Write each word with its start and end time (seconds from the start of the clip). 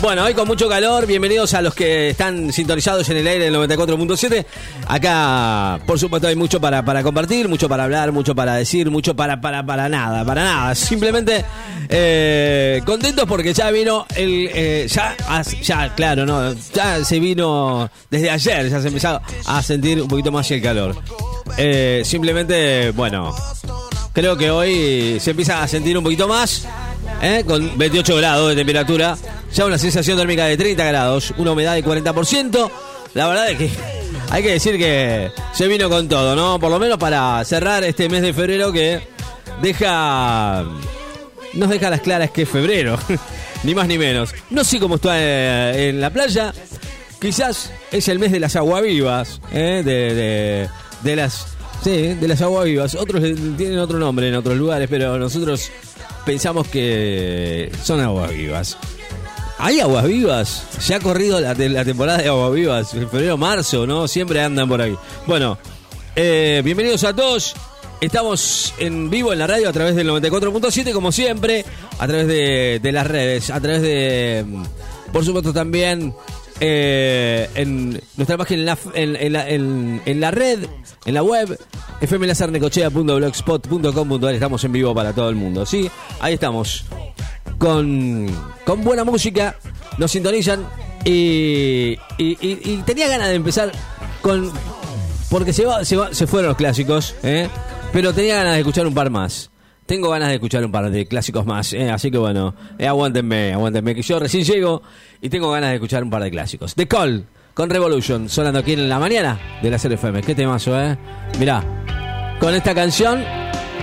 Bueno, 0.00 0.24
hoy 0.24 0.32
con 0.32 0.48
mucho 0.48 0.66
calor, 0.66 1.06
bienvenidos 1.06 1.52
a 1.52 1.60
los 1.60 1.74
que 1.74 2.08
están 2.08 2.54
sintonizados 2.54 3.06
en 3.10 3.18
el 3.18 3.26
aire 3.26 3.44
del 3.44 3.54
94.7. 3.54 4.46
Acá, 4.86 5.78
por 5.84 5.98
supuesto, 5.98 6.26
hay 6.26 6.36
mucho 6.36 6.58
para, 6.58 6.82
para 6.82 7.02
compartir, 7.02 7.48
mucho 7.48 7.68
para 7.68 7.84
hablar, 7.84 8.10
mucho 8.10 8.34
para 8.34 8.54
decir, 8.54 8.90
mucho 8.90 9.14
para, 9.14 9.42
para, 9.42 9.62
para 9.66 9.90
nada, 9.90 10.24
para 10.24 10.42
nada. 10.42 10.74
Simplemente 10.74 11.44
eh, 11.90 12.80
contentos 12.86 13.26
porque 13.28 13.52
ya 13.52 13.70
vino 13.70 14.06
el. 14.16 14.48
eh, 14.54 14.86
ya, 14.88 15.14
ya, 15.62 15.94
claro, 15.94 16.24
no, 16.24 16.54
ya 16.72 17.04
se 17.04 17.20
vino 17.20 17.90
desde 18.10 18.30
ayer, 18.30 18.70
ya 18.70 18.80
se 18.80 18.88
empezó 18.88 19.20
a 19.46 19.62
sentir 19.62 20.00
un 20.00 20.08
poquito 20.08 20.32
más 20.32 20.50
el 20.50 20.62
calor. 20.62 20.96
Eh, 21.58 22.00
simplemente, 22.06 22.90
bueno, 22.92 23.34
creo 24.14 24.34
que 24.34 24.50
hoy 24.50 25.20
se 25.20 25.32
empieza 25.32 25.62
a 25.62 25.68
sentir 25.68 25.98
un 25.98 26.04
poquito 26.04 26.26
más. 26.26 26.66
¿Eh? 27.22 27.44
Con 27.46 27.76
28 27.78 28.16
grados 28.16 28.48
de 28.50 28.56
temperatura, 28.56 29.16
ya 29.52 29.66
una 29.66 29.78
sensación 29.78 30.16
térmica 30.18 30.46
de 30.46 30.56
30 30.56 30.84
grados, 30.84 31.32
una 31.36 31.52
humedad 31.52 31.74
de 31.74 31.84
40%. 31.84 32.70
La 33.14 33.26
verdad 33.26 33.50
es 33.50 33.58
que 33.58 33.70
hay 34.30 34.42
que 34.42 34.52
decir 34.52 34.78
que 34.78 35.30
se 35.52 35.66
vino 35.66 35.88
con 35.88 36.08
todo, 36.08 36.36
¿no? 36.36 36.58
Por 36.60 36.70
lo 36.70 36.78
menos 36.78 36.98
para 36.98 37.44
cerrar 37.44 37.82
este 37.84 38.08
mes 38.08 38.22
de 38.22 38.32
febrero 38.32 38.72
que 38.72 39.00
deja. 39.60 40.64
Nos 41.54 41.68
deja 41.68 41.90
las 41.90 42.00
claras 42.00 42.30
que 42.30 42.42
es 42.42 42.48
febrero, 42.48 42.96
ni 43.64 43.74
más 43.74 43.88
ni 43.88 43.98
menos. 43.98 44.32
No 44.50 44.62
sé 44.62 44.78
cómo 44.78 44.96
está 44.96 45.20
eh, 45.20 45.88
en 45.88 46.00
la 46.00 46.10
playa. 46.10 46.52
Quizás 47.20 47.72
es 47.90 48.08
el 48.08 48.18
mes 48.18 48.32
de 48.32 48.40
las 48.40 48.56
aguavivas, 48.56 49.40
¿eh? 49.52 49.82
de, 49.84 50.14
de, 50.14 50.68
de 51.02 51.16
las. 51.16 51.46
Sí, 51.82 52.14
de 52.14 52.28
las 52.28 52.40
aguavivas. 52.42 52.94
Otros 52.94 53.22
tienen 53.56 53.78
otro 53.78 53.98
nombre 53.98 54.28
en 54.28 54.34
otros 54.36 54.56
lugares, 54.56 54.86
pero 54.90 55.18
nosotros 55.18 55.70
pensamos 56.24 56.68
que 56.68 57.70
son 57.82 58.00
aguas 58.00 58.30
vivas. 58.30 58.78
¿Hay 59.58 59.80
aguas 59.80 60.06
vivas? 60.06 60.64
Ya 60.86 60.96
ha 60.96 61.00
corrido 61.00 61.38
la 61.40 61.84
temporada 61.84 62.18
de 62.18 62.28
aguas 62.28 62.52
vivas, 62.52 62.94
en 62.94 63.10
febrero, 63.10 63.36
marzo, 63.36 63.86
¿no? 63.86 64.08
Siempre 64.08 64.42
andan 64.42 64.68
por 64.68 64.80
ahí. 64.80 64.96
Bueno, 65.26 65.58
eh, 66.16 66.62
bienvenidos 66.64 67.04
a 67.04 67.14
todos. 67.14 67.54
Estamos 68.00 68.72
en 68.78 69.10
vivo 69.10 69.32
en 69.32 69.38
la 69.38 69.46
radio 69.46 69.68
a 69.68 69.72
través 69.72 69.94
del 69.94 70.08
94.7, 70.08 70.92
como 70.92 71.12
siempre, 71.12 71.66
a 71.98 72.06
través 72.06 72.26
de, 72.26 72.80
de 72.82 72.92
las 72.92 73.06
redes, 73.06 73.50
a 73.50 73.60
través 73.60 73.82
de, 73.82 74.44
mm, 74.46 74.64
por 75.12 75.24
supuesto, 75.24 75.52
también 75.52 76.14
eh, 76.60 77.48
en 77.54 78.00
nuestra 78.16 78.36
página 78.38 78.76
en 78.94 79.06
la, 79.12 79.18
en, 79.18 79.32
la, 79.32 79.48
en- 79.48 80.20
la 80.20 80.30
red, 80.30 80.66
en 81.06 81.14
la 81.14 81.22
web, 81.22 81.58
fmlazarnecochea.blogspot.com.ar. 82.06 84.34
Estamos 84.34 84.62
en 84.64 84.72
vivo 84.72 84.94
para 84.94 85.12
todo 85.12 85.28
el 85.30 85.36
mundo, 85.36 85.64
¿sí? 85.66 85.90
Ahí 86.20 86.34
estamos. 86.34 86.84
Con, 87.58 88.26
con 88.64 88.82
buena 88.84 89.04
música, 89.04 89.56
nos 89.98 90.10
sintonizan 90.12 90.64
y, 91.04 91.96
y- 92.18 92.38
y- 92.40 92.60
y 92.64 92.82
tenía 92.86 93.08
ganas 93.08 93.28
de 93.28 93.34
empezar 93.34 93.70
con... 94.22 94.50
Porque 95.28 95.52
se, 95.52 95.64
va, 95.66 95.84
se, 95.84 95.96
va- 95.96 96.12
se 96.14 96.26
fueron 96.26 96.48
los 96.48 96.56
clásicos, 96.56 97.14
¿eh? 97.22 97.48
pero 97.92 98.12
tenía 98.12 98.36
ganas 98.36 98.54
de 98.54 98.60
escuchar 98.60 98.86
un 98.86 98.94
par 98.94 99.10
más. 99.10 99.50
Tengo 99.90 100.08
ganas 100.08 100.28
de 100.28 100.34
escuchar 100.34 100.64
un 100.64 100.70
par 100.70 100.88
de 100.88 101.04
clásicos 101.04 101.44
más, 101.44 101.72
¿eh? 101.72 101.90
así 101.90 102.12
que 102.12 102.18
bueno, 102.18 102.54
eh, 102.78 102.86
aguántenme, 102.86 103.52
aguántenme, 103.52 103.92
que 103.92 104.02
yo 104.02 104.20
recién 104.20 104.44
llego 104.44 104.82
y 105.20 105.28
tengo 105.28 105.50
ganas 105.50 105.70
de 105.70 105.74
escuchar 105.74 106.04
un 106.04 106.10
par 106.10 106.22
de 106.22 106.30
clásicos. 106.30 106.76
The 106.76 106.86
Call 106.86 107.26
con 107.54 107.68
Revolution, 107.68 108.28
sonando 108.28 108.60
aquí 108.60 108.74
en 108.74 108.88
la 108.88 109.00
mañana 109.00 109.58
de 109.60 109.68
la 109.68 109.78
FM. 109.78 110.22
Qué 110.22 110.36
temazo, 110.36 110.80
¿eh? 110.80 110.96
Mirá, 111.40 111.64
con 112.38 112.54
esta 112.54 112.72
canción, 112.72 113.24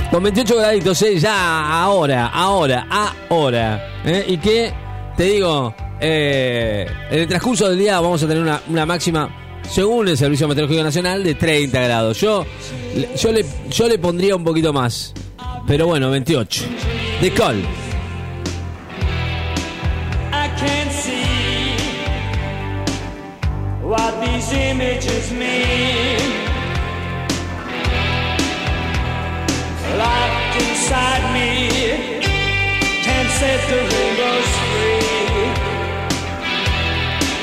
con 0.09 0.23
28 0.23 0.55
graditos, 0.55 1.02
¿eh? 1.02 1.19
ya 1.19 1.81
ahora, 1.83 2.28
ahora, 2.28 2.88
ahora. 3.30 4.02
¿eh? 4.05 4.23
Y 4.30 4.38
que, 4.38 4.72
te 5.17 5.23
digo, 5.25 5.75
eh, 6.00 6.88
en 7.11 7.19
el 7.19 7.28
transcurso 7.28 7.67
del 7.67 7.80
día 7.80 8.00
vamos 8.00 8.23
a 8.23 8.28
tener 8.30 8.41
una, 8.41 8.61
una 8.69 8.85
máxima, 8.85 9.59
según 9.69 10.08
el 10.08 10.17
Servicio 10.17 10.47
Meteorológico 10.47 10.85
Nacional, 10.85 11.22
de 11.22 11.35
30 11.35 11.81
grados. 11.81 12.22
Yo, 12.22 12.45
yo, 13.22 13.31
le, 13.33 13.45
yo 13.69 13.90
le 13.90 14.00
pondría 14.00 14.38
un 14.38 14.46
poquito 14.46 14.72
más, 14.72 15.13
pero 15.67 15.85
bueno, 15.85 16.09
28. 16.09 16.66
The 17.19 17.29
Call. 17.31 17.61
I 20.31 20.47
can't 20.57 20.91
see 20.91 21.75
what 23.83 24.13
these 24.22 24.51
images 24.53 25.31
mean. 25.33 26.47
Locked 29.97 30.61
inside 30.61 31.33
me, 31.33 31.69
can't 33.03 33.29
set 33.29 33.59
the 33.67 33.79
rainbows 33.91 34.49
free. 34.63 35.47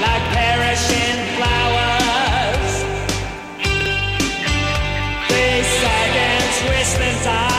Like 0.00 0.24
perishing 0.32 1.18
flowers, 1.36 2.84
and 6.16 6.44
twist 6.62 7.53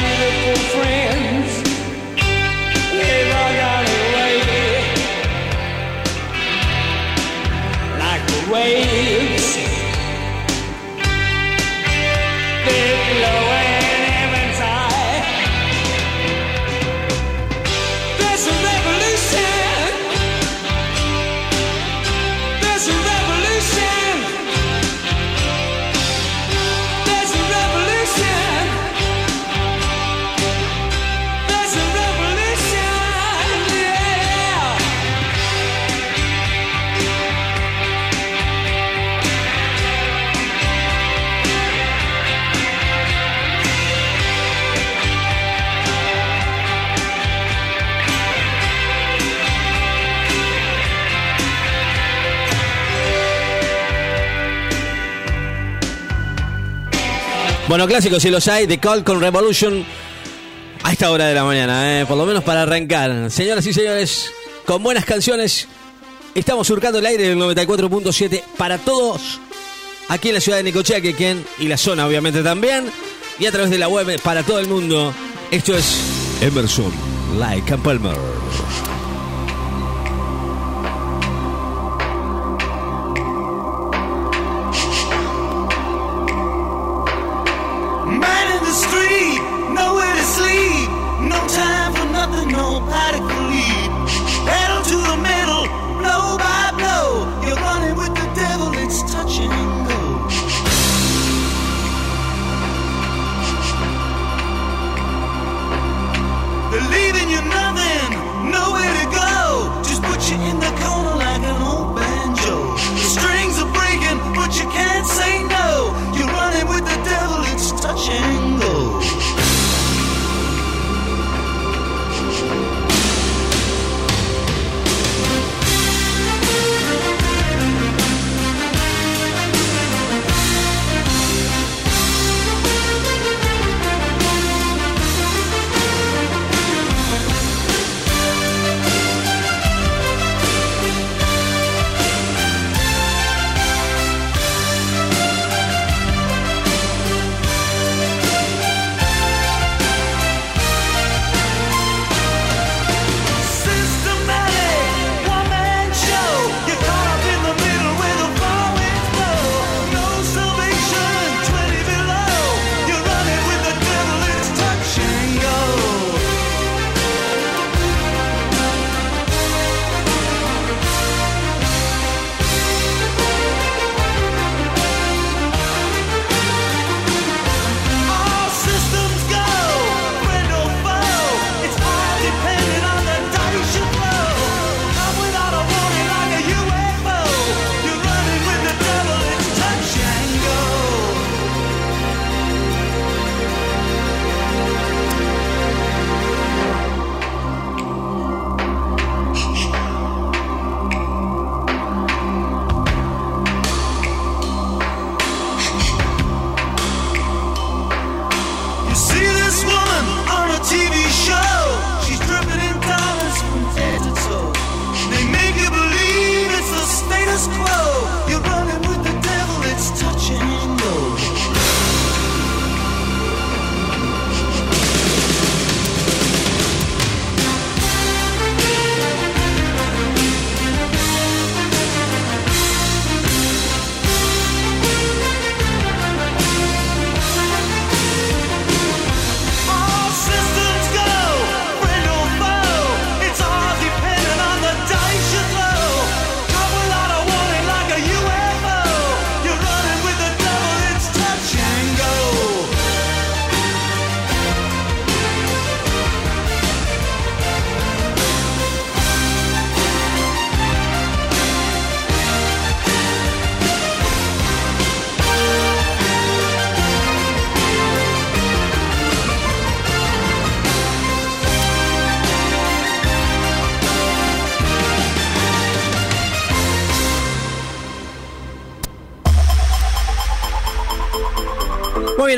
beautiful 0.00 0.80
friend. 0.80 1.15
Bueno, 57.68 57.88
clásicos 57.88 58.22
si 58.22 58.30
los 58.30 58.46
hay, 58.46 58.68
The 58.68 58.78
Call 58.78 59.02
con 59.02 59.20
Revolution 59.20 59.84
a 60.84 60.92
esta 60.92 61.10
hora 61.10 61.26
de 61.26 61.34
la 61.34 61.42
mañana, 61.42 62.00
¿eh? 62.00 62.06
por 62.06 62.16
lo 62.16 62.24
menos 62.24 62.44
para 62.44 62.62
arrancar. 62.62 63.28
Señoras 63.28 63.66
y 63.66 63.72
señores, 63.72 64.30
con 64.64 64.84
buenas 64.84 65.04
canciones, 65.04 65.66
estamos 66.36 66.68
surcando 66.68 67.00
el 67.00 67.06
aire 67.06 67.28
del 67.28 67.38
94.7 67.38 68.42
para 68.56 68.78
todos 68.78 69.40
aquí 70.08 70.28
en 70.28 70.34
la 70.34 70.40
ciudad 70.40 70.58
de 70.58 70.64
Necochea, 70.64 71.00
Quequén 71.00 71.44
y 71.58 71.66
la 71.66 71.76
zona 71.76 72.06
obviamente 72.06 72.42
también, 72.44 72.84
y 73.40 73.46
a 73.46 73.50
través 73.52 73.70
de 73.70 73.78
la 73.78 73.88
web 73.88 74.20
para 74.22 74.44
todo 74.44 74.60
el 74.60 74.68
mundo. 74.68 75.12
Esto 75.50 75.76
es 75.76 75.98
Emerson, 76.40 76.92
Like 77.36 77.76
Palmer. 77.78 78.16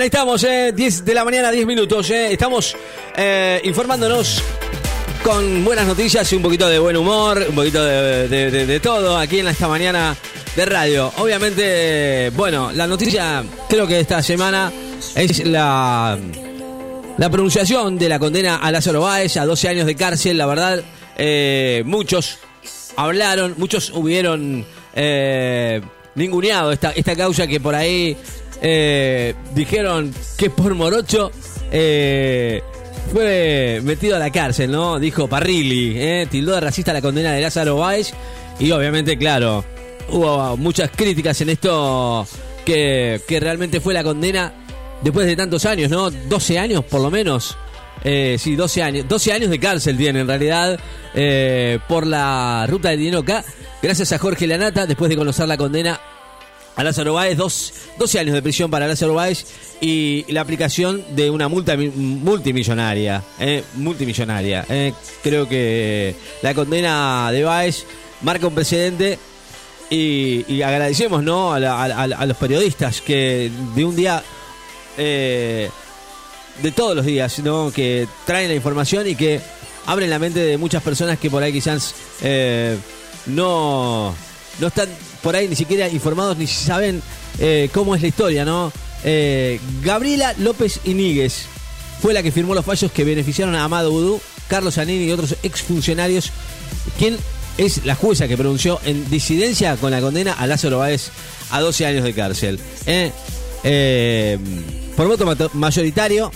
Estamos, 0.09 0.43
eh, 0.45 0.73
10 0.75 1.05
de 1.05 1.13
la 1.15 1.23
mañana, 1.23 1.51
10 1.51 1.67
minutos. 1.67 2.09
eh. 2.11 2.33
Estamos 2.33 2.75
eh, 3.15 3.61
informándonos 3.65 4.43
con 5.23 5.63
buenas 5.67 5.87
noticias 5.87 6.33
y 6.33 6.37
un 6.37 6.43
poquito 6.43 6.67
de 6.67 6.79
buen 6.79 6.97
humor, 6.97 7.45
un 7.47 7.55
poquito 7.55 7.85
de, 7.85 8.27
de- 8.27 8.81
todo 8.81 9.19
aquí 9.19 9.41
en 9.41 9.49
esta 9.49 9.69
mañana 9.69 10.17
de 10.57 10.65
radio. 10.65 11.13
Obviamente, 11.19 12.31
bueno, 12.35 12.73
la 12.73 12.87
noticia 12.87 13.45
creo 13.69 13.87
que 13.87 14.01
esta 14.01 14.23
semana 14.23 14.73
es 15.15 15.45
la, 15.47 16.19
la 17.19 17.31
pronunciación 17.31 17.99
de 17.99 18.09
la 18.09 18.19
condena 18.19 18.57
a 18.57 18.73
Lázaro 18.73 19.03
Báez 19.03 19.37
a 19.37 19.45
12 19.45 19.69
años 19.69 19.85
de 19.87 19.95
cárcel. 19.95 20.39
La 20.39 20.47
verdad, 20.47 20.83
eh, 21.19 21.83
muchos 21.85 22.39
hablaron, 22.97 23.55
muchos 23.59 23.91
hubieron 23.95 24.65
eh, 24.95 25.83
ninguneado 26.15 26.73
esta, 26.73 26.93
esta 26.93 27.15
causa 27.15 27.47
que 27.47 27.61
por 27.61 27.75
ahí 27.75 28.17
eh, 28.61 29.35
dijeron 29.55 30.13
que 30.37 30.51
por 30.51 30.75
morocho 30.75 31.31
eh, 31.71 32.63
fue 33.13 33.81
metido 33.85 34.17
a 34.17 34.19
la 34.19 34.31
cárcel, 34.31 34.71
¿no? 34.71 34.99
Dijo 34.99 35.29
Parrilli, 35.29 35.95
¿eh? 35.97 36.27
tildó 36.31 36.55
de 36.55 36.61
racista 36.61 36.93
la 36.93 37.01
condena 37.01 37.33
de 37.33 37.41
Lázaro 37.41 37.77
Báez 37.77 38.13
y 38.59 38.71
obviamente, 38.73 39.17
claro, 39.17 39.65
hubo 40.11 40.57
muchas 40.57 40.91
críticas 40.91 41.41
en 41.41 41.51
esto 41.51 42.27
que, 42.65 43.21
que 43.27 43.41
realmente 43.41 43.81
fue 43.81 43.95
la 43.95 44.03
condena 44.03 44.53
después 45.03 45.27
de 45.27 45.37
tantos 45.37 45.65
años, 45.65 45.91
¿no? 45.91 46.11
12 46.11 46.59
años 46.59 46.85
por 46.85 47.01
lo 47.01 47.11
menos. 47.11 47.57
Sí, 48.05 48.55
12 48.55 48.83
años. 48.83 49.09
12 49.09 49.33
años 49.33 49.51
de 49.51 49.59
cárcel 49.59 49.97
tiene 49.97 50.21
en 50.21 50.29
realidad 50.29 50.79
por 51.89 52.07
la 52.07 52.65
ruta 52.69 52.91
del 52.91 53.01
dinero 53.01 53.21
acá. 53.21 53.45
Gracias 53.83 54.13
a 54.13 54.19
Jorge 54.19 54.47
Lanata, 54.47 54.87
después 54.87 55.09
de 55.09 55.17
conocer 55.17 55.47
la 55.49 55.57
condena 55.57 56.01
a 56.79 56.85
Lázaro 56.85 57.13
Báez, 57.15 57.37
dos, 57.37 57.73
12 57.99 58.21
años 58.21 58.35
de 58.35 58.41
prisión 58.41 58.71
para 58.71 58.87
Lázaro 58.87 59.13
Báez 59.15 59.45
y 59.81 60.25
la 60.29 60.41
aplicación 60.43 61.05
de 61.17 61.29
una 61.29 61.49
multa 61.49 61.77
mi- 61.77 61.89
multimillonaria. 61.89 63.23
eh, 63.41 63.65
multimillonaria. 63.75 64.65
eh. 64.69 64.93
creo 65.23 65.49
que 65.49 66.15
la 66.41 66.55
condena 66.55 67.31
de 67.33 67.43
Báez 67.43 67.85
marca 68.23 68.47
un 68.47 68.55
precedente 68.55 69.19
y, 69.91 70.63
agradecemos 70.63 71.23
¿no? 71.25 71.53
a, 71.53 72.27
los 72.27 72.37
periodistas 72.37 73.01
que 73.01 73.51
de 73.75 73.85
un 73.85 73.97
día 73.97 74.23
eh, 74.97 75.69
de 76.63 76.73
todos 76.73 76.95
los 76.95 77.05
días, 77.07 77.39
¿no? 77.41 77.73
Que 77.75 78.07
traen 78.27 78.49
la 78.51 78.55
información 78.55 79.09
y 79.09 79.15
que 79.17 79.41
abren 79.87 80.11
la 80.11 80.19
mente 80.21 80.41
de 80.41 80.59
muchas 80.59 80.83
personas 80.83 81.19
que 81.19 81.29
por 81.31 81.43
ahí 81.43 81.53
quizás 81.53 81.95
no, 83.27 84.15
no 84.59 84.69
están 84.69 84.89
por 85.23 85.37
ahí 85.37 85.49
ni 85.49 85.57
siquiera 85.57 85.89
informados 85.89 86.37
ni 86.37 86.47
saben 86.47 87.03
eh, 87.39 87.69
cómo 87.73 87.95
es 87.95 88.03
la 88.03 88.09
historia, 88.09 88.45
¿no? 88.45 88.73
Eh, 89.05 89.61
Gabriela 89.83 90.35
López 90.39 90.81
Iníguez 90.85 91.47
fue 92.01 92.13
la 92.13 92.23
que 92.23 92.33
firmó 92.33 92.55
los 92.55 92.65
fallos 92.65 92.91
que 92.93 93.05
beneficiaron 93.05 93.55
a 93.55 93.65
Amado 93.65 93.91
Vudú, 93.91 94.21
Carlos 94.49 94.79
Anini 94.79 95.05
y 95.05 95.13
otros 95.13 95.37
exfuncionarios, 95.43 96.31
quien 96.99 97.17
es 97.59 97.85
la 97.85 97.95
jueza 97.95 98.29
que 98.29 98.37
pronunció 98.37 98.81
en 98.85 99.09
disidencia 99.11 99.77
con 99.77 99.91
la 99.91 100.01
condena 100.01 100.33
a 100.33 100.47
Lázaro 100.47 100.79
Báez 100.79 101.11
a 101.51 101.61
12 101.61 101.87
años 101.87 102.05
de 102.05 102.15
cárcel. 102.15 102.61
¿eh? 102.87 104.39
Por 104.97 105.09
voto 105.09 105.51
mayoritario, 105.55 106.31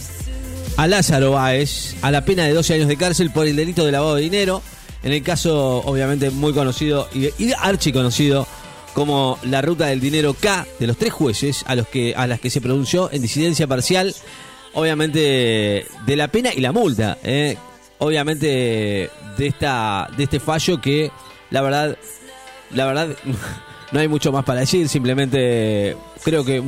a 0.76 0.86
Lázaro 0.86 1.32
Báez 1.32 1.94
a 2.02 2.10
la 2.10 2.24
pena 2.24 2.44
de 2.44 2.54
12 2.54 2.74
años 2.74 2.88
de 2.88 2.96
cárcel 2.96 3.30
por 3.30 3.46
el 3.46 3.56
delito 3.56 3.84
de 3.84 3.92
lavado 3.92 4.16
de 4.16 4.22
dinero. 4.22 4.62
En 5.02 5.12
el 5.12 5.22
caso, 5.22 5.78
obviamente, 5.84 6.30
muy 6.30 6.52
conocido 6.52 7.08
y, 7.12 7.26
y 7.42 7.52
archiconocido 7.58 8.46
como 8.94 9.38
la 9.44 9.62
ruta 9.62 9.86
del 9.86 10.00
dinero 10.00 10.34
K 10.34 10.66
de 10.78 10.86
los 10.86 10.96
tres 10.96 11.12
jueces 11.12 11.64
a 11.66 11.74
los 11.74 11.88
que 11.88 12.14
a 12.14 12.26
las 12.26 12.40
que 12.40 12.50
se 12.50 12.60
pronunció 12.60 13.10
en 13.10 13.22
disidencia 13.22 13.66
parcial, 13.66 14.14
obviamente 14.74 15.86
de 16.06 16.16
la 16.16 16.28
pena 16.28 16.50
y 16.54 16.60
la 16.60 16.72
multa, 16.72 17.18
¿eh? 17.22 17.56
obviamente 17.98 19.10
de 19.38 19.46
esta 19.46 20.08
de 20.16 20.24
este 20.24 20.40
fallo 20.40 20.80
que 20.80 21.10
la 21.50 21.62
verdad 21.62 21.96
la 22.70 22.86
verdad 22.86 23.08
no 23.92 24.00
hay 24.00 24.08
mucho 24.08 24.32
más 24.32 24.44
para 24.44 24.60
decir, 24.60 24.88
simplemente 24.88 25.96
creo 26.22 26.44
que 26.44 26.62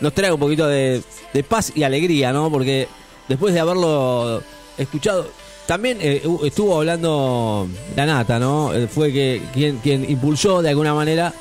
nos 0.00 0.12
trae 0.14 0.32
un 0.32 0.40
poquito 0.40 0.66
de, 0.66 1.02
de 1.32 1.42
paz 1.42 1.72
y 1.74 1.82
alegría, 1.82 2.32
¿no? 2.32 2.50
Porque 2.50 2.88
después 3.28 3.54
de 3.54 3.60
haberlo 3.60 4.42
escuchado, 4.76 5.26
también 5.66 5.98
eh, 6.00 6.22
estuvo 6.44 6.76
hablando 6.78 7.68
la 7.96 8.06
nata, 8.06 8.38
¿no? 8.38 8.72
Eh, 8.72 8.86
Fue 8.88 9.12
que 9.12 9.42
quien, 9.52 9.78
quien 9.78 10.08
impulsó 10.08 10.62
de 10.62 10.70
alguna 10.70 10.94
manera 10.94 11.32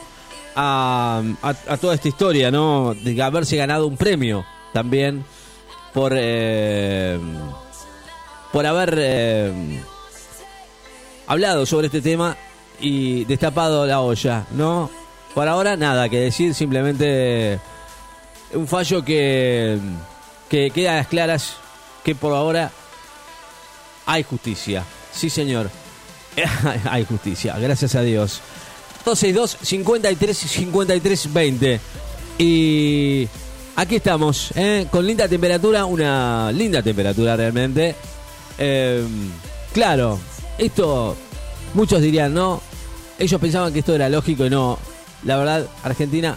a, 0.55 1.21
a- 1.41 1.77
toda 1.77 1.95
esta 1.95 2.07
historia, 2.07 2.49
¿no? 2.51 2.93
De 2.93 3.21
haberse 3.21 3.55
ganado 3.57 3.87
un 3.87 3.97
premio 3.97 4.45
también 4.73 5.23
por 5.93 6.13
eh, 6.15 7.19
por 8.51 8.65
haber 8.65 9.53
hablado 11.27 11.65
sobre 11.65 11.87
este 11.87 12.01
tema 12.01 12.35
y 12.79 13.25
destapado 13.25 13.85
la 13.85 14.01
olla, 14.01 14.45
¿no? 14.51 14.89
Por 15.33 15.47
ahora 15.47 15.75
nada 15.75 16.07
que 16.09 16.19
decir, 16.19 16.53
simplemente 16.53 17.59
un 18.53 18.67
fallo 18.67 19.03
que, 19.03 19.77
que 20.49 20.71
queda 20.71 20.93
a 20.93 20.97
las 20.97 21.07
claras 21.07 21.55
que 22.03 22.15
por 22.15 22.33
ahora 22.33 22.71
hay 24.05 24.23
justicia. 24.23 24.83
Sí, 25.13 25.29
señor. 25.29 25.69
hay 26.89 27.05
justicia, 27.05 27.57
gracias 27.57 27.95
a 27.95 28.01
Dios. 28.01 28.41
262 29.05 29.57
53 29.61 30.37
53 30.37 31.33
20. 31.33 31.79
Y 32.37 33.27
aquí 33.75 33.95
estamos, 33.95 34.51
¿eh? 34.55 34.87
con 34.89 35.05
linda 35.05 35.27
temperatura, 35.27 35.85
una 35.85 36.51
linda 36.51 36.81
temperatura 36.81 37.37
realmente. 37.37 37.95
Eh, 38.57 39.05
claro, 39.73 40.19
esto 40.57 41.15
muchos 41.73 42.01
dirían, 42.01 42.33
no, 42.33 42.61
ellos 43.19 43.39
pensaban 43.39 43.71
que 43.71 43.79
esto 43.79 43.95
era 43.95 44.09
lógico 44.09 44.45
y 44.45 44.49
no. 44.49 44.77
La 45.23 45.37
verdad, 45.37 45.67
Argentina 45.83 46.35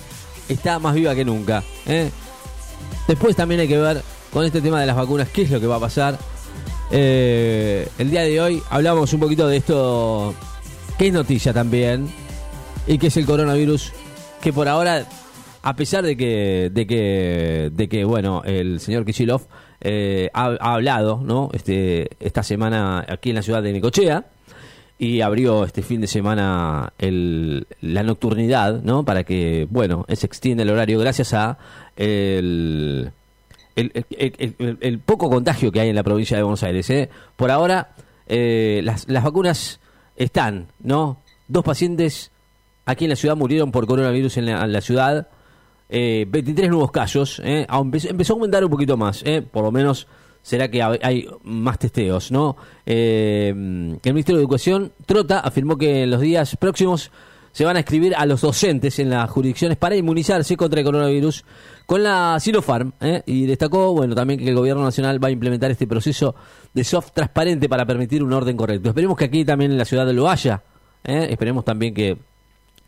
está 0.49 0.79
más 0.79 0.95
viva 0.95 1.15
que 1.15 1.25
nunca. 1.25 1.63
¿eh? 1.87 2.11
Después 3.07 3.35
también 3.35 3.61
hay 3.61 3.69
que 3.69 3.79
ver 3.79 4.03
con 4.33 4.45
este 4.45 4.61
tema 4.61 4.81
de 4.81 4.87
las 4.87 4.97
vacunas 4.97 5.29
qué 5.29 5.43
es 5.43 5.51
lo 5.51 5.61
que 5.61 5.67
va 5.67 5.77
a 5.77 5.81
pasar. 5.81 6.19
Eh, 6.91 7.89
el 7.99 8.11
día 8.11 8.23
de 8.23 8.41
hoy 8.41 8.63
hablamos 8.71 9.13
un 9.13 9.21
poquito 9.21 9.47
de 9.47 9.59
esto 9.59 10.35
que 10.97 11.09
es 11.09 11.13
noticia 11.13 11.53
también 11.53 12.09
y 12.87 12.99
que 12.99 13.09
es 13.09 13.17
el 13.17 13.27
coronavirus 13.27 13.93
que 14.41 14.53
por 14.53 14.69
ahora 14.69 15.07
a 15.63 15.77
pesar 15.77 16.03
de 16.05 16.17
que 16.17 16.71
de 16.73 16.87
que 16.87 17.71
de 17.73 17.89
que 17.89 18.05
bueno 18.05 18.43
el 18.45 18.81
señor 18.81 19.05
Kishilov 19.05 19.43
eh, 19.83 20.31
ha, 20.33 20.57
ha 20.61 20.75
hablado 20.75 21.21
no 21.23 21.51
este 21.53 22.09
esta 22.21 22.43
semana 22.43 23.05
aquí 23.07 23.31
en 23.31 23.37
la 23.37 23.43
ciudad 23.43 23.63
de 23.63 23.73
Necochea 23.73 24.25
y 24.99 25.21
abrió 25.21 25.65
este 25.65 25.83
fin 25.83 26.01
de 26.01 26.09
semana 26.09 26.93
la 26.99 28.03
nocturnidad, 28.03 28.83
¿no? 28.83 29.05
Para 29.05 29.23
que, 29.23 29.69
bueno, 29.71 30.05
se 30.13 30.27
extienda 30.27 30.65
el 30.65 30.71
horario 30.71 30.99
gracias 30.99 31.33
a 31.35 31.57
el, 31.97 33.13
el, 33.79 34.99
poco 35.01 35.31
contagio 35.31 35.71
que 35.71 35.81
hay 35.81 35.89
en 35.89 35.95
la 35.95 36.03
provincia 36.03 36.37
de 36.37 36.43
Buenos 36.43 36.63
Aires. 36.63 36.89
¿eh? 36.91 37.09
Por 37.37 37.51
ahora, 37.51 37.95
eh, 38.27 38.81
las, 38.83 39.07
vacunas 39.07 39.81
están, 40.17 40.69
¿no? 40.81 41.23
Dos 41.47 41.65
pacientes 41.65 42.31
aquí 42.85 43.05
en 43.05 43.11
la 43.11 43.17
ciudad 43.17 43.37
murieron 43.37 43.71
por 43.71 43.87
coronavirus 43.87 44.39
en 44.39 44.73
la, 44.73 44.81
ciudad. 44.81 45.29
Eh, 45.89 46.27
23 46.29 46.69
nuevos 46.69 46.91
casos. 46.91 47.41
¿eh? 47.45 47.67
Empezó, 47.71 48.09
empezó 48.09 48.33
a 48.33 48.37
aumentar 48.37 48.65
un 48.65 48.71
poquito 48.71 48.97
más. 48.97 49.23
¿eh? 49.25 49.43
Por 49.43 49.65
lo 49.65 49.73
menos 49.73 50.07
será 50.43 50.71
que 50.71 50.83
hay- 50.83 51.29
más 51.45 51.79
testeos. 51.79 52.31
¿no? 52.31 52.57
El 52.85 53.55
Ministerio 53.55 54.37
de 54.37 54.43
Educación, 54.43 54.93
Trota, 55.07 55.41
afirmó 55.41 55.79
que 55.79 56.03
en 56.03 56.11
los 56.11 56.21
días 56.21 56.57
próximos 56.57 57.11
se 57.53 57.65
van 57.65 57.77
a 57.77 57.81
escribir 57.81 58.15
a 58.15 58.27
los 58.27 58.41
docentes 58.43 58.99
en 58.99 59.11
las 59.11 59.29
jurisdicciones 59.31 59.79
para 59.79 59.97
inmunizarse 59.97 60.57
contra 60.57 60.81
el 60.81 60.87
coronavirus 60.87 61.45
con 61.89 62.03
la 62.03 62.37
Sinopharm. 62.39 62.93
¿eh? 63.01 63.23
Y 63.25 63.47
destacó 63.47 63.95
bueno, 63.95 64.15
también 64.15 64.39
que 64.39 64.51
el 64.51 64.55
Gobierno 64.55 64.85
Nacional 64.85 65.25
va 65.25 65.29
a 65.29 65.31
implementar 65.31 65.71
este 65.71 65.87
proceso 65.87 66.35
de 66.75 66.85
soft 66.85 67.13
transparente 67.15 67.67
para 67.67 67.87
permitir 67.87 68.23
un 68.23 68.31
orden 68.31 68.59
correcto. 68.59 68.91
Esperemos 68.91 69.17
que 69.17 69.25
aquí 69.25 69.43
también 69.43 69.73
en 69.73 69.79
la 69.79 69.87
ciudad 69.87 70.07
lo 70.13 70.29
haya. 70.29 70.63
¿eh? 71.03 71.29
Esperemos 71.31 71.65
también 71.65 71.95
que 71.95 72.19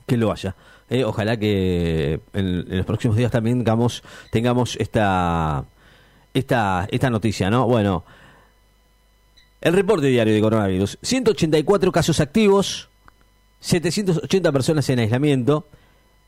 que 0.07 0.19
lo 0.19 0.30
haya. 0.30 0.54
Eh, 0.90 1.04
ojalá 1.04 1.38
que 1.38 2.21
en, 2.35 2.66
en 2.69 2.76
los 2.76 2.85
próximos 2.85 3.16
días 3.16 3.30
también 3.30 3.59
tengamos, 3.59 4.02
tengamos 4.30 4.76
esta, 4.76 5.64
esta, 6.35 6.87
esta 6.90 7.09
noticia, 7.09 7.49
¿no? 7.49 7.66
Bueno, 7.66 8.04
el 9.62 9.73
reporte 9.73 10.09
diario 10.09 10.35
de 10.35 10.40
coronavirus. 10.42 10.99
184 11.00 11.90
casos 11.90 12.21
activos, 12.21 12.90
780 13.61 14.52
personas 14.52 14.90
en 14.90 14.99
aislamiento 14.99 15.66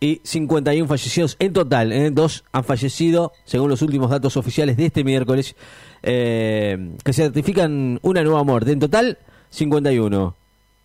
y 0.02 0.20
51 0.24 0.88
fallecidos 0.88 1.36
en 1.38 1.52
total. 1.52 1.92
¿eh? 1.92 2.10
Dos 2.10 2.42
han 2.50 2.64
fallecido, 2.64 3.32
según 3.44 3.70
los 3.70 3.82
últimos 3.82 4.10
datos 4.10 4.36
oficiales 4.36 4.76
de 4.76 4.86
este 4.86 5.04
miércoles, 5.04 5.54
eh, 6.02 6.96
que 7.04 7.12
certifican 7.12 8.00
una 8.02 8.24
nueva 8.24 8.42
muerte. 8.42 8.72
En 8.72 8.80
total, 8.80 9.18
51. 9.50 10.34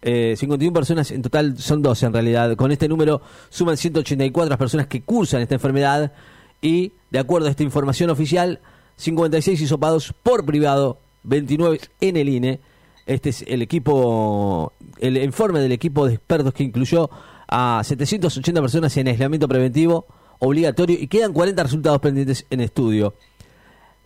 Eh, 0.03 0.35
51 0.37 0.71
personas, 0.71 1.09
en 1.09 1.23
total 1.23 1.57
son 1.57 1.81
12 1.81 2.05
en 2.05 2.13
realidad. 2.13 2.55
Con 2.55 2.71
este 2.71 2.87
número 2.87 3.23
suman 3.49 3.75
184 3.75 4.49
las 4.49 4.59
personas 4.59 4.85
que 4.85 5.01
cursan 5.01 5.41
esta 5.41 5.55
enfermedad 5.55 6.13
y, 6.61 6.91
de 7.09 7.17
acuerdo 7.17 7.47
a 7.47 7.49
esta 7.49 7.63
información 7.63 8.11
oficial, 8.11 8.59
56 8.97 9.59
hisopados 9.59 10.13
por 10.21 10.45
privado, 10.45 10.99
29 11.23 11.79
en 12.01 12.17
el 12.17 12.29
INE. 12.29 12.59
Este 13.07 13.29
es 13.29 13.43
el 13.47 13.63
equipo, 13.63 14.73
el 14.99 15.17
informe 15.17 15.59
del 15.59 15.71
equipo 15.71 16.05
de 16.05 16.13
expertos 16.13 16.53
que 16.53 16.63
incluyó 16.63 17.09
a 17.47 17.81
780 17.83 18.61
personas 18.61 18.95
en 18.97 19.07
aislamiento 19.07 19.47
preventivo 19.47 20.05
obligatorio 20.39 20.97
y 20.99 21.07
quedan 21.07 21.33
40 21.33 21.63
resultados 21.63 21.99
pendientes 21.99 22.45
en 22.49 22.61
estudio. 22.61 23.13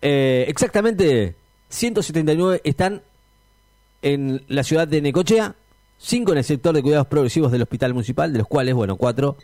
Eh, 0.00 0.46
exactamente 0.48 1.36
179 1.68 2.60
están 2.64 3.02
en 4.02 4.42
la 4.48 4.62
ciudad 4.62 4.88
de 4.88 5.00
Necochea, 5.00 5.54
5 5.98 6.32
en 6.32 6.38
el 6.38 6.44
sector 6.44 6.74
de 6.74 6.82
cuidados 6.82 7.06
progresivos 7.06 7.52
del 7.52 7.62
hospital 7.62 7.94
municipal, 7.94 8.32
de 8.32 8.38
los 8.38 8.48
cuales, 8.48 8.74
bueno, 8.74 8.96
4 8.96 9.36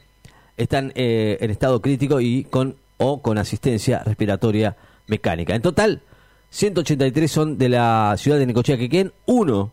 están 0.56 0.92
eh, 0.96 1.38
en 1.40 1.50
estado 1.50 1.80
crítico 1.80 2.20
y 2.20 2.44
con 2.44 2.76
o 2.96 3.22
con 3.22 3.38
asistencia 3.38 4.02
respiratoria 4.04 4.76
mecánica. 5.06 5.54
En 5.54 5.62
total, 5.62 6.02
183 6.50 7.30
son 7.30 7.58
de 7.58 7.68
la 7.68 8.14
ciudad 8.18 8.38
de 8.38 8.46
Necochea 8.46 8.76
Quequén, 8.76 9.12
uno 9.26 9.72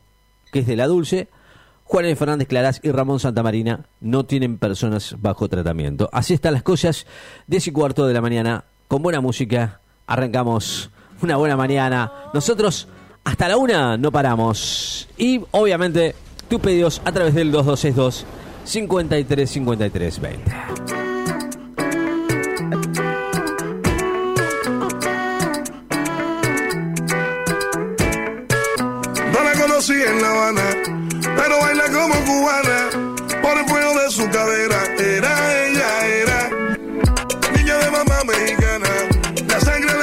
que 0.51 0.59
es 0.59 0.67
de 0.67 0.75
la 0.75 0.87
Dulce, 0.87 1.27
Juan. 1.85 2.15
Fernández 2.17 2.47
Clarás 2.47 2.81
y 2.83 2.91
Ramón 2.91 3.19
Santamarina 3.19 3.85
no 4.01 4.25
tienen 4.25 4.57
personas 4.57 5.15
bajo 5.19 5.47
tratamiento. 5.47 6.09
Así 6.11 6.33
están 6.33 6.53
las 6.53 6.63
cosas, 6.63 7.05
10 7.47 7.67
y 7.67 7.71
cuarto 7.71 8.05
de 8.05 8.13
la 8.13 8.21
mañana, 8.21 8.65
con 8.87 9.01
buena 9.01 9.21
música, 9.21 9.79
arrancamos 10.07 10.89
una 11.21 11.37
buena 11.37 11.55
mañana. 11.55 12.11
Nosotros 12.33 12.87
hasta 13.23 13.47
la 13.47 13.57
una 13.57 13.97
no 13.97 14.11
paramos. 14.11 15.07
Y 15.17 15.41
obviamente 15.51 16.15
tus 16.47 16.59
pedidos 16.59 17.01
a 17.05 17.11
través 17.11 17.33
del 17.33 17.51
2262 17.51 18.25
53 18.65 19.49
53 19.49 20.21
20. 20.21 20.51
No 29.31 29.43
la 29.43 29.53
conocí 29.61 29.93
en 29.93 30.21
La 30.21 30.31
Habana, 30.31 30.63
pero 31.35 31.59
baila 31.59 31.85
como 31.91 32.15
cubana. 32.25 32.89
Por 33.41 33.57
el 33.57 33.65
fuego 33.67 33.99
de 33.99 34.11
su 34.11 34.29
cadera, 34.29 34.83
era 34.97 35.65
ella, 35.65 36.07
era 36.07 36.49
niña 37.55 37.77
de 37.77 37.91
mamá 37.91 38.23
mexicana. 38.25 38.89
La 39.47 39.59
sangre 39.59 39.94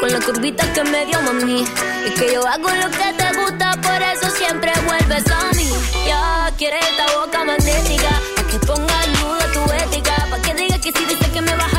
Con 0.00 0.12
la 0.12 0.20
curvita 0.20 0.70
que 0.72 0.84
me 0.84 1.06
dio 1.06 1.20
mami. 1.22 1.64
Y 2.06 2.10
que 2.18 2.32
yo 2.34 2.46
hago 2.46 2.68
lo 2.68 2.90
que 2.90 3.12
te 3.16 3.28
gusta, 3.38 3.72
por 3.80 4.02
eso 4.02 4.30
siempre 4.36 4.72
vuelves 4.86 5.24
a 5.30 5.50
mí. 5.56 5.70
Ya 6.06 6.50
quieres 6.56 6.84
esta 6.90 7.06
boca 7.18 7.44
magnética. 7.44 8.10
Pa' 8.36 8.42
que 8.50 8.58
ponga 8.66 9.04
en 9.04 9.12
duda 9.14 9.46
tu 9.52 9.72
ética. 9.84 10.26
Pa' 10.30 10.40
que 10.42 10.54
diga 10.54 10.78
que 10.78 10.92
si 10.92 11.04
dice 11.04 11.30
que 11.32 11.40
me 11.40 11.54
baja 11.56 11.77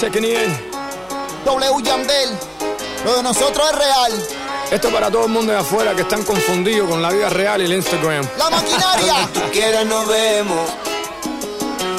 checking 0.00 0.24
in. 0.24 0.56
W 1.44 1.82
Yandel, 1.82 2.30
lo 3.04 3.16
de 3.16 3.22
nosotros 3.22 3.68
es 3.72 3.78
real. 3.78 4.12
Esto 4.70 4.90
para 4.90 5.10
todo 5.10 5.24
el 5.24 5.30
mundo 5.30 5.52
de 5.52 5.58
afuera 5.58 5.94
que 5.94 6.02
están 6.02 6.22
confundidos 6.24 6.88
con 6.88 7.00
la 7.02 7.10
vida 7.10 7.28
real 7.30 7.62
y 7.62 7.64
el 7.64 7.72
Instagram. 7.72 8.26
La 8.36 8.50
maquinaria, 8.50 9.14
Donde 9.14 9.40
tú 9.40 9.52
quieras 9.52 9.86
nos 9.86 10.06
vemos, 10.06 10.70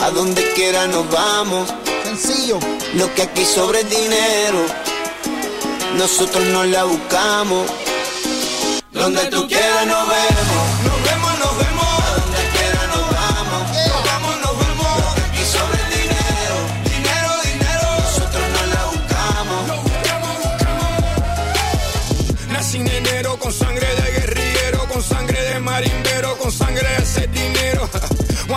a 0.03 0.09
donde 0.11 0.51
quiera 0.53 0.87
nos 0.87 1.09
vamos. 1.09 1.67
sencillo. 2.03 2.59
Lo 2.93 3.13
que 3.15 3.23
aquí 3.23 3.43
sobre 3.45 3.81
es 3.81 3.89
dinero, 3.89 4.59
nosotros 5.97 6.43
no 6.45 6.63
la 6.63 6.83
buscamos. 6.83 7.65
Donde 8.91 9.25
tú 9.25 9.47
quieras 9.47 9.85
nos 9.87 10.07
vemos, 10.07 10.83
nos 10.85 11.03
vemos, 11.03 11.39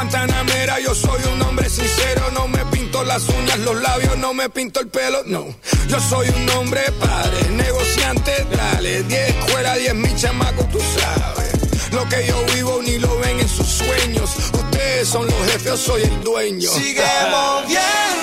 Guantanamera, 0.02 0.80
yo 0.80 0.96
soy 0.96 1.20
un 1.32 1.40
hombre 1.42 1.70
sincero, 1.70 2.28
no 2.32 2.48
me 2.48 2.58
pinto 2.72 3.04
las 3.04 3.22
uñas, 3.28 3.56
los 3.60 3.80
labios, 3.80 4.18
no 4.18 4.34
me 4.34 4.50
pinto 4.50 4.80
el 4.80 4.88
pelo, 4.88 5.22
no. 5.26 5.46
Yo 5.86 6.00
soy 6.00 6.28
un 6.28 6.50
hombre 6.50 6.80
padre, 6.98 7.48
negociante, 7.50 8.44
dale, 8.50 9.04
10 9.04 9.28
escuela, 9.28 9.76
10 9.76 9.94
mi 9.94 10.12
chamaco, 10.16 10.64
tú 10.72 10.80
sabes. 10.80 11.52
Lo 11.92 12.08
que 12.08 12.26
yo 12.26 12.44
vivo 12.52 12.80
ni 12.82 12.98
lo 12.98 13.16
ven 13.20 13.38
en 13.38 13.48
sus 13.48 13.64
sueños. 13.64 14.30
Ustedes 14.52 15.06
son 15.06 15.24
los 15.24 15.36
jefes, 15.52 15.64
yo 15.66 15.76
soy 15.76 16.02
el 16.02 16.24
dueño. 16.24 16.68
Sigue 16.72 17.04
moviendo, 17.30 18.21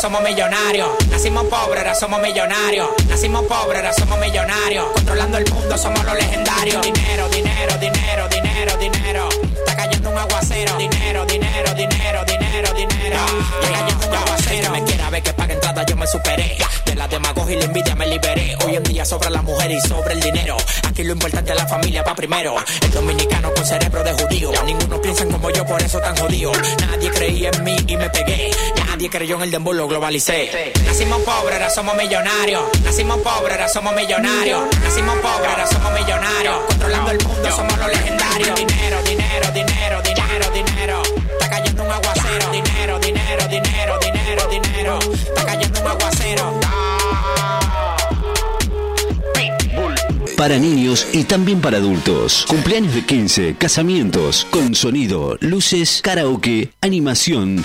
somos 0.00 0.22
millonarios. 0.22 0.88
Nacimos 1.10 1.44
pobres, 1.44 1.78
ahora 1.78 1.94
somos 1.94 2.22
millonarios. 2.22 2.88
Nacimos 3.06 3.44
pobres, 3.44 3.76
ahora 3.76 3.92
somos 3.92 4.18
millonarios. 4.18 4.86
Controlando 4.94 5.36
el 5.36 5.52
mundo, 5.52 5.76
somos 5.76 6.02
los 6.04 6.14
legendarios. 6.14 6.80
Dinero, 6.80 7.28
dinero, 7.28 7.76
dinero, 7.78 8.28
dinero, 8.28 8.76
dinero. 8.78 9.28
Está 9.58 9.76
cayendo 9.76 10.08
un 10.08 10.16
aguacero. 10.16 10.76
Dinero, 10.78 11.26
dinero, 11.26 11.74
dinero, 11.74 12.24
dinero, 12.24 12.72
dinero. 12.72 13.18
Está 13.60 13.78
cayendo 13.78 14.06
un 14.06 14.14
aguacero. 14.14 14.70
me 14.70 14.84
quiera 14.84 15.10
ver 15.10 15.22
que 15.22 15.32
paga 15.34 15.52
entrada, 15.52 15.84
yo 15.84 15.96
me 15.96 16.06
superé. 16.06 16.56
De 16.86 16.94
la 16.94 17.06
demagogia 17.06 17.56
y 17.56 17.58
la 17.58 17.64
envidia 17.66 17.94
me 17.94 18.06
liberé. 18.06 18.56
Hoy 18.64 18.76
en 18.76 18.82
día 18.84 19.04
sobra 19.04 19.28
la 19.28 19.42
mujer 19.42 19.70
y 19.70 19.80
sobre 19.82 20.14
el 20.14 20.20
dinero. 20.20 20.56
Aquí 20.88 21.04
lo 21.04 21.12
importante 21.12 21.50
es 21.50 21.58
la 21.58 21.66
familia 21.66 22.02
va 22.02 22.14
primero. 22.14 22.56
El 22.80 22.90
dominicano 22.90 23.52
con 23.52 23.66
cerebro 23.66 24.02
de 24.02 24.12
judío. 24.14 24.50
Ninguno 24.64 24.98
piensa 25.02 25.26
como 25.26 25.50
yo, 25.50 25.66
por 25.66 25.82
eso 25.82 26.00
tan 26.00 26.16
jodido. 26.16 26.52
Nadie 26.88 27.10
creía 27.10 27.50
en 27.50 27.64
mí 27.64 27.76
y 27.86 27.96
me 27.98 28.08
pegué. 28.08 28.50
Nadie 29.00 29.08
creyó 29.08 29.36
en 29.36 29.42
el 29.44 29.50
dembow, 29.50 29.72
lo 29.72 29.88
globalicé. 29.88 30.74
Nacimos 30.84 31.22
pobres, 31.22 31.54
ahora 31.54 31.70
somos 31.70 31.96
millonarios. 31.96 32.64
Nacimos 32.84 33.16
pobres, 33.20 33.52
ahora 33.52 33.66
somos 33.66 33.96
millonarios. 33.96 34.60
Nacimos 34.82 35.16
pobres, 35.20 35.50
ahora 35.50 35.66
somos 35.66 35.92
millonarios. 35.98 36.56
Controlando 36.66 37.10
el 37.12 37.18
mundo, 37.26 37.50
somos 37.50 37.78
los 37.78 37.88
legendarios. 37.88 38.54
Dinero, 38.56 39.02
dinero, 39.08 39.50
dinero, 39.52 40.02
dinero, 40.02 40.50
dinero. 40.52 41.02
Está 41.32 41.48
cayendo 41.48 41.82
un 41.82 41.90
aguacero. 41.90 42.50
Dinero, 42.52 42.98
dinero, 42.98 43.48
dinero, 43.48 43.98
dinero, 44.02 44.48
dinero. 44.50 44.98
Está 45.14 45.46
cayendo 45.46 45.80
un 45.80 45.86
aguacero. 45.86 46.60
Para 50.36 50.58
niños 50.58 51.08
y 51.14 51.24
también 51.24 51.62
para 51.62 51.78
adultos. 51.78 52.44
Cumpleaños 52.46 52.94
de 52.94 53.06
15, 53.06 53.56
casamientos, 53.56 54.46
con 54.50 54.74
sonido, 54.74 55.38
luces, 55.40 56.02
karaoke, 56.02 56.70
animación 56.82 57.64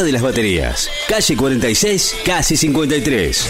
de 0.00 0.12
las 0.12 0.22
Baterías, 0.22 0.88
calle 1.06 1.36
46, 1.36 2.16
casi 2.24 2.56
53. 2.56 3.46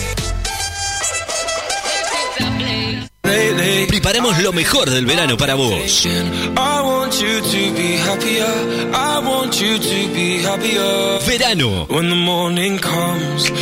Preparamos 3.87 4.43
lo 4.43 4.53
mejor 4.53 4.91
del 4.91 5.07
verano 5.07 5.37
para 5.37 5.55
vos. 5.55 6.05
Verano. 11.25 11.87
When 11.89 12.09
the 12.09 12.17
morning 12.17 12.79
comes 12.79 13.53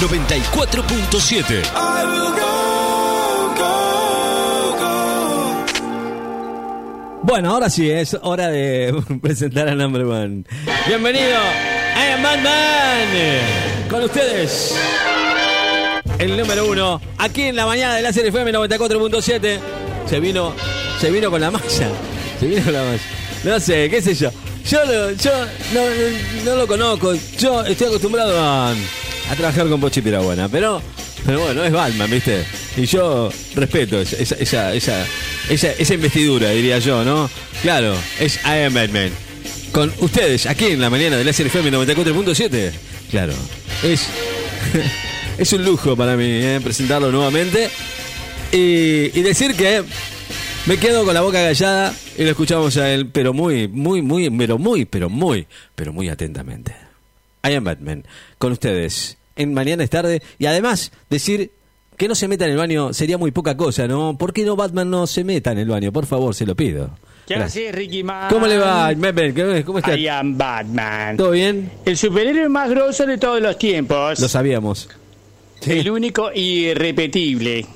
94.7. 0.00 1.62
I 1.76 2.04
will 2.06 2.32
go, 2.32 3.52
go, 3.60 3.74
go. 4.78 4.92
Bueno, 7.22 7.50
ahora 7.50 7.68
sí, 7.68 7.90
es 7.90 8.16
hora 8.22 8.48
de 8.48 8.94
presentar 9.22 9.68
a 9.68 9.74
Number 9.74 10.04
One. 10.04 10.44
Bienvenido, 10.88 11.36
I 11.94 12.12
am 12.14 12.22
Batman. 12.22 13.90
Con 13.90 14.04
ustedes, 14.04 14.74
el 16.18 16.34
número 16.34 16.66
uno, 16.66 16.98
aquí 17.18 17.42
en 17.42 17.56
la 17.56 17.66
mañana 17.66 17.96
de 17.96 18.00
la 18.00 18.08
FM 18.08 18.54
94.7. 18.54 19.58
Se 20.08 20.18
vino, 20.18 20.54
se 20.98 21.10
vino 21.10 21.30
con 21.30 21.42
la 21.42 21.50
malla. 21.50 21.90
Se 22.40 22.46
vino 22.46 22.64
con 22.64 22.72
la 22.72 22.84
malla. 22.84 23.02
No 23.44 23.60
sé, 23.60 23.90
qué 23.90 24.00
sé 24.00 24.14
yo. 24.14 24.30
Yo, 24.64 25.12
yo 25.12 25.30
no 26.46 26.56
lo 26.56 26.66
conozco. 26.66 27.12
Yo 27.38 27.62
estoy 27.66 27.88
acostumbrado 27.88 28.40
a, 28.40 28.74
a 29.30 29.36
trabajar 29.36 29.68
con 29.68 29.80
Pochi 29.80 30.00
Pirabuena, 30.02 30.48
pero, 30.48 30.82
pero 31.24 31.40
bueno, 31.40 31.62
es 31.64 31.72
Batman, 31.72 32.10
¿viste? 32.10 32.44
Y 32.76 32.84
yo 32.86 33.30
respeto 33.54 34.00
esa, 34.00 34.16
esa, 34.16 34.74
esa, 34.74 35.06
esa, 35.48 35.72
esa- 35.72 35.94
investidura, 35.94 36.50
diría 36.50 36.78
yo, 36.80 37.04
¿no? 37.04 37.30
Claro, 37.62 37.94
es 38.18 38.36
I 38.44 38.64
am 38.66 38.74
Batman. 38.74 39.10
Con 39.72 39.92
ustedes, 40.00 40.46
aquí 40.46 40.66
en 40.66 40.80
la 40.80 40.90
mañana 40.90 41.16
del 41.16 41.32
SRFM 41.32 41.70
94.7. 41.70 42.72
Claro, 43.10 43.32
es, 43.84 44.06
es 45.38 45.52
un 45.52 45.64
lujo 45.64 45.96
para 45.96 46.16
mí 46.16 46.24
¿eh? 46.26 46.60
presentarlo 46.62 47.12
nuevamente. 47.12 47.70
Y, 48.52 49.16
y 49.16 49.22
decir 49.22 49.54
que 49.54 49.84
me 50.66 50.76
quedo 50.78 51.04
con 51.04 51.14
la 51.14 51.20
boca 51.20 51.40
callada 51.40 51.94
y 52.18 52.24
lo 52.24 52.30
escuchamos 52.30 52.76
a 52.78 52.90
él, 52.92 53.06
pero 53.06 53.32
muy, 53.32 53.68
muy, 53.68 54.02
muy, 54.02 54.28
pero 54.30 54.58
muy, 54.58 54.84
pero 54.86 55.08
muy, 55.08 55.46
pero 55.76 55.92
muy 55.92 56.08
atentamente. 56.08 56.74
I 57.48 57.54
am 57.54 57.62
Batman, 57.64 58.04
con 58.38 58.50
ustedes, 58.52 59.16
en 59.36 59.54
Mañana 59.54 59.84
es 59.84 59.90
tarde, 59.90 60.22
y 60.38 60.46
además 60.46 60.92
decir 61.08 61.52
que 61.96 62.08
no 62.08 62.14
se 62.14 62.28
meta 62.28 62.46
en 62.46 62.52
el 62.52 62.56
baño 62.56 62.92
sería 62.94 63.18
muy 63.18 63.30
poca 63.30 63.56
cosa, 63.56 63.86
¿no? 63.86 64.16
¿Por 64.16 64.32
qué 64.32 64.44
no 64.44 64.56
Batman 64.56 64.88
no 64.88 65.06
se 65.06 65.22
meta 65.22 65.52
en 65.52 65.58
el 65.58 65.68
baño? 65.68 65.92
Por 65.92 66.06
favor, 66.06 66.34
se 66.34 66.46
lo 66.46 66.56
pido. 66.56 66.90
¿Qué 67.26 67.34
haces, 67.36 67.72
Ricky 67.72 68.02
Man? 68.02 68.28
¿Cómo 68.28 68.46
le 68.46 68.58
va, 68.58 68.92
¿Cómo 69.64 69.78
está? 69.78 69.96
I 69.96 70.08
am 70.08 70.36
Batman. 70.36 71.16
¿Todo 71.16 71.30
bien? 71.30 71.70
El 71.84 71.96
superhéroe 71.96 72.48
más 72.48 72.70
grosso 72.70 73.06
de 73.06 73.18
todos 73.18 73.40
los 73.40 73.56
tiempos. 73.56 74.18
Lo 74.18 74.28
sabíamos. 74.28 74.88
El 75.66 75.90
único 75.90 76.32
irrepetible. 76.34 77.66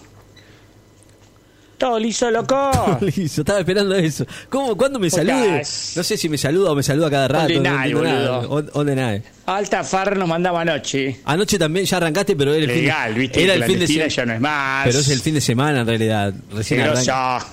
Todo 1.78 1.98
liso, 1.98 2.30
loco. 2.30 2.70
Listo, 3.16 3.40
estaba 3.42 3.58
esperando 3.58 3.94
eso. 3.96 4.24
¿Cómo? 4.48 4.76
¿Cuándo 4.76 4.98
me 5.00 5.10
¿Por 5.10 5.18
salude? 5.18 5.62
No 5.96 6.02
sé 6.04 6.16
si 6.16 6.28
me 6.28 6.38
saluda 6.38 6.70
o 6.70 6.74
me 6.74 6.82
saluda 6.82 7.10
cada 7.10 7.26
rato. 7.28 7.52
no 7.54 7.60
nadie, 7.62 7.92
entiendo 7.92 8.02
nada. 8.04 8.38
boludo. 8.46 8.50
On- 8.54 8.70
on 8.74 8.86
the 8.86 8.94
night. 8.94 9.24
Alta 9.46 9.82
farra 9.84 10.14
nos 10.14 10.28
mandaba 10.28 10.60
anoche. 10.60 11.20
Anoche 11.24 11.58
también 11.58 11.84
ya 11.84 11.96
arrancaste, 11.98 12.36
pero 12.36 12.54
era 12.54 12.72
el 12.72 12.80
Legal, 12.82 13.08
fin 13.08 13.14
de, 13.14 13.20
viste, 13.20 13.44
era 13.44 13.54
el 13.54 13.64
fin 13.64 13.78
de 13.80 13.86
clandestina 13.86 14.04
se- 14.04 14.10
ya 14.16 14.26
no 14.26 14.32
es 14.34 14.40
más. 14.40 14.86
Pero 14.86 14.98
es 15.00 15.08
el 15.08 15.20
fin 15.20 15.34
de 15.34 15.40
semana 15.40 15.80
en 15.80 15.86
realidad. 15.86 16.32
Recién 16.52 16.80
arranca. 16.80 17.44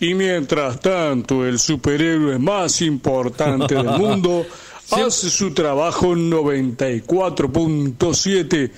Y 0.00 0.14
mientras 0.14 0.78
tanto, 0.80 1.44
el 1.44 1.58
superhéroe 1.58 2.38
más 2.38 2.80
importante 2.82 3.74
del 3.74 3.84
mundo 3.98 4.46
hace 4.92 5.28
su 5.28 5.52
trabajo 5.52 6.12
en 6.12 6.30
94.7 6.30 8.70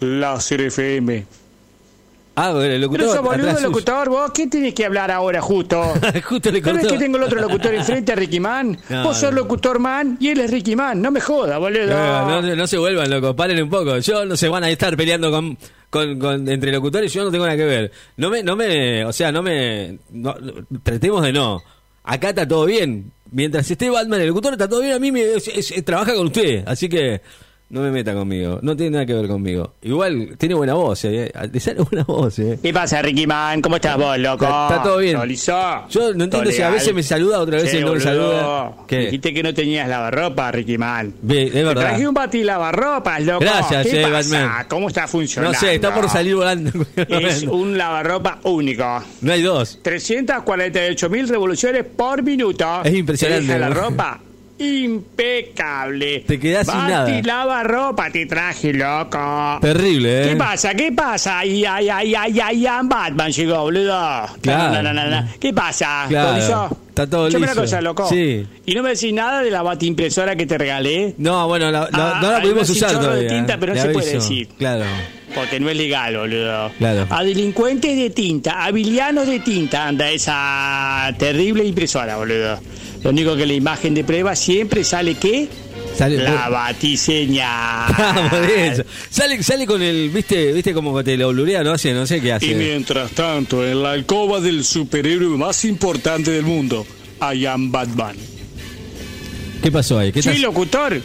Láser 0.00 0.62
FM. 0.62 1.26
Ah, 2.34 2.52
bueno, 2.52 2.72
el 2.74 2.80
locutor. 2.80 3.00
Pero 3.06 3.12
sos 3.14 3.22
boludo, 3.24 3.48
atrás 3.50 3.62
locutor, 3.62 4.08
vos, 4.08 4.30
¿qué 4.32 4.46
tenés 4.46 4.72
que 4.72 4.86
hablar 4.86 5.10
ahora 5.10 5.42
justo? 5.42 5.82
Justo 6.24 6.50
le 6.50 6.62
¿Sabes 6.62 6.80
cortó. 6.80 6.94
que 6.94 6.98
tengo 6.98 7.18
el 7.18 7.24
otro 7.24 7.40
locutor 7.40 7.74
enfrente 7.74 8.12
a 8.12 8.14
Ricky 8.16 8.40
Man? 8.40 8.78
No, 8.88 9.04
vos 9.04 9.18
sos 9.18 9.34
locutor 9.34 9.78
man 9.78 10.16
y 10.18 10.28
él 10.28 10.40
es 10.40 10.50
Ricky 10.50 10.74
Man. 10.74 11.02
No 11.02 11.10
me 11.10 11.20
jodas, 11.20 11.58
boludo. 11.58 11.88
No, 11.88 12.40
no, 12.42 12.56
no 12.56 12.66
se 12.66 12.78
vuelvan 12.78 13.10
locos, 13.10 13.34
paren 13.34 13.62
un 13.62 13.68
poco. 13.68 13.98
Yo 13.98 14.24
no 14.24 14.36
se 14.36 14.48
van 14.48 14.64
a 14.64 14.70
estar 14.70 14.96
peleando 14.96 15.30
con, 15.30 15.58
con, 15.90 16.18
con- 16.18 16.48
entre 16.48 16.72
locutores, 16.72 17.12
yo 17.12 17.22
no 17.24 17.30
tengo 17.30 17.44
nada 17.44 17.56
que 17.58 17.64
ver. 17.66 17.92
No 18.16 18.30
me, 18.30 18.42
no 18.42 18.56
me, 18.56 19.04
o 19.04 19.12
sea, 19.12 19.30
no 19.30 19.42
me, 19.42 19.98
no- 20.10 20.34
tratemos 20.82 21.22
de 21.22 21.32
no. 21.34 21.62
Acá 22.04 22.30
está 22.30 22.48
todo 22.48 22.64
bien. 22.64 23.12
Mientras 23.30 23.70
esté 23.70 23.88
Batman 23.90 24.20
el 24.22 24.28
locutor 24.28 24.52
está 24.54 24.68
todo 24.68 24.80
bien. 24.80 24.92
A 24.94 24.98
mí 24.98 25.12
me, 25.12 25.22
es- 25.34 25.48
es- 25.48 25.84
trabaja 25.84 26.14
con 26.14 26.26
usted, 26.28 26.64
así 26.66 26.88
que 26.88 27.20
no 27.72 27.80
me 27.80 27.90
meta 27.90 28.12
conmigo. 28.12 28.58
No 28.60 28.76
tiene 28.76 28.90
nada 28.90 29.06
que 29.06 29.14
ver 29.14 29.26
conmigo. 29.26 29.76
Igual 29.80 30.34
tiene 30.36 30.54
buena 30.54 30.74
voz, 30.74 31.06
eh. 31.06 31.32
Le 31.50 31.58
sale 31.58 31.80
buena 31.80 32.04
voz, 32.04 32.38
eh. 32.38 32.58
¿Qué 32.62 32.70
pasa, 32.70 33.00
Ricky 33.00 33.26
Man? 33.26 33.62
¿Cómo 33.62 33.76
estás 33.76 33.96
vos, 33.96 34.18
loco? 34.18 34.44
Está, 34.44 34.68
está 34.68 34.82
todo 34.82 34.98
bien. 34.98 35.14
¿Todo 35.14 35.24
liso? 35.24 35.88
Yo 35.88 36.12
no 36.12 36.24
entiendo 36.24 36.42
¿Todo 36.42 36.52
si 36.52 36.60
a 36.60 36.68
veces 36.68 36.92
me 36.92 37.02
saluda, 37.02 37.42
veces 37.46 37.70
Che, 37.70 37.80
no 37.80 37.94
me 37.94 38.00
saluda. 38.00 38.72
¿Qué? 38.86 38.98
Dijiste 38.98 39.32
que 39.32 39.42
no 39.42 39.54
tenías 39.54 39.88
lavarropa, 39.88 40.52
Ricky 40.52 40.76
Man. 40.76 41.14
Es 41.26 41.52
Te 41.52 41.74
traje 41.74 42.06
un 42.06 42.12
bati 42.12 42.44
lavarropas, 42.44 43.22
loco. 43.24 43.40
Gracias, 43.40 43.86
¿Qué 43.86 44.02
eh, 44.02 44.06
pasa? 44.06 44.38
Batman. 44.38 44.66
¿Cómo 44.68 44.88
está 44.88 45.08
funcionando? 45.08 45.54
No 45.54 45.58
sé, 45.58 45.74
está 45.76 45.94
por 45.94 46.10
salir 46.10 46.36
volando. 46.36 46.70
Es 47.08 47.44
un 47.44 47.78
lavarropa 47.78 48.38
único. 48.42 49.02
No 49.22 49.32
hay 49.32 49.40
dos. 49.40 49.78
348 49.80 51.08
mil 51.08 51.26
revoluciones 51.26 51.84
por 51.84 52.22
minuto. 52.22 52.82
Es 52.84 52.92
impresionante, 52.92 53.46
Te 53.46 53.52
deja 53.54 53.58
la 53.58 53.74
ropa 53.74 54.20
impecable. 54.62 56.20
Te 56.26 56.38
quedás 56.38 56.66
sin 56.66 56.76
nada. 56.76 57.20
lavarropa 57.22 58.10
te 58.10 58.26
traje, 58.26 58.72
loco. 58.72 59.58
Terrible, 59.60 60.22
¿eh? 60.24 60.28
¿Qué 60.30 60.36
pasa? 60.36 60.74
¿Qué 60.74 60.92
pasa? 60.92 61.38
Ay, 61.40 61.64
ay, 61.64 61.88
ay, 61.88 62.14
ay, 62.14 62.40
ay, 62.40 62.66
ay, 62.66 62.86
Batman 62.88 63.30
llegó, 63.32 63.60
boludo. 63.62 64.26
Claro. 64.40 64.82
No, 64.82 64.92
no, 64.92 65.06
no. 65.08 65.28
¿Qué 65.40 65.52
pasa? 65.52 66.06
Claro. 66.08 66.76
Está 66.88 67.06
todo 67.08 67.26
Escuchame 67.28 67.46
liso. 67.46 67.52
una 67.60 67.62
cosa, 67.62 67.80
loco. 67.80 68.08
Sí. 68.08 68.46
¿Y 68.66 68.74
no 68.74 68.82
me 68.82 68.90
decís 68.90 69.12
nada 69.14 69.40
de 69.42 69.50
la 69.50 69.62
batiimpresora 69.62 70.36
que 70.36 70.44
te 70.46 70.58
regalé? 70.58 71.14
No, 71.18 71.48
bueno, 71.48 71.70
la- 71.70 71.88
la- 71.90 72.18
Ah, 72.18 72.18
no 72.22 72.30
la 72.32 72.40
pudimos 72.42 72.68
usar 72.68 72.90
chorro 72.90 73.00
de 73.02 73.06
todavía. 73.08 73.28
tinta, 73.30 73.56
pero 73.58 73.74
no 73.74 73.80
se 73.82 73.88
puede 73.88 74.12
decir. 74.14 74.48
Claro. 74.58 74.84
Porque 75.34 75.58
no 75.58 75.70
es 75.70 75.76
legal, 75.78 76.14
boludo. 76.18 76.70
Claro. 76.76 77.06
A 77.08 77.24
delincuentes 77.24 77.96
de 77.96 78.10
tinta, 78.10 78.62
a 78.64 78.70
villanos 78.70 79.26
de 79.26 79.40
tinta 79.40 79.88
anda 79.88 80.10
esa 80.10 81.10
terrible 81.18 81.64
impresora, 81.64 82.18
boludo. 82.18 82.60
Lo 83.04 83.10
único 83.10 83.34
que 83.36 83.46
la 83.46 83.52
imagen 83.54 83.94
de 83.94 84.04
prueba 84.04 84.36
siempre 84.36 84.84
sale 84.84 85.14
que 85.16 85.48
Sale- 85.96 86.18
la 86.22 86.48
batiseña. 86.48 87.86
Ah. 87.88 88.74
Sale, 89.10 89.42
sale 89.42 89.66
con 89.66 89.82
el, 89.82 90.08
viste, 90.10 90.52
viste 90.52 90.72
como 90.72 91.02
te 91.02 91.16
lo 91.16 91.30
blurea, 91.30 91.62
no 91.64 91.76
sé, 91.78 91.92
no 91.92 92.06
sé 92.06 92.20
qué 92.20 92.28
Y 92.28 92.30
hace. 92.30 92.54
mientras 92.54 93.10
tanto, 93.12 93.66
en 93.66 93.82
la 93.82 93.92
alcoba 93.92 94.40
del 94.40 94.64
superhéroe 94.64 95.36
más 95.36 95.64
importante 95.64 96.30
del 96.30 96.44
mundo, 96.44 96.86
I 97.20 97.44
am 97.46 97.70
Batman. 97.72 98.16
¿Qué 99.62 99.70
pasó 99.70 99.98
ahí? 99.98 100.12
¿Qué 100.12 100.22
Sí, 100.22 100.28
estás- 100.30 100.42
locutor. 100.42 101.00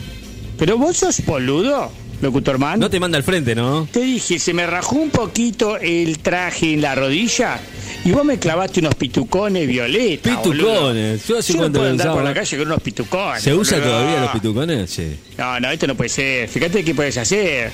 Pero 0.57 0.77
vos 0.77 0.97
sos 0.97 1.23
boludo, 1.25 1.91
locutor 2.21 2.57
man. 2.57 2.79
No 2.79 2.89
te 2.89 2.99
manda 2.99 3.17
al 3.17 3.23
frente, 3.23 3.55
¿no? 3.55 3.87
Te 3.91 4.01
dije, 4.01 4.39
se 4.39 4.53
me 4.53 4.65
rajó 4.65 4.95
un 4.95 5.09
poquito 5.09 5.77
el 5.77 6.19
traje 6.19 6.73
en 6.73 6.81
la 6.81 6.95
rodilla 6.95 7.59
y 8.03 8.11
vos 8.11 8.23
me 8.23 8.39
clavaste 8.39 8.79
unos 8.79 8.95
pitucones 8.95 9.67
violetas. 9.67 10.37
Pitucones. 10.37 11.27
Yo 11.27 11.37
hace 11.37 11.53
Yo 11.53 11.57
no 11.57 11.63
cuánto 11.63 11.79
puedo 11.79 11.95
que 11.95 12.01
andar 12.01 12.13
por 12.15 12.23
la 12.23 12.33
calle 12.33 12.57
con 12.57 12.67
unos 12.67 12.81
pitucones. 12.81 13.43
¿Se 13.43 13.53
usa 13.53 13.77
boludo. 13.79 13.91
todavía 13.91 14.21
los 14.21 14.31
pitucones? 14.31 14.89
Sí. 14.89 15.15
No, 15.37 15.59
no, 15.59 15.71
esto 15.71 15.87
no 15.87 15.95
puede 15.95 16.09
ser. 16.09 16.47
Fíjate 16.47 16.83
qué 16.83 16.95
puedes 16.95 17.17
hacer. 17.17 17.71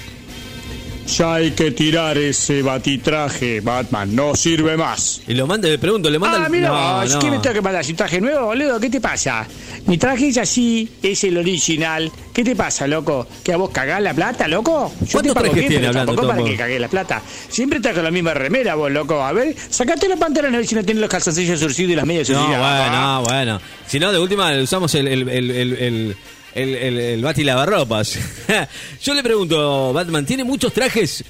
Ya 1.07 1.35
hay 1.35 1.51
que 1.51 1.71
tirar 1.71 2.17
ese 2.17 2.61
batitraje, 2.61 3.59
Batman. 3.59 4.15
No 4.15 4.35
sirve 4.35 4.77
más. 4.77 5.21
Y 5.27 5.33
lo 5.33 5.45
manda, 5.45 5.67
le 5.67 5.77
pregunto, 5.77 6.09
le 6.09 6.17
manda 6.17 6.43
Ah, 6.43 6.45
el... 6.45 6.51
mira 6.51 6.69
no, 6.69 7.05
no. 7.05 7.19
¿qué 7.19 7.29
me 7.29 7.39
tengo 7.39 7.53
que 7.55 7.61
mandar? 7.61 7.85
¿Un 7.87 7.95
traje 7.95 8.21
nuevo, 8.21 8.45
boludo? 8.47 8.79
¿Qué 8.79 8.89
te 8.89 9.01
pasa? 9.01 9.45
Mi 9.85 9.97
traje 9.97 10.29
es 10.29 10.37
así, 10.37 10.89
es 11.03 11.23
el 11.25 11.37
original. 11.37 12.09
¿Qué 12.33 12.43
te 12.43 12.55
pasa, 12.55 12.87
loco? 12.87 13.27
¿Que 13.43 13.53
a 13.53 13.57
vos 13.57 13.69
cagás 13.71 14.01
la 14.01 14.13
plata, 14.13 14.47
loco? 14.47 14.91
Yo 15.01 15.11
¿Cuántos 15.11 15.33
te 15.35 15.41
pago 15.41 15.53
bien, 15.53 15.67
tiene 15.67 15.87
hablando, 15.87 16.13
tampoco 16.13 16.35
para 16.35 16.43
que 16.49 16.55
cagué 16.55 16.79
la 16.79 16.87
plata. 16.87 17.21
Siempre 17.49 17.79
traes 17.79 17.95
con 17.95 18.03
la 18.05 18.11
misma 18.11 18.33
remera, 18.33 18.75
vos, 18.75 18.89
loco. 18.91 19.21
A 19.21 19.33
ver, 19.33 19.53
sacate 19.69 20.07
los 20.07 20.17
pantalones 20.17 20.55
a 20.55 20.57
ver 20.59 20.67
si 20.67 20.75
no 20.75 20.83
tienes 20.83 21.01
los 21.01 21.09
calzoncillos 21.09 21.59
surcidos 21.59 21.91
y 21.91 21.95
las 21.95 22.05
medias 22.05 22.29
No, 22.29 22.39
surcidas. 22.39 22.59
bueno, 22.59 23.01
no, 23.01 23.21
bueno. 23.23 23.61
Si 23.87 23.99
no, 23.99 24.11
de 24.11 24.19
última 24.19 24.51
usamos 24.53 24.95
el, 24.95 25.07
el, 25.09 25.29
el, 25.29 26.15
el, 26.55 26.75
el, 26.75 26.99
el, 26.99 27.21
bati 27.21 27.43
lavarropas. 27.43 28.17
Yo 29.03 29.13
le 29.13 29.23
pregunto, 29.23 29.93
Batman, 29.93 30.25
¿tiene 30.25 30.43
muchos 30.43 30.73
trajes 30.73 31.23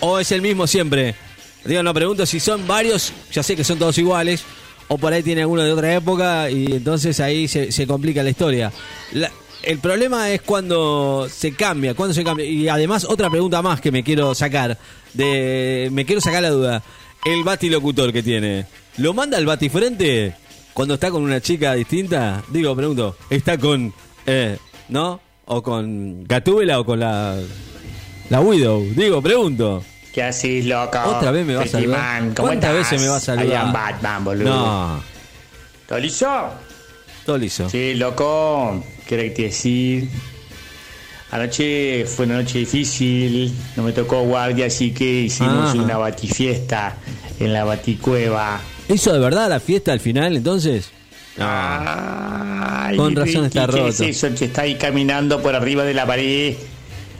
o 0.00 0.18
es 0.18 0.32
el 0.32 0.42
mismo 0.42 0.66
siempre? 0.66 1.14
Digo, 1.64 1.82
no 1.82 1.92
pregunto 1.92 2.24
si 2.26 2.40
son 2.40 2.66
varios, 2.66 3.12
ya 3.32 3.42
sé 3.42 3.54
que 3.54 3.64
son 3.64 3.78
todos 3.78 3.98
iguales, 3.98 4.44
o 4.88 4.98
por 4.98 5.12
ahí 5.12 5.22
tiene 5.22 5.42
alguno 5.42 5.62
de 5.62 5.72
otra 5.72 5.94
época 5.94 6.50
y 6.50 6.66
entonces 6.72 7.20
ahí 7.20 7.46
se, 7.46 7.70
se 7.70 7.86
complica 7.86 8.22
la 8.22 8.30
historia. 8.30 8.72
El 9.62 9.78
problema 9.78 10.30
es 10.30 10.40
cuando 10.40 11.28
se 11.30 11.52
cambia, 11.52 11.94
cuando 11.94 12.14
se 12.14 12.24
cambia. 12.24 12.46
Y 12.46 12.68
además, 12.68 13.04
otra 13.04 13.28
pregunta 13.28 13.60
más 13.60 13.80
que 13.80 13.92
me 13.92 14.02
quiero 14.02 14.34
sacar, 14.34 14.78
de 15.12 15.88
me 15.92 16.06
quiero 16.06 16.20
sacar 16.20 16.42
la 16.42 16.50
duda. 16.50 16.82
El 17.24 17.44
batilocutor 17.44 18.12
que 18.12 18.22
tiene, 18.22 18.66
¿lo 18.96 19.12
manda 19.12 19.36
al 19.36 19.44
batifrente 19.44 20.34
cuando 20.72 20.94
está 20.94 21.10
con 21.10 21.22
una 21.22 21.40
chica 21.40 21.74
distinta? 21.74 22.42
Digo, 22.48 22.74
pregunto, 22.74 23.16
¿está 23.28 23.58
con, 23.58 23.92
eh, 24.26 24.56
no? 24.90 25.20
¿O 25.46 25.62
con 25.62 26.24
Gatúbela 26.24 26.78
o 26.80 26.84
con 26.84 27.00
la, 27.00 27.36
la 28.28 28.40
Widow? 28.40 28.84
Digo, 28.94 29.20
pregunto. 29.22 29.82
¿Qué 30.12 30.22
haces, 30.22 30.64
loco? 30.66 30.98
¿Otra 31.06 31.30
vez 31.30 31.46
me 31.46 31.54
va 31.54 31.62
a 31.62 31.66
saludar? 31.66 32.22
¿cómo 32.34 32.48
¿Cuántas 32.48 32.70
estás? 32.70 32.90
veces 32.90 33.00
me 33.00 33.08
va 33.08 33.16
a 33.16 33.20
saludar? 33.20 33.56
Am 33.66 33.72
Batman, 33.72 34.24
boludo. 34.24 34.44
No, 34.50 35.02
¿Todo 35.88 35.98
liso. 37.38 37.68
Sí, 37.70 37.94
loco, 37.94 38.84
quiero 39.06 39.34
que 39.34 39.42
decir. 39.44 40.08
Anoche 41.32 42.04
fue 42.06 42.26
una 42.26 42.36
noche 42.38 42.58
difícil, 42.58 43.54
no 43.76 43.84
me 43.84 43.92
tocó 43.92 44.22
guardia, 44.22 44.66
así 44.66 44.90
que 44.92 45.04
hicimos 45.22 45.70
Ah. 45.76 45.78
una 45.78 45.96
batifiesta 45.96 46.96
en 47.38 47.52
la 47.52 47.64
baticueva. 47.64 48.60
¿Hizo 48.88 49.12
de 49.12 49.20
verdad 49.20 49.48
la 49.48 49.60
fiesta 49.60 49.92
al 49.92 50.00
final 50.00 50.36
entonces? 50.36 50.90
Ay, 51.40 52.96
Con 52.96 53.14
razón 53.16 53.44
está 53.46 53.60
¿qué 53.66 53.72
roto. 53.72 53.86
es 53.88 54.00
eso 54.00 54.28
que 54.36 54.44
está 54.46 54.62
ahí 54.62 54.74
caminando 54.76 55.40
por 55.42 55.54
arriba 55.54 55.84
de 55.84 55.94
la 55.94 56.06
pared? 56.06 56.54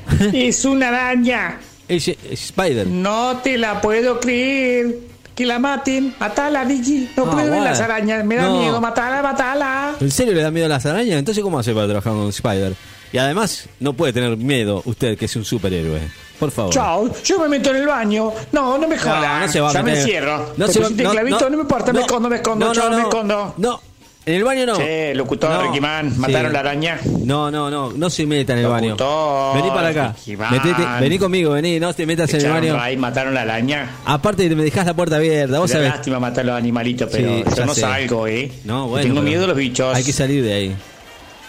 es 0.32 0.64
una 0.64 0.88
araña. 0.88 1.58
Es, 1.88 2.08
es 2.08 2.16
Spider. 2.30 2.86
No 2.86 3.38
te 3.42 3.58
la 3.58 3.80
puedo 3.80 4.20
creer. 4.20 4.94
que 5.34 5.46
la 5.46 5.58
maten. 5.58 6.14
Matala, 6.20 6.64
Ricky. 6.64 7.08
No 7.16 7.24
Ah, 7.26 7.30
puedo 7.30 7.50
ver 7.50 7.62
las 7.62 7.80
arañas. 7.80 8.24
Me 8.24 8.36
da 8.36 8.42
No. 8.42 8.60
miedo. 8.60 8.80
Matala, 8.80 9.22
matala. 9.22 9.94
¿En 10.00 10.10
serio 10.10 10.34
le 10.34 10.42
da 10.42 10.50
miedo 10.50 10.66
a 10.66 10.68
las 10.68 10.84
arañas? 10.86 11.18
Entonces, 11.18 11.42
¿cómo 11.42 11.58
hace 11.58 11.72
para 11.72 11.86
trabajar 11.86 12.12
con 12.12 12.28
Spider? 12.28 12.74
Y 13.12 13.18
además, 13.18 13.66
no 13.80 13.94
puede 13.94 14.12
tener 14.12 14.36
miedo 14.36 14.82
usted, 14.84 15.16
que 15.18 15.24
es 15.24 15.34
un 15.36 15.44
superhéroe. 15.44 16.00
Por 16.38 16.50
favor. 16.50 16.72
Chao, 16.72 17.10
yo 17.24 17.38
me 17.40 17.48
meto 17.48 17.70
en 17.70 17.76
el 17.76 17.86
baño. 17.86 18.32
No, 18.52 18.78
no 18.78 18.86
me 18.86 18.96
jodas. 18.98 19.46
no 19.46 19.52
se 19.52 19.60
va 19.60 19.70
a 19.70 19.72
ya 19.72 19.82
me 19.82 19.98
encierro. 19.98 20.52
No 20.56 20.66
Te 20.66 20.72
se 20.74 20.80
va- 20.80 20.90
no, 20.90 21.10
clavito, 21.10 21.40
no, 21.40 21.50
no, 21.50 21.56
me 21.56 21.62
importa. 21.62 21.92
me 21.92 22.00
escondo, 22.02 22.28
me 22.28 22.36
escondo. 22.36 22.72
Chao, 22.72 22.90
me 22.90 22.96
no. 22.96 23.02
escondo. 23.02 23.54
No, 23.58 23.80
en 24.26 24.34
el 24.34 24.44
baño 24.44 24.66
no. 24.66 24.76
Che, 24.76 25.14
locutor, 25.14 25.50
No. 25.50 25.62
Ricky 25.62 25.80
Man, 25.80 26.12
¿mataron 26.18 26.48
Sí. 26.50 26.52
la 26.52 26.60
araña? 26.60 27.00
No, 27.24 27.50
no, 27.50 27.70
no, 27.70 27.92
no 27.92 28.10
se 28.10 28.26
meta 28.26 28.52
en 28.52 28.60
el 28.60 28.66
baño. 28.66 28.88
Locutor, 28.90 29.56
Vení 29.56 29.68
para 29.70 29.88
acá. 29.88 30.14
Metete- 30.26 31.00
vení 31.00 31.18
conmigo, 31.18 31.52
vení, 31.52 31.80
no 31.80 31.92
te 31.94 32.06
metas 32.06 32.32
en 32.34 32.44
el 32.46 32.50
baño. 32.52 32.80
ahí, 32.80 32.96
mataron 32.96 33.34
la 33.34 33.42
araña. 33.42 33.90
Aparte 34.04 34.48
me 34.54 34.62
dejás 34.64 34.86
la 34.86 34.94
puerta 34.94 35.16
abierta, 35.16 35.58
vos 35.58 35.70
sabés. 35.70 35.88
lástima 35.88 36.20
matar 36.20 36.44
a 36.44 36.48
los 36.48 36.56
animalitos, 36.56 37.08
pero 37.10 37.28
Sí, 37.38 37.44
yo 37.56 37.66
no 37.66 37.74
sé. 37.74 37.80
salgo, 37.80 38.26
¿eh? 38.26 38.52
No, 38.64 38.88
bueno. 38.88 39.06
Tengo 39.06 39.22
miedo 39.22 39.44
a 39.44 39.48
los 39.48 39.56
bichos. 39.56 39.94
Hay 39.96 40.04
que 40.04 40.12
salir 40.12 40.44
de 40.44 40.52
ahí. 40.52 40.76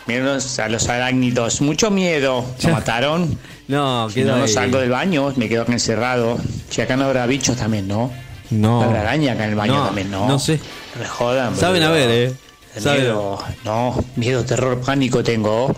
Miedo 0.07 0.31
a 0.31 0.67
los 0.69 0.89
arácnidos. 0.89 1.61
Mucho 1.61 1.91
miedo. 1.91 2.43
¿Me 2.63 2.71
mataron? 2.71 3.37
No, 3.67 4.09
Si 4.09 4.15
quedó 4.15 4.33
no, 4.35 4.39
no 4.39 4.47
salgo 4.49 4.79
del 4.79 4.89
baño, 4.89 5.31
me 5.37 5.47
quedo 5.47 5.63
encerrado. 5.69 6.37
Si 6.69 6.81
acá 6.81 6.97
no 6.97 7.05
habrá 7.05 7.25
bichos 7.25 7.55
también, 7.55 7.87
¿no? 7.87 8.11
No. 8.49 8.81
No 8.81 8.83
habrá 8.83 8.99
araña 9.01 9.31
acá 9.31 9.45
en 9.45 9.51
el 9.51 9.55
baño 9.55 9.75
No, 9.75 9.85
también, 9.85 10.11
¿no? 10.11 10.27
no 10.27 10.39
sé. 10.39 10.59
Me 10.99 11.05
jodan, 11.05 11.55
Saben 11.55 11.81
a 11.83 11.89
ver, 11.89 12.09
eh. 12.09 12.33
Miedo, 12.75 13.37
no, 13.65 14.03
miedo, 14.15 14.43
terror, 14.45 14.79
pánico 14.81 15.23
tengo. 15.23 15.75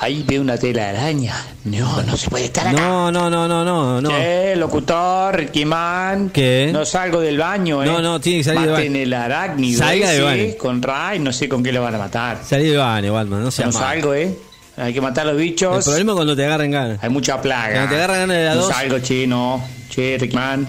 Ahí 0.00 0.22
veo 0.24 0.42
una 0.42 0.56
tela 0.56 0.92
de 0.92 0.98
araña. 0.98 1.34
No, 1.64 2.02
no 2.02 2.16
se 2.16 2.30
puede 2.30 2.44
estar 2.44 2.68
acá. 2.68 2.78
No, 2.78 3.10
no, 3.10 3.28
no, 3.28 3.48
no, 3.48 3.64
no, 3.64 4.00
no. 4.00 4.10
Che, 4.10 4.54
locutor, 4.54 5.34
Ricky 5.34 5.64
Man. 5.64 6.30
¿Qué? 6.30 6.70
No 6.72 6.84
salgo 6.84 7.20
del 7.20 7.36
baño, 7.36 7.82
¿eh? 7.82 7.86
No, 7.86 8.00
no, 8.00 8.20
tiene 8.20 8.38
que 8.38 8.44
salir 8.44 8.60
del 8.62 8.70
Maten 8.70 8.92
baño. 8.92 9.02
el 9.02 9.12
arácnido. 9.14 9.78
Salga 9.80 10.10
del 10.10 10.22
baño. 10.22 10.44
Con 10.56 10.82
Ray, 10.82 11.18
no 11.18 11.32
sé 11.32 11.48
con 11.48 11.64
qué 11.64 11.72
lo 11.72 11.82
van 11.82 11.96
a 11.96 11.98
matar. 11.98 12.38
Salí 12.46 12.66
del 12.68 12.78
baño, 12.78 13.12
Batman, 13.12 13.42
no 13.42 13.50
sea 13.50 13.66
no 13.66 13.72
salgo, 13.72 14.14
¿eh? 14.14 14.38
Hay 14.76 14.92
que 14.92 15.00
matar 15.00 15.26
a 15.26 15.32
los 15.32 15.40
bichos. 15.40 15.78
El 15.78 15.82
problema 15.82 16.12
es 16.12 16.16
cuando 16.16 16.36
te 16.36 16.44
agarren 16.44 16.70
ganas. 16.70 16.98
Hay 17.02 17.10
mucha 17.10 17.42
plaga. 17.42 17.72
Cuando 17.72 17.88
te 17.90 17.96
agarran 17.96 18.18
ganas 18.20 18.36
de 18.36 18.44
las 18.44 18.54
no 18.54 18.62
dos. 18.62 18.72
salgo, 18.72 18.98
che, 19.00 19.26
no. 19.26 19.64
Che, 19.88 20.16
Ricky 20.20 20.36
Man. 20.36 20.68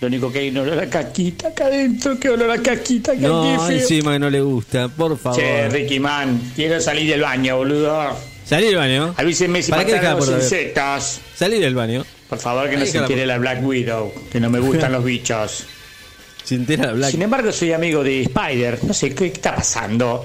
Lo 0.00 0.06
único 0.08 0.32
que 0.32 0.38
hay 0.38 0.46
es 0.48 0.52
un 0.52 0.58
olor 0.60 0.78
a 0.78 0.86
caquita 0.88 1.48
acá 1.48 1.66
adentro. 1.66 2.18
Qué 2.18 2.30
olor 2.30 2.50
a 2.50 2.62
caquita, 2.62 3.12
qué 3.12 3.18
No, 3.18 3.68
encima 3.70 4.12
que 4.12 4.18
no 4.18 4.30
le 4.30 4.40
gusta, 4.40 4.88
por 4.88 5.18
favor. 5.18 5.38
Che, 5.38 5.68
Ricky 5.68 6.00
Man, 6.00 6.52
quiero 6.56 6.80
salir 6.80 7.10
del 7.10 7.20
baño, 7.20 7.58
boludo. 7.58 8.16
Salí 8.46 8.66
del 8.66 8.76
baño. 8.76 9.14
Avísenme 9.16 9.62
si 9.62 9.70
¿Para 9.70 9.84
qué 9.84 10.00
los 10.02 10.26
por 10.26 10.34
insectos. 10.36 11.20
Salí 11.36 11.58
del 11.60 11.74
baño. 11.74 12.04
Por 12.28 12.38
favor, 12.38 12.70
que 12.70 12.76
no 12.76 12.86
se 12.86 12.98
entere 12.98 13.26
la 13.26 13.38
Black 13.38 13.62
Widow, 13.64 14.12
que 14.32 14.40
no 14.40 14.48
me 14.50 14.58
gustan 14.60 14.92
los 14.92 15.04
bichos. 15.04 15.64
Se 16.44 16.54
entera 16.56 16.86
la 16.86 16.92
Black. 16.94 17.10
Sin 17.12 17.22
embargo, 17.22 17.52
soy 17.52 17.72
amigo 17.72 18.02
de 18.02 18.22
Spider. 18.22 18.82
No 18.82 18.92
sé 18.94 19.14
qué 19.14 19.26
está 19.26 19.54
pasando. 19.54 20.24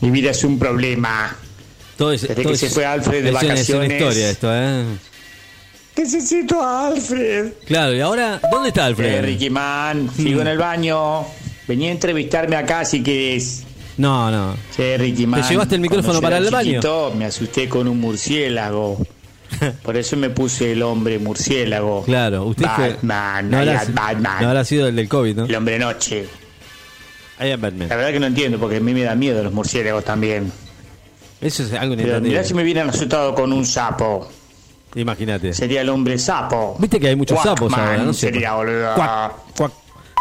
Mi 0.00 0.10
vida 0.10 0.30
es 0.30 0.42
un 0.42 0.58
problema. 0.58 1.36
Todo 1.96 2.12
es, 2.12 2.22
Desde 2.22 2.34
todo 2.34 2.48
que 2.48 2.54
es- 2.54 2.60
se 2.60 2.70
fue 2.70 2.84
Alfred 2.86 3.22
de 3.22 3.28
es 3.28 3.30
una- 3.30 3.38
Es 3.38 3.44
una 3.44 3.52
vacaciones. 3.78 3.92
historia 4.00 4.30
esto, 4.30 4.48
¿eh? 4.52 4.84
Necesito 5.96 6.60
a 6.62 6.88
Alfred. 6.88 7.52
Claro, 7.66 7.94
y 7.94 8.00
ahora, 8.00 8.40
¿dónde 8.50 8.68
está 8.68 8.86
Alfred? 8.86 9.06
Eh, 9.14 9.22
Ricky 9.22 9.50
Man, 9.50 10.10
sigo 10.16 10.40
en 10.40 10.48
el 10.48 10.58
baño. 10.58 11.24
Venía 11.68 11.88
a 11.90 11.92
entrevistarme 11.92 12.56
acá 12.56 12.84
si 12.84 13.02
querés. 13.02 13.64
No, 13.98 14.30
no. 14.30 14.56
Che, 14.74 14.96
Ricky 14.96 15.26
Man. 15.26 15.42
llevaste 15.48 15.74
el 15.74 15.80
micrófono 15.82 16.20
para 16.20 16.38
el 16.38 16.50
baño? 16.50 16.70
chiquito, 16.70 17.12
Me 17.16 17.26
asusté 17.26 17.68
con 17.68 17.86
un 17.88 18.00
murciélago. 18.00 18.98
Por 19.82 19.96
eso 19.98 20.16
me 20.16 20.30
puse 20.30 20.72
el 20.72 20.82
hombre 20.82 21.18
murciélago. 21.18 22.04
Claro, 22.04 22.44
usted 22.46 22.66
fue- 22.74 22.88
Batman, 22.94 23.50
no, 23.50 23.58
I 23.62 23.68
habrá, 23.68 23.84
Batman. 23.92 24.36
no 24.42 24.48
habrá 24.48 24.64
sido 24.64 24.88
el 24.88 24.96
del 24.96 25.08
COVID, 25.08 25.36
¿no? 25.36 25.44
El 25.44 25.54
hombre 25.54 25.78
noche. 25.78 26.26
I 27.38 27.50
am 27.50 27.60
Batman. 27.60 27.88
La 27.90 27.96
verdad 27.96 28.12
que 28.12 28.20
no 28.20 28.26
entiendo 28.26 28.58
porque 28.58 28.76
a 28.76 28.80
mí 28.80 28.94
me 28.94 29.02
da 29.02 29.14
miedo 29.14 29.42
los 29.44 29.52
murciélagos 29.52 30.04
también. 30.04 30.50
Eso 31.40 31.64
es 31.64 31.72
algo 31.74 31.96
Pero 31.96 31.98
mirá 31.98 32.14
si 32.14 32.18
inentendible. 32.28 32.54
me 32.54 32.62
hubieran 32.62 32.88
asustado 32.88 33.34
con 33.34 33.52
un 33.52 33.66
sapo. 33.66 34.28
Imagínate. 34.94 35.52
Sería 35.54 35.80
el 35.80 35.88
hombre 35.88 36.18
sapo. 36.18 36.76
Viste 36.78 37.00
que 37.00 37.08
hay 37.08 37.16
muchos 37.16 37.38
sapos 37.40 37.68
Quackman 37.68 37.80
ahora, 37.80 38.02
no. 38.04 38.12
Sería, 38.12 38.54
boludo. 38.54 38.94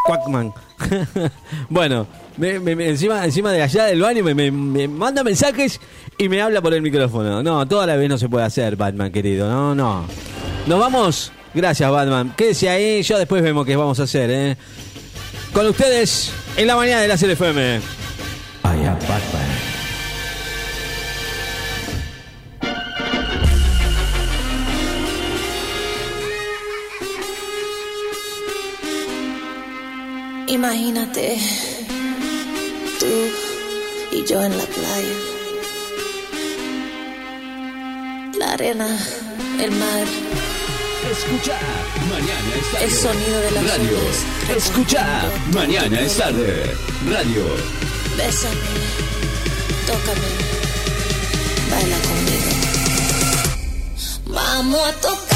Cuacman. 0.05 0.53
bueno, 1.69 2.07
me- 2.37 2.59
me- 2.59 2.75
me- 2.75 2.89
encima, 2.89 3.23
encima 3.23 3.51
de 3.51 3.61
allá 3.61 3.85
del 3.85 4.01
baño 4.01 4.23
me, 4.23 4.33
me- 4.33 4.49
me 4.51 4.87
manda 4.87 5.23
mensajes 5.23 5.79
y 6.17 6.27
me 6.29 6.41
habla 6.41 6.61
por 6.61 6.73
el 6.73 6.81
micrófono. 6.81 7.43
No, 7.43 7.67
toda 7.67 7.85
la 7.85 7.95
vez 7.95 8.09
no 8.09 8.17
se 8.17 8.27
puede 8.29 8.45
hacer, 8.45 8.75
Batman, 8.75 9.11
querido. 9.11 9.49
No, 9.49 9.75
no. 9.75 10.05
Nos 10.67 10.79
vamos. 10.79 11.31
Gracias, 11.53 11.91
Batman. 11.91 12.33
Quédese 12.35 12.69
ahí, 12.69 13.03
ya 13.03 13.17
después 13.19 13.43
vemos 13.43 13.65
qué 13.65 13.75
vamos 13.75 13.99
a 13.99 14.03
hacer, 14.03 14.31
¿eh? 14.31 14.57
Con 15.53 15.67
ustedes, 15.67 16.31
en 16.55 16.65
la 16.65 16.75
mañana 16.77 17.01
de 17.01 17.07
la 17.09 17.17
CLFM. 17.17 17.77
I 18.63 18.85
am 18.87 18.97
Batman. 18.99 19.50
Imagínate 30.51 31.37
tú 32.99 33.07
y 34.11 34.25
yo 34.25 34.41
en 34.43 34.57
la 34.57 34.65
playa. 34.65 35.15
La 38.37 38.51
arena, 38.51 38.87
el 39.61 39.71
mar, 39.71 40.05
Escucha, 41.09 41.57
mañana 42.09 42.51
es 42.59 42.71
tarde. 42.71 42.85
el 42.85 42.91
sonido 42.91 43.39
de 43.41 43.51
las 43.51 43.63
Radio. 43.69 43.97
Escucha, 44.57 45.05
mañana 45.53 45.99
es 46.01 46.17
tarde. 46.17 46.75
Radio. 47.09 47.45
Bésame, 48.17 48.55
tócame, 49.87 50.29
baila 51.71 51.97
conmigo. 52.07 52.51
Vamos 54.27 54.81
a 54.87 54.91
tocar 54.99 55.30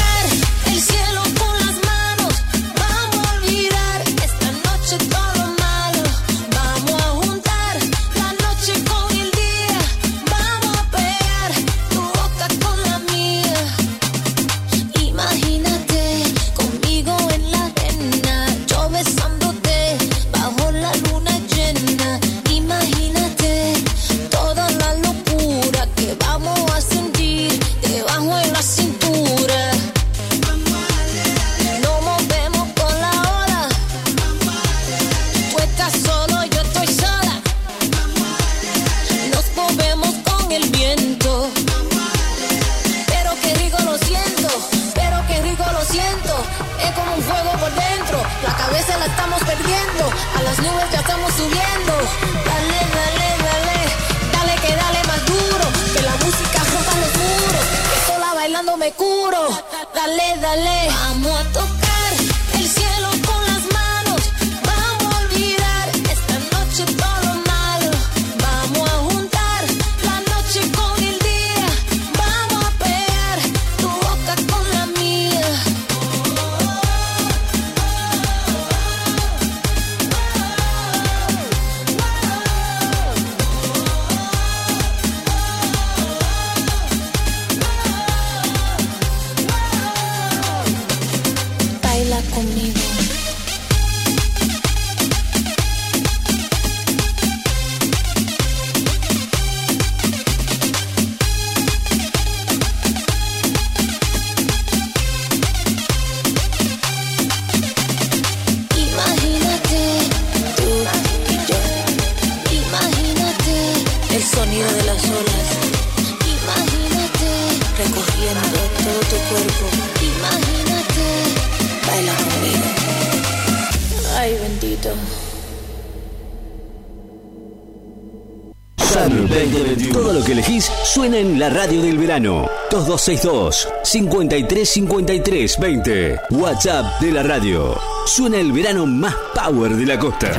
la 131.46 131.52
radio 131.52 131.80
del 131.80 132.00
verano. 132.00 132.50
2262 132.72 133.68
5353 133.84 135.60
20. 135.60 136.20
WhatsApp 136.32 137.00
de 137.00 137.12
la 137.12 137.22
radio. 137.22 137.80
Suena 138.08 138.38
el 138.38 138.52
verano 138.52 138.88
más 138.88 139.14
power 139.36 139.76
de 139.76 139.86
la 139.86 140.00
costa. 140.00 140.32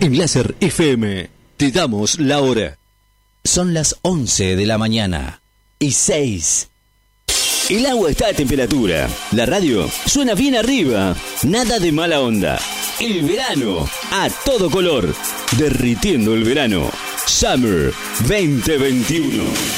En 0.00 0.18
Láser 0.18 0.54
FM 0.60 1.30
te 1.56 1.70
damos 1.70 2.18
la 2.18 2.40
hora. 2.40 2.76
Son 3.42 3.72
las 3.72 3.96
11 4.02 4.54
de 4.54 4.66
la 4.66 4.76
mañana 4.76 5.40
y 5.78 5.92
6. 5.92 6.68
El 7.70 7.86
agua 7.86 8.10
está 8.10 8.28
a 8.28 8.34
temperatura. 8.34 9.08
La 9.32 9.46
radio 9.46 9.88
suena 10.04 10.34
bien 10.34 10.56
arriba. 10.56 11.16
Nada 11.44 11.78
de 11.78 11.90
mala 11.90 12.20
onda. 12.20 12.60
El 13.00 13.22
verano 13.22 13.88
a 14.12 14.28
todo 14.44 14.70
color. 14.70 15.14
Derritiendo 15.56 16.34
el 16.34 16.44
verano. 16.44 16.90
Summer 17.26 17.92
2021. 18.22 19.75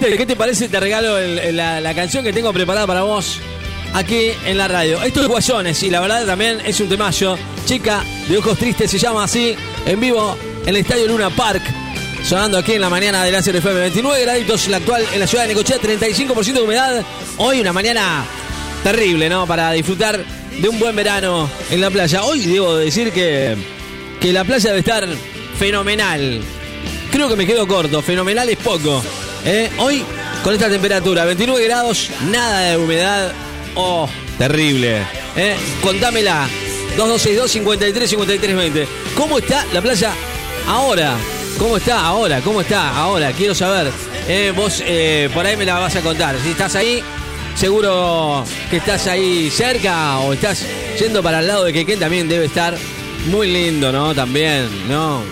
¿Qué 0.00 0.26
te 0.26 0.36
parece? 0.36 0.68
Te 0.68 0.80
regalo 0.80 1.18
la 1.52 1.94
canción 1.94 2.24
que 2.24 2.32
tengo 2.32 2.52
preparada 2.52 2.86
para 2.86 3.02
vos 3.02 3.40
aquí 3.94 4.30
en 4.44 4.56
la 4.56 4.68
radio. 4.68 5.02
Esto 5.02 5.22
es 5.22 5.28
Guayones 5.28 5.82
y 5.82 5.90
la 5.90 6.00
verdad 6.00 6.26
también 6.26 6.60
es 6.64 6.80
un 6.80 6.88
temazo. 6.88 7.38
Chica 7.66 8.02
de 8.28 8.38
ojos 8.38 8.58
tristes 8.58 8.90
se 8.90 8.98
llama 8.98 9.24
así, 9.24 9.54
en 9.86 10.00
vivo 10.00 10.36
en 10.62 10.68
el 10.70 10.76
Estadio 10.76 11.06
Luna 11.06 11.30
Park. 11.30 11.62
Sonando 12.24 12.58
aquí 12.58 12.72
en 12.72 12.80
la 12.80 12.90
mañana 12.90 13.24
de 13.24 13.32
Láser 13.32 13.56
FM 13.56 13.80
29 13.80 14.22
graditos, 14.22 14.68
la 14.68 14.76
actual 14.78 15.04
en 15.12 15.20
la 15.20 15.26
ciudad 15.26 15.44
de 15.44 15.48
Necochea, 15.48 15.78
35% 15.78 16.52
de 16.52 16.62
humedad. 16.62 17.02
Hoy 17.38 17.60
una 17.60 17.72
mañana 17.72 18.24
terrible, 18.82 19.28
¿no? 19.28 19.46
Para 19.46 19.72
disfrutar 19.72 20.22
de 20.60 20.68
un 20.68 20.78
buen 20.78 20.94
verano 20.94 21.48
en 21.70 21.80
la 21.80 21.90
playa. 21.90 22.24
Hoy 22.24 22.40
debo 22.40 22.76
decir 22.76 23.12
que, 23.12 23.56
que 24.20 24.32
la 24.32 24.44
playa 24.44 24.70
debe 24.70 24.80
estar 24.80 25.06
fenomenal. 25.58 26.40
Creo 27.10 27.28
que 27.28 27.36
me 27.36 27.46
quedo 27.46 27.66
corto, 27.66 28.02
fenomenal 28.02 28.48
es 28.48 28.58
poco. 28.58 29.02
¿Eh? 29.44 29.70
Hoy, 29.78 30.04
con 30.42 30.54
esta 30.54 30.68
temperatura, 30.68 31.24
29 31.24 31.64
grados, 31.64 32.10
nada 32.30 32.60
de 32.60 32.76
humedad. 32.76 33.32
Oh, 33.74 34.08
terrible. 34.38 35.02
¿eh? 35.36 35.56
Contámela 35.82 36.48
2262 36.96 37.50
53 37.50 38.10
53 38.10 38.56
20. 38.56 38.88
¿Cómo 39.16 39.38
está 39.38 39.64
la 39.72 39.80
playa 39.80 40.12
ahora? 40.66 41.16
¿Cómo 41.58 41.76
está 41.76 42.04
ahora? 42.06 42.40
¿Cómo 42.40 42.60
está 42.60 42.96
ahora? 42.96 43.32
Quiero 43.32 43.54
saber. 43.54 43.92
Eh, 44.28 44.52
vos 44.54 44.82
eh, 44.86 45.28
por 45.34 45.44
ahí 45.46 45.56
me 45.56 45.64
la 45.64 45.78
vas 45.78 45.96
a 45.96 46.00
contar. 46.00 46.36
Si 46.42 46.50
estás 46.50 46.74
ahí, 46.74 47.02
seguro 47.54 48.44
que 48.70 48.78
estás 48.78 49.06
ahí 49.06 49.50
cerca 49.50 50.18
o 50.20 50.32
estás 50.32 50.64
yendo 50.98 51.22
para 51.22 51.40
el 51.40 51.46
lado 51.46 51.64
de 51.64 51.72
Quequén, 51.72 51.98
también 51.98 52.28
debe 52.28 52.46
estar 52.46 52.76
muy 53.26 53.48
lindo, 53.50 53.92
¿no? 53.92 54.14
También, 54.14 54.68
¿no? 54.88 55.22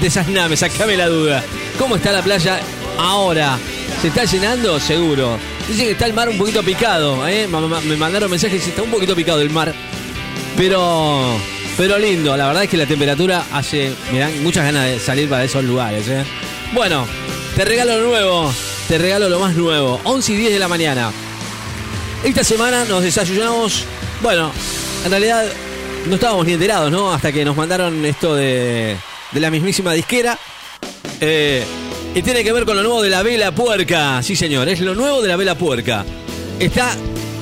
Desasname, 0.00 0.56
sacame 0.56 0.96
la 0.96 1.08
duda. 1.08 1.44
¿Cómo 1.78 1.96
está 1.96 2.12
la 2.12 2.22
playa 2.22 2.60
ahora? 2.98 3.58
¿Se 4.00 4.08
está 4.08 4.24
llenando? 4.24 4.78
Seguro. 4.80 5.38
Dicen 5.68 5.86
que 5.86 5.92
está 5.92 6.06
el 6.06 6.12
mar 6.12 6.28
un 6.28 6.38
poquito 6.38 6.62
picado, 6.62 7.26
¿eh? 7.26 7.48
Me 7.48 7.96
mandaron 7.96 8.30
mensajes 8.30 8.66
está 8.66 8.82
un 8.82 8.90
poquito 8.90 9.14
picado 9.16 9.40
el 9.40 9.50
mar. 9.50 9.74
Pero, 10.56 11.36
pero 11.76 11.98
lindo. 11.98 12.36
La 12.36 12.46
verdad 12.46 12.64
es 12.64 12.70
que 12.70 12.76
la 12.76 12.86
temperatura 12.86 13.44
hace, 13.52 13.92
mirá, 14.12 14.30
muchas 14.42 14.64
ganas 14.64 14.84
de 14.86 14.98
salir 14.98 15.28
para 15.28 15.44
esos 15.44 15.64
lugares, 15.64 16.06
¿eh? 16.08 16.24
Bueno, 16.72 17.06
te 17.56 17.64
regalo 17.64 17.98
lo 17.98 18.08
nuevo. 18.08 18.52
Te 18.88 18.98
regalo 18.98 19.28
lo 19.28 19.40
más 19.40 19.54
nuevo. 19.54 20.00
11 20.04 20.32
y 20.32 20.36
10 20.36 20.52
de 20.52 20.58
la 20.58 20.68
mañana. 20.68 21.10
Esta 22.22 22.44
semana 22.44 22.84
nos 22.84 23.02
desayunamos. 23.02 23.84
Bueno, 24.22 24.52
en 25.04 25.10
realidad 25.10 25.44
no 26.06 26.14
estábamos 26.14 26.46
ni 26.46 26.52
enterados, 26.52 26.90
¿no? 26.90 27.12
Hasta 27.12 27.32
que 27.32 27.44
nos 27.44 27.56
mandaron 27.56 28.04
esto 28.04 28.34
de, 28.34 28.96
de 29.32 29.40
la 29.40 29.50
mismísima 29.50 29.92
disquera. 29.92 30.38
Eh, 31.20 31.64
y 32.16 32.22
tiene 32.22 32.42
que 32.42 32.50
ver 32.50 32.64
con 32.64 32.76
lo 32.76 32.82
nuevo 32.82 33.02
de 33.02 33.10
la 33.10 33.22
vela 33.22 33.54
puerca. 33.54 34.22
Sí, 34.22 34.36
señor, 34.36 34.70
es 34.70 34.80
lo 34.80 34.94
nuevo 34.94 35.20
de 35.20 35.28
la 35.28 35.36
vela 35.36 35.54
puerca. 35.54 36.02
Está 36.58 36.96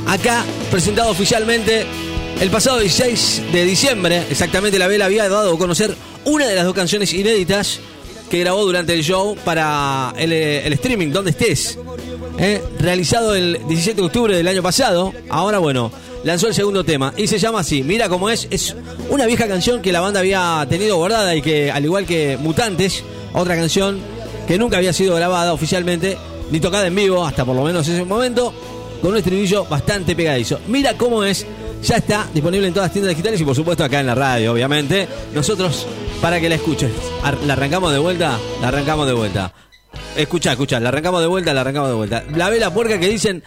acá 0.08 0.44
presentado 0.68 1.10
oficialmente 1.12 1.86
el 2.40 2.50
pasado 2.50 2.80
16 2.80 3.52
de 3.52 3.64
diciembre. 3.64 4.24
Exactamente, 4.28 4.76
la 4.76 4.88
vela 4.88 5.04
había 5.04 5.28
dado 5.28 5.54
a 5.54 5.58
conocer 5.58 5.94
una 6.24 6.48
de 6.48 6.56
las 6.56 6.64
dos 6.64 6.74
canciones 6.74 7.12
inéditas 7.12 7.78
que 8.28 8.40
grabó 8.40 8.64
durante 8.64 8.94
el 8.94 9.04
show 9.04 9.36
para 9.44 10.12
el, 10.18 10.32
eh, 10.32 10.66
streaming, 10.74 11.12
donde 11.12 11.30
estés. 11.30 11.78
Eh, 12.40 12.60
realizado 12.80 13.36
el 13.36 13.60
17 13.68 14.00
de 14.00 14.06
octubre 14.08 14.36
del 14.36 14.48
año 14.48 14.60
pasado. 14.60 15.12
Ahora, 15.28 15.58
bueno, 15.58 15.92
lanzó 16.24 16.48
el 16.48 16.54
segundo 16.54 16.82
tema 16.82 17.14
y 17.16 17.28
se 17.28 17.38
llama 17.38 17.60
así. 17.60 17.84
Mira 17.84 18.08
cómo 18.08 18.28
es. 18.28 18.48
Es 18.50 18.74
una 19.08 19.24
vieja 19.26 19.46
canción 19.46 19.80
que 19.80 19.92
la 19.92 20.00
banda 20.00 20.18
había 20.18 20.66
tenido 20.68 20.96
guardada 20.96 21.36
y 21.36 21.42
que, 21.42 21.70
al 21.70 21.84
igual 21.84 22.06
que 22.06 22.36
Mutantes, 22.38 23.04
otra 23.34 23.54
canción 23.54 24.13
que 24.46 24.58
nunca 24.58 24.76
había 24.78 24.92
sido 24.92 25.14
grabada 25.16 25.52
oficialmente 25.52 26.16
ni 26.50 26.60
tocada 26.60 26.86
en 26.86 26.94
vivo 26.94 27.24
hasta 27.24 27.44
por 27.44 27.56
lo 27.56 27.62
menos 27.64 27.86
ese 27.88 28.04
momento, 28.04 28.52
con 29.00 29.12
un 29.12 29.16
estribillo 29.18 29.64
bastante 29.64 30.14
pegadizo. 30.14 30.60
Mira 30.68 30.94
cómo 30.96 31.24
es. 31.24 31.46
Ya 31.82 31.96
está 31.96 32.26
disponible 32.32 32.66
en 32.66 32.72
todas 32.72 32.86
las 32.88 32.92
tiendas 32.94 33.10
digitales 33.10 33.38
y 33.40 33.44
por 33.44 33.54
supuesto 33.54 33.84
acá 33.84 34.00
en 34.00 34.06
la 34.06 34.14
radio, 34.14 34.52
obviamente. 34.52 35.06
Nosotros, 35.34 35.86
para 36.22 36.40
que 36.40 36.48
la 36.48 36.54
escuches, 36.54 36.90
Ar- 37.22 37.36
¿la 37.46 37.52
arrancamos 37.52 37.92
de 37.92 37.98
vuelta? 37.98 38.38
La 38.62 38.68
arrancamos 38.68 39.06
de 39.06 39.12
vuelta. 39.12 39.52
Escucha, 40.16 40.52
escucha, 40.52 40.80
la 40.80 40.88
arrancamos 40.88 41.20
de 41.20 41.26
vuelta, 41.26 41.52
la 41.52 41.60
arrancamos 41.60 41.90
de 41.90 41.94
vuelta. 41.96 42.24
La 42.34 42.48
vela 42.48 42.72
puerca 42.72 42.98
que 42.98 43.08
dicen 43.08 43.42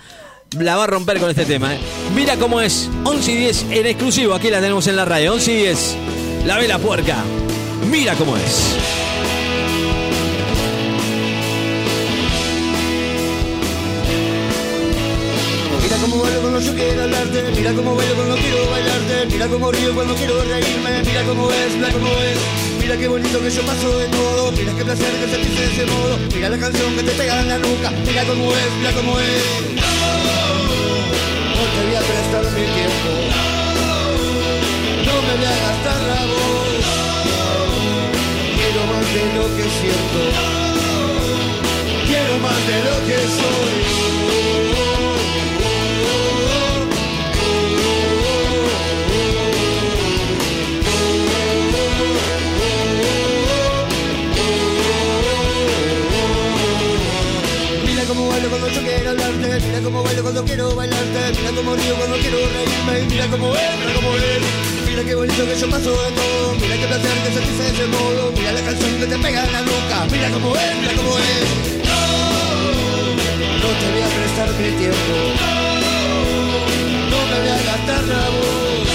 la 0.60 0.76
va 0.76 0.84
a 0.84 0.88
romper 0.88 1.20
con 1.20 1.30
este 1.32 1.46
tema. 1.46 1.74
¿eh? 1.74 1.80
Mira 2.16 2.36
cómo 2.38 2.62
es. 2.62 2.90
11 3.04 3.32
y 3.32 3.36
10 3.38 3.66
en 3.72 3.86
exclusivo, 3.88 4.34
aquí 4.36 4.50
la 4.52 4.60
tenemos 4.62 4.86
en 4.88 4.96
la 4.96 5.06
radio. 5.06 5.34
11 5.34 5.52
y 5.52 5.56
10. 5.58 5.96
La 6.46 6.58
vela 6.58 6.78
puerca. 6.78 7.18
Mira 7.90 8.14
cómo 8.16 8.38
es. 8.38 8.76
Cómo 16.10 16.24
bailo 16.24 16.42
cuando 16.42 16.60
yo 16.60 16.74
quiero 16.74 17.08
mira 17.56 17.74
cómo 17.74 17.96
bailo 17.96 18.16
cuando 18.16 18.36
quiero 18.36 18.72
bailarte, 18.72 19.26
mira 19.32 19.48
cómo 19.48 19.72
río 19.72 19.94
cuando 19.94 20.16
quiero 20.16 20.44
reírme, 20.44 21.04
mira 21.04 21.24
cómo 21.24 21.52
es, 21.52 21.76
mira 21.76 21.92
cómo 21.92 22.08
es, 22.08 22.38
mira 22.80 22.98
qué 22.98 23.08
bonito 23.08 23.40
que 23.42 23.50
yo 23.50 23.62
paso 23.64 23.98
de 24.00 24.08
todo, 24.08 24.52
mira 24.54 24.74
qué 24.74 24.86
placer 24.86 25.12
que 25.20 25.28
sentís 25.28 25.60
de 25.60 25.66
ese 25.66 25.86
modo, 25.86 26.18
mira 26.34 26.50
la 26.50 26.58
canción 26.58 26.96
que 26.96 27.04
te 27.04 27.12
pega 27.12 27.42
en 27.42 27.48
la 27.50 27.58
nuca, 27.58 27.92
mira 28.06 28.24
cómo 28.24 28.52
es, 28.52 28.72
mira 28.80 28.92
cómo 28.94 29.20
es. 29.20 29.44
No 31.56 31.64
te 31.74 31.80
voy 31.86 31.96
a 31.96 32.02
prestar 32.10 32.46
mi 32.56 32.66
tiempo, 32.78 33.10
no 35.08 35.14
me 35.26 35.34
voy 35.36 35.46
a 35.46 35.58
gastar 35.66 36.00
la 36.12 36.22
voz, 36.32 36.84
quiero 38.56 38.82
más 38.92 39.06
de 39.14 39.24
lo 39.36 39.46
que 39.56 39.66
siento, 39.80 40.20
quiero 42.08 42.34
más 42.40 42.60
de 42.68 42.78
lo 42.88 42.96
que 43.08 43.18
soy. 43.40 44.17
Cuando 58.68 58.92
quiero 58.92 59.12
hablarte, 59.12 59.60
mira 59.66 59.80
cómo 59.82 60.04
bailo 60.04 60.22
cuando 60.24 60.44
quiero 60.44 60.76
bailarte, 60.76 61.40
mira 61.40 61.52
cómo 61.56 61.76
río 61.76 61.96
cuando 61.96 62.18
quiero 62.18 62.38
reírme, 62.38 63.08
mira 63.10 63.28
cómo 63.28 63.56
es, 63.56 63.80
mira 63.80 63.94
cómo 63.96 64.16
es. 64.18 64.42
Mira 64.86 65.04
qué 65.04 65.16
bonito 65.16 65.46
que 65.46 65.56
yo 65.56 65.70
paso 65.70 65.92
de 65.92 66.12
todo, 66.12 66.54
mira 66.60 66.76
qué 66.76 66.88
placer 66.88 67.12
que 67.24 67.32
sentís 67.32 67.58
de 67.58 67.68
ese 67.68 67.86
modo, 67.88 68.32
mira 68.36 68.52
la 68.52 68.62
canción 68.62 69.00
que 69.00 69.06
te 69.06 69.18
pega 69.20 69.46
en 69.46 69.54
la 69.54 69.62
nuca, 69.62 70.08
mira 70.12 70.30
cómo 70.32 70.56
es, 70.56 70.76
mira 70.82 70.94
cómo 70.96 71.18
es. 71.18 71.48
No 73.62 73.70
te 73.80 73.86
voy 73.94 74.02
a 74.04 74.10
prestar 74.18 74.50
mi 74.60 74.70
tiempo, 74.76 75.16
no 77.12 77.20
me 77.30 77.40
voy 77.40 77.50
a 77.50 77.60
gastar 77.72 78.04
la 78.04 78.30
voz, 78.36 78.88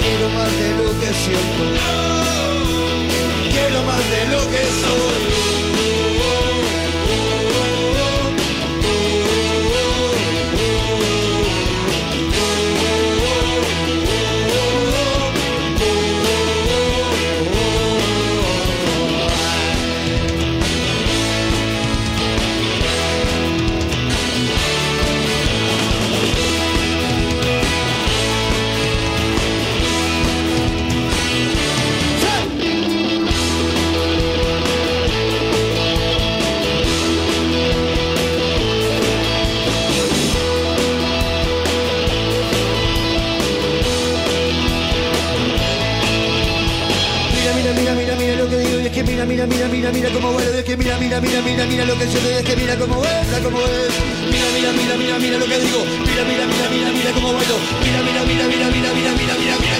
quiero 0.00 0.28
más 0.32 0.50
de 0.60 0.68
lo 0.80 0.88
que 1.00 1.10
siento, 1.12 1.64
quiero 3.52 3.82
más 3.84 4.02
de 4.10 4.20
lo 4.32 4.40
que 4.50 4.62
soy. 4.80 5.67
Mira, 49.48 49.68
mira, 49.68 49.90
mira, 49.92 50.10
cómo 50.10 50.32
y 50.32 50.54
es 50.54 50.64
que 50.64 50.76
mira, 50.76 50.96
mira, 50.98 51.20
mira, 51.20 51.40
mira, 51.42 51.66
mira 51.66 51.84
lo 51.84 51.98
que 51.98 52.06
siento 52.06 52.30
y 52.30 52.34
es 52.34 52.42
que 52.42 52.56
mira 52.56 52.76
cómo 52.76 53.02
mira 53.04 53.40
cómo 53.42 53.58
es. 53.60 53.92
Mira, 54.30 54.48
mira, 54.54 54.72
mira, 54.72 54.96
mira, 54.96 55.18
mira 55.18 55.38
lo 55.38 55.46
que 55.46 55.58
digo. 55.58 55.84
Mira, 55.84 56.24
mira, 56.24 56.46
mira, 56.46 56.68
mira, 56.70 56.92
mira 56.92 57.10
cómo 57.12 57.32
bailo. 57.32 57.56
Mira, 57.82 58.00
mira, 58.02 58.22
mira, 58.24 58.44
mira, 58.48 58.68
mira, 58.70 58.92
mira, 58.94 59.12
mira, 59.14 59.56
mira 59.58 59.77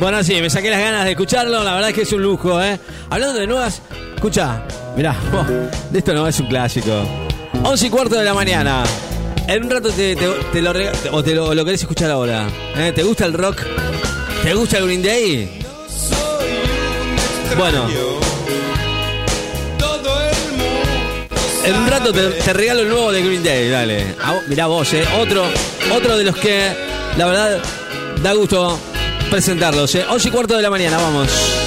Bueno, 0.00 0.22
sí, 0.22 0.40
me 0.40 0.50
saqué 0.50 0.70
las 0.70 0.80
ganas 0.80 1.04
de 1.04 1.12
escucharlo. 1.12 1.64
La 1.64 1.74
verdad 1.74 1.90
es 1.90 1.94
que 1.96 2.02
es 2.02 2.12
un 2.12 2.22
lujo, 2.22 2.62
¿eh? 2.62 2.78
Hablando 3.10 3.38
de 3.38 3.46
nuevas. 3.46 3.80
Escucha, 4.14 4.62
mirá, 4.96 5.14
oh, 5.32 5.44
de 5.90 5.98
esto 5.98 6.12
no 6.14 6.26
es 6.28 6.38
un 6.40 6.46
clásico. 6.48 6.92
11 7.62 7.86
y 7.86 7.90
cuarto 7.90 8.16
de 8.16 8.24
la 8.24 8.34
mañana. 8.34 8.84
En 9.48 9.64
un 9.64 9.70
rato 9.70 9.90
te, 9.90 10.16
te- 10.16 10.28
te 10.52 10.60
lo 10.62 10.72
o 11.12 11.22
te 11.22 11.34
lo, 11.34 11.54
lo 11.54 11.64
querés 11.64 11.80
escuchar 11.82 12.10
ahora. 12.10 12.46
¿eh? 12.76 12.92
¿Te 12.94 13.02
gusta 13.02 13.24
el 13.26 13.32
rock? 13.32 13.62
¿Te 14.42 14.54
gusta 14.54 14.78
el 14.78 14.84
Green 14.86 15.02
Day? 15.02 15.60
Bueno, 17.56 17.86
en 21.64 21.74
un 21.74 21.86
rato 21.88 22.12
te, 22.12 22.20
te 22.28 22.52
regalo 22.52 22.80
el 22.82 22.88
nuevo 22.90 23.12
de 23.12 23.22
Green 23.22 23.42
Day, 23.42 23.70
dale. 23.70 24.04
Mirá 24.48 24.66
vos, 24.66 24.92
¿eh? 24.92 25.04
Otro, 25.18 25.44
otro 25.94 26.16
de 26.18 26.24
los 26.24 26.36
que, 26.36 26.70
la 27.16 27.26
verdad, 27.26 27.58
da 28.22 28.32
gusto 28.34 28.78
presentarlos, 29.30 29.94
¿eh? 29.94 30.04
11 30.08 30.28
y 30.28 30.30
cuarto 30.30 30.56
de 30.56 30.62
la 30.62 30.70
mañana, 30.70 30.96
vamos. 30.98 31.65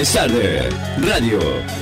Es 0.00 0.12
tarde. 0.14 0.68
Radio. 0.98 1.79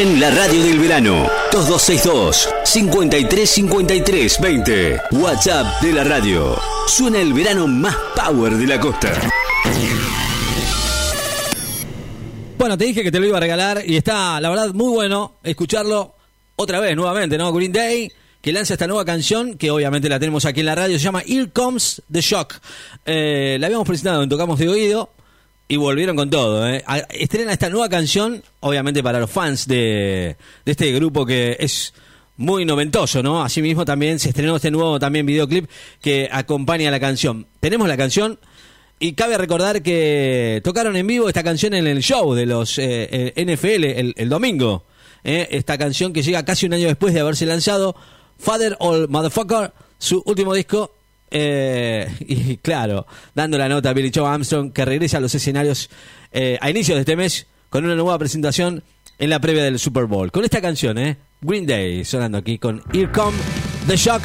En 0.00 0.18
la 0.18 0.30
radio 0.30 0.64
del 0.64 0.78
verano. 0.78 1.28
2262 1.52 2.48
5353 2.64 4.40
20. 4.40 5.00
WhatsApp 5.10 5.82
de 5.82 5.92
la 5.92 6.04
radio. 6.04 6.58
Suena 6.86 7.20
el 7.20 7.34
verano 7.34 7.66
más 7.66 7.94
power 8.16 8.54
de 8.54 8.66
la 8.66 8.80
costa. 8.80 9.12
Bueno, 12.56 12.78
te 12.78 12.86
dije 12.86 13.02
que 13.02 13.12
te 13.12 13.20
lo 13.20 13.26
iba 13.26 13.36
a 13.36 13.40
regalar 13.40 13.82
y 13.86 13.96
está, 13.96 14.40
la 14.40 14.48
verdad, 14.48 14.72
muy 14.72 14.90
bueno 14.90 15.34
escucharlo 15.42 16.14
otra 16.56 16.80
vez, 16.80 16.96
nuevamente, 16.96 17.36
¿no? 17.36 17.52
Green 17.52 17.72
Day, 17.72 18.10
que 18.40 18.54
lanza 18.54 18.74
esta 18.74 18.86
nueva 18.86 19.04
canción, 19.04 19.58
que 19.58 19.70
obviamente 19.70 20.08
la 20.08 20.18
tenemos 20.18 20.46
aquí 20.46 20.60
en 20.60 20.66
la 20.66 20.74
radio, 20.74 20.98
se 20.98 21.04
llama 21.04 21.22
Here 21.26 21.50
Comes 21.50 22.00
the 22.10 22.22
Shock. 22.22 22.54
Eh, 23.04 23.58
la 23.60 23.66
habíamos 23.66 23.86
presentado 23.86 24.22
en 24.22 24.30
Tocamos 24.30 24.58
de 24.58 24.68
Oído 24.70 25.10
y 25.70 25.76
volvieron 25.76 26.16
con 26.16 26.28
todo. 26.28 26.68
¿eh? 26.68 26.82
A- 26.86 26.98
Estrena 26.98 27.52
esta 27.52 27.70
nueva 27.70 27.88
canción, 27.88 28.42
obviamente 28.58 29.02
para 29.02 29.20
los 29.20 29.30
fans 29.30 29.66
de, 29.68 30.36
de 30.64 30.72
este 30.72 30.90
grupo 30.92 31.24
que 31.24 31.56
es 31.60 31.94
muy 32.36 32.64
noventoso, 32.64 33.22
¿no? 33.22 33.42
Asimismo 33.44 33.84
también 33.84 34.18
se 34.18 34.30
estrenó 34.30 34.56
este 34.56 34.70
nuevo 34.72 34.98
también 34.98 35.26
videoclip 35.26 35.70
que 36.02 36.28
acompaña 36.32 36.90
la 36.90 36.98
canción. 36.98 37.46
Tenemos 37.60 37.86
la 37.86 37.96
canción 37.96 38.38
y 38.98 39.12
cabe 39.12 39.38
recordar 39.38 39.80
que 39.82 40.60
tocaron 40.64 40.96
en 40.96 41.06
vivo 41.06 41.28
esta 41.28 41.44
canción 41.44 41.72
en 41.74 41.86
el 41.86 42.02
show 42.02 42.34
de 42.34 42.46
los 42.46 42.76
eh, 42.78 43.32
eh, 43.36 43.44
NFL 43.44 43.84
el, 43.84 44.14
el 44.16 44.28
domingo. 44.28 44.84
¿eh? 45.22 45.46
Esta 45.52 45.78
canción 45.78 46.12
que 46.12 46.22
llega 46.22 46.44
casi 46.44 46.66
un 46.66 46.72
año 46.74 46.88
después 46.88 47.14
de 47.14 47.20
haberse 47.20 47.46
lanzado, 47.46 47.94
Father 48.38 48.76
All 48.80 49.08
Motherfucker, 49.08 49.72
su 49.98 50.20
último 50.26 50.52
disco, 50.54 50.94
eh, 51.30 52.08
y 52.20 52.56
claro, 52.58 53.06
dando 53.34 53.58
la 53.58 53.68
nota 53.68 53.90
a 53.90 53.92
Billy 53.92 54.10
Joe 54.14 54.28
Armstrong 54.28 54.72
que 54.72 54.84
regresa 54.84 55.18
a 55.18 55.20
los 55.20 55.34
escenarios 55.34 55.90
eh, 56.32 56.58
a 56.60 56.70
inicios 56.70 56.96
de 56.96 57.00
este 57.00 57.16
mes 57.16 57.46
con 57.68 57.84
una 57.84 57.94
nueva 57.94 58.18
presentación 58.18 58.82
en 59.18 59.30
la 59.30 59.38
previa 59.38 59.62
del 59.62 59.78
Super 59.78 60.06
Bowl. 60.06 60.32
Con 60.32 60.44
esta 60.44 60.60
canción, 60.60 60.98
¿eh? 60.98 61.16
Green 61.40 61.66
Day, 61.66 62.04
sonando 62.04 62.38
aquí 62.38 62.58
con 62.58 62.82
Here 62.92 63.10
Come 63.12 63.36
The 63.86 63.96
Shock. 63.96 64.22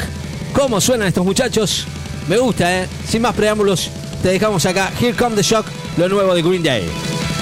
¿Cómo 0.54 0.82
suenan 0.82 1.08
estos 1.08 1.26
muchachos? 1.26 1.86
Me 2.28 2.38
gusta, 2.38 2.84
¿eh? 2.84 2.88
Sin 3.06 3.22
más 3.22 3.36
preámbulos, 3.36 3.90
te 4.24 4.30
dejamos 4.30 4.66
acá. 4.66 4.92
Here 5.00 5.14
Come 5.14 5.36
The 5.36 5.44
Shock, 5.44 5.66
lo 5.98 6.10
nuevo 6.10 6.34
de 6.34 6.42
Green 6.42 6.64
Day. 6.64 7.35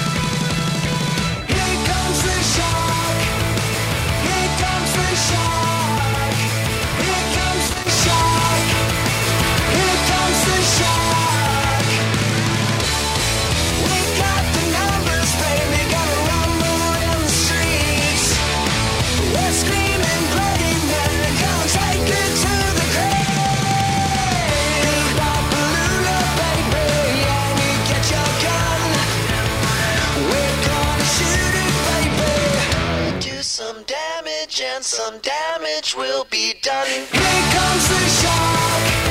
Damage 34.54 34.74
and 34.74 34.84
some 34.84 35.18
damage 35.18 35.96
will 35.96 36.26
be 36.30 36.54
done. 36.62 36.86
Here 36.86 37.08
comes 37.10 37.88
the 37.88 38.08
shark. 38.08 39.03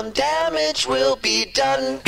Some 0.00 0.12
damage 0.12 0.86
will 0.86 1.16
be 1.16 1.44
done. 1.52 2.00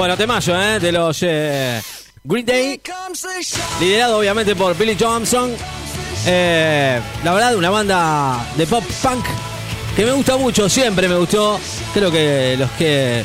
Bueno, 0.00 0.16
temazo, 0.16 0.58
¿eh? 0.58 0.80
De 0.80 0.92
los 0.92 1.18
eh, 1.20 1.78
Green 2.24 2.46
Day. 2.46 2.80
Liderado 3.78 4.16
obviamente 4.16 4.56
por 4.56 4.74
Billy 4.74 4.96
Armstrong. 5.04 5.50
Eh, 6.24 6.98
la 7.22 7.34
verdad, 7.34 7.54
una 7.54 7.68
banda 7.68 8.46
de 8.56 8.66
pop 8.66 8.82
punk 9.02 9.26
que 9.94 10.06
me 10.06 10.12
gusta 10.12 10.38
mucho, 10.38 10.70
siempre 10.70 11.06
me 11.06 11.16
gustó. 11.16 11.60
Creo 11.92 12.10
que 12.10 12.56
los 12.58 12.70
que 12.78 13.24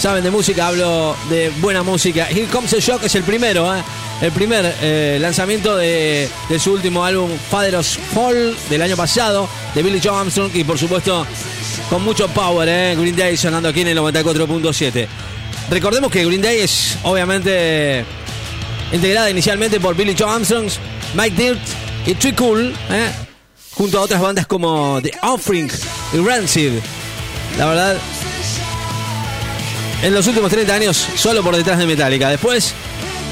saben 0.00 0.24
de 0.24 0.32
música 0.32 0.66
hablo 0.66 1.14
de 1.30 1.50
buena 1.60 1.84
música. 1.84 2.26
Here 2.28 2.46
Comes 2.46 2.72
the 2.72 2.80
Shock 2.80 3.04
es 3.04 3.14
el 3.14 3.22
primero, 3.22 3.72
¿eh? 3.72 3.80
el 4.20 4.32
primer 4.32 5.20
lanzamiento 5.20 5.76
de, 5.76 6.28
de 6.48 6.58
su 6.58 6.72
último 6.72 7.04
álbum 7.04 7.30
Father's 7.52 8.00
Fall 8.12 8.56
del 8.68 8.82
año 8.82 8.96
pasado, 8.96 9.48
de 9.76 9.80
Billy 9.80 10.00
Joe 10.02 10.18
Armstrong 10.18 10.50
y 10.54 10.64
por 10.64 10.76
supuesto 10.76 11.24
con 11.88 12.02
mucho 12.02 12.26
power. 12.26 12.96
Green 12.96 13.14
Day 13.14 13.36
sonando 13.36 13.68
aquí 13.68 13.82
en 13.82 13.88
el 13.88 13.98
94.7. 13.98 15.06
Recordemos 15.70 16.10
que 16.12 16.24
Green 16.24 16.42
Day 16.42 16.60
es 16.60 16.96
obviamente 17.02 18.04
integrada 18.92 19.30
inicialmente 19.30 19.80
por 19.80 19.96
Billy 19.96 20.14
Joe 20.16 20.30
Armstrong, 20.30 20.68
Mike 21.14 21.36
Dirt 21.36 21.60
y 22.06 22.14
Tree 22.14 22.34
Cool, 22.34 22.72
¿eh? 22.90 23.10
junto 23.72 23.98
a 23.98 24.02
otras 24.02 24.20
bandas 24.20 24.46
como 24.46 25.00
The 25.02 25.12
Offering 25.22 25.70
y 26.12 26.18
Rancid. 26.18 26.72
La 27.58 27.66
verdad, 27.66 27.96
en 30.02 30.14
los 30.14 30.26
últimos 30.28 30.50
30 30.50 30.72
años 30.74 31.06
solo 31.16 31.42
por 31.42 31.56
detrás 31.56 31.78
de 31.78 31.86
Metallica. 31.86 32.28
Después, 32.28 32.72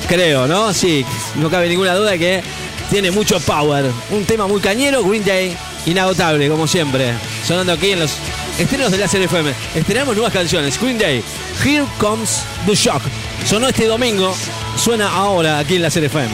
creo, 0.09 0.49
¿no? 0.49 0.73
Sí, 0.75 1.05
no 1.37 1.49
cabe 1.49 1.69
ninguna 1.69 1.95
duda 1.95 2.19
que 2.19 2.43
tiene 2.91 3.13
mucho 3.13 3.39
power. 3.41 3.85
Un 4.11 4.25
tema 4.25 4.49
muy 4.49 4.61
cañero, 4.61 5.05
Green 5.05 5.25
Day, 5.25 5.57
inagotable, 5.87 6.49
como 6.49 6.67
siempre. 6.67 7.13
Sonando 7.47 7.73
aquí 7.73 7.93
en 7.93 8.01
los 8.01 8.11
estrenos 8.59 8.91
de 8.91 8.99
la 8.99 9.07
FM. 9.07 9.53
Estrenamos 9.75 10.15
nuevas 10.15 10.33
canciones. 10.33 10.81
Green 10.81 10.99
Day, 10.99 11.23
Here 11.65 11.85
Comes 11.99 12.45
the 12.67 12.75
Shock. 12.75 13.03
Sonó 13.45 13.69
este 13.69 13.87
domingo, 13.87 14.35
suena 14.77 15.15
ahora 15.15 15.59
aquí 15.59 15.77
en 15.77 15.83
la 15.83 15.89
FM. 15.89 16.31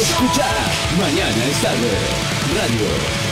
Escucha, 0.00 0.46
mañana 0.98 1.44
es 1.50 1.62
tarde. 1.62 1.88
Radio. 2.54 3.27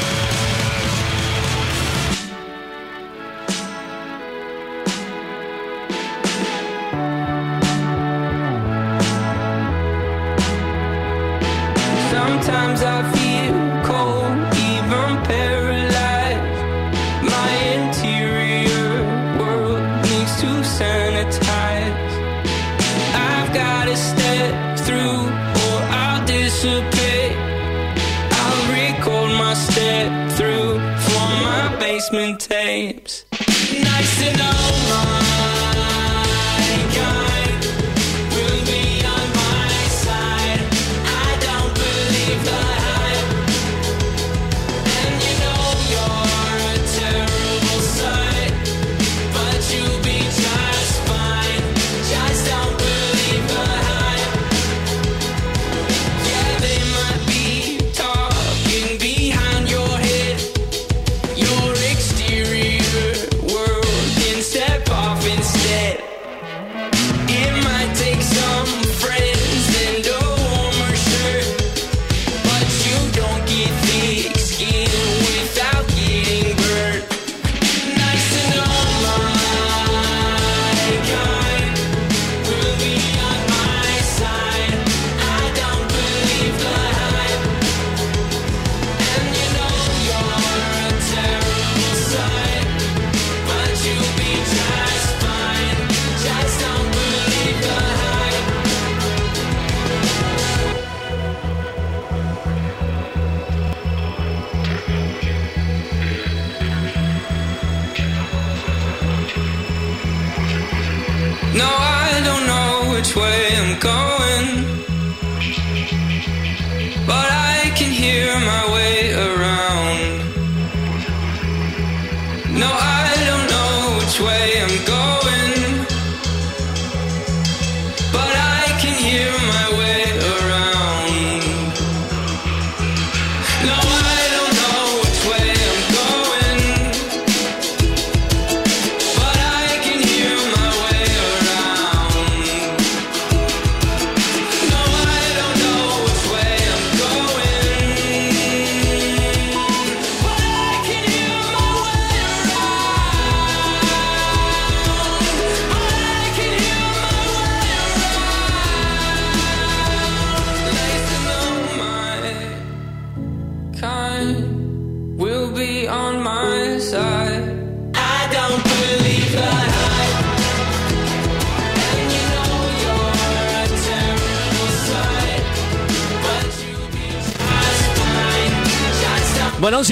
games 32.97 33.26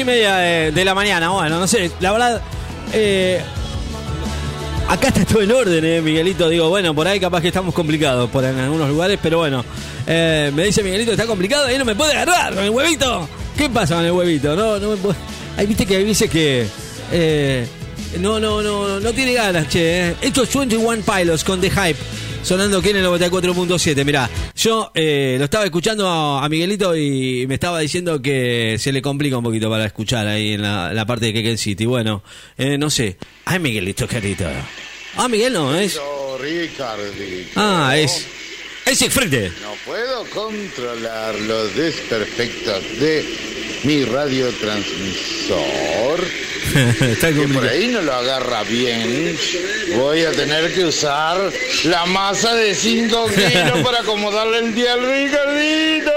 media 0.04 0.36
de, 0.36 0.84
la 0.84 0.94
mañana, 0.94 1.30
bueno, 1.30 1.58
no 1.58 1.66
sé, 1.66 1.90
la 2.00 2.12
verdad, 2.12 2.42
eh, 2.92 3.40
acá 4.88 5.08
está 5.08 5.24
todo 5.24 5.42
en 5.42 5.52
orden, 5.52 5.84
eh, 5.84 6.00
Miguelito, 6.00 6.48
digo, 6.48 6.68
bueno, 6.68 6.94
por 6.94 7.08
ahí 7.08 7.18
capaz 7.18 7.40
que 7.40 7.48
estamos 7.48 7.74
complicados 7.74 8.30
por 8.30 8.44
en 8.44 8.58
algunos 8.58 8.88
lugares, 8.88 9.18
pero 9.22 9.38
bueno, 9.38 9.64
eh, 10.06 10.50
me 10.54 10.64
dice 10.64 10.82
Miguelito, 10.82 11.12
está 11.12 11.26
complicado, 11.26 11.66
ahí 11.66 11.78
no 11.78 11.84
me 11.84 11.94
puede 11.94 12.12
agarrar 12.12 12.54
con 12.54 12.64
el 12.64 12.70
huevito. 12.70 13.28
¿Qué 13.56 13.70
pasa 13.70 13.96
con 13.96 14.04
el 14.04 14.12
huevito? 14.12 14.56
No, 14.56 14.78
no 14.78 14.90
me 14.90 14.96
puede... 14.96 15.16
Ahí 15.56 15.66
viste 15.66 15.86
que 15.86 15.96
hay 15.96 16.04
veces 16.04 16.28
que... 16.28 16.66
eh, 17.12 17.66
no, 18.18 18.38
no, 18.38 18.62
no, 18.62 19.00
no 19.00 19.12
tiene 19.12 19.32
ganas, 19.32 19.68
che. 19.68 20.14
Esto 20.20 20.42
es 20.42 20.54
21 20.54 21.02
Pilots 21.02 21.44
con 21.44 21.60
The 21.60 21.70
Hype. 21.70 21.98
Sonando 22.44 22.78
aquí 22.78 22.90
en 22.90 22.96
el 22.96 23.06
94.7. 23.06 24.04
Mirá, 24.04 24.28
yo 24.54 24.92
eh, 24.94 25.36
lo 25.38 25.46
estaba 25.46 25.64
escuchando 25.64 26.06
a, 26.06 26.46
Miguelito 26.50 26.94
y 26.94 27.46
me 27.46 27.54
estaba 27.54 27.80
diciendo 27.80 28.20
que 28.20 28.76
se 28.78 28.92
le 28.92 29.00
complica 29.00 29.38
un 29.38 29.44
poquito 29.44 29.70
para 29.70 29.86
escuchar 29.86 30.26
ahí 30.26 30.52
en 30.52 30.60
la, 30.60 30.92
la 30.92 31.06
parte 31.06 31.24
de 31.26 31.32
Keken 31.32 31.56
City. 31.56 31.86
Bueno, 31.86 32.22
eh, 32.58 32.76
no 32.76 32.90
sé. 32.90 33.16
Ay, 33.46 33.60
Miguelito, 33.60 34.06
querido. 34.06 34.46
Ah, 35.16 35.26
Miguel 35.26 35.54
no, 35.54 35.74
es. 35.74 35.98
Ah, 37.56 37.96
es. 37.96 38.26
Es 38.84 38.98
Siegfried. 38.98 39.50
No 39.62 39.74
puedo 39.86 40.24
controlar 40.26 41.34
los 41.40 41.74
desperfectos 41.74 42.82
de 43.00 43.24
mi 43.84 44.04
radiotransmisor. 44.04 46.20
Está 47.00 47.32
que 47.32 47.48
por 47.48 47.66
ahí 47.66 47.88
no 47.88 48.02
lo 48.02 48.12
agarra 48.14 48.62
bien. 48.64 49.34
Voy 49.96 50.20
a 50.22 50.32
tener 50.32 50.74
que 50.74 50.84
usar 50.84 51.50
la 51.84 52.04
masa 52.06 52.54
de 52.54 52.74
5 52.74 53.26
kilos 53.34 53.80
para 53.84 54.00
acomodarle 54.00 54.58
el 54.58 54.74
día 54.74 54.94
al 54.94 55.02
Ricardito. 55.02 56.10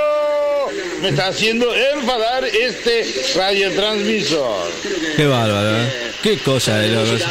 Me 1.01 1.09
está 1.09 1.27
haciendo 1.27 1.75
enfadar 1.75 2.43
este 2.45 3.05
radiotransmisor. 3.35 4.71
Qué 5.15 5.27
bárbaro, 5.27 5.77
¿eh? 5.77 6.11
Qué 6.23 6.39
cosa 6.39 6.79
de 6.79 6.89
locos. 6.89 7.21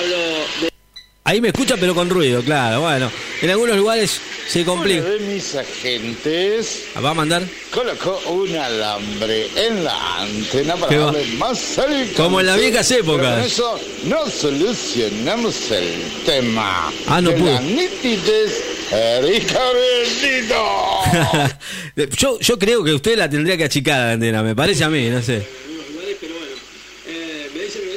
Ahí 1.26 1.40
me 1.40 1.48
escucha, 1.48 1.74
pero 1.76 1.92
con 1.92 2.08
ruido, 2.08 2.40
claro. 2.40 2.82
Bueno, 2.82 3.10
en 3.42 3.50
algunos 3.50 3.76
lugares 3.76 4.20
se 4.48 4.64
complica. 4.64 5.00
Uno 5.00 5.10
de 5.10 5.18
mis 5.34 5.56
agentes 5.56 6.84
¿Va 7.04 7.10
a 7.10 7.14
mandar? 7.14 7.42
colocó 7.72 8.16
un 8.30 8.54
alambre 8.54 9.48
en 9.56 9.82
la 9.82 10.22
antena 10.22 10.76
para 10.76 10.96
darle 10.96 11.24
más 11.36 11.76
alcance. 11.80 12.12
Como 12.14 12.38
en 12.38 12.46
las 12.46 12.60
viejas 12.60 12.86
Pero 12.88 13.00
épocas. 13.00 13.34
con 13.34 13.44
eso 13.44 13.80
no 14.04 14.30
solucionamos 14.30 15.68
el 15.72 15.94
tema. 16.24 16.92
Ah, 17.08 17.20
no 17.20 17.30
de 17.30 17.36
pudo. 17.36 17.52
La 17.54 17.60
nitidez 17.60 18.62
yo, 22.16 22.38
yo 22.38 22.56
creo 22.56 22.84
que 22.84 22.94
usted 22.94 23.18
la 23.18 23.28
tendría 23.28 23.56
que 23.56 23.64
achicar 23.64 23.98
la 23.98 24.12
antena, 24.12 24.44
me 24.44 24.54
parece 24.54 24.84
a 24.84 24.88
mí, 24.88 25.10
no 25.10 25.20
sé. 25.20 25.44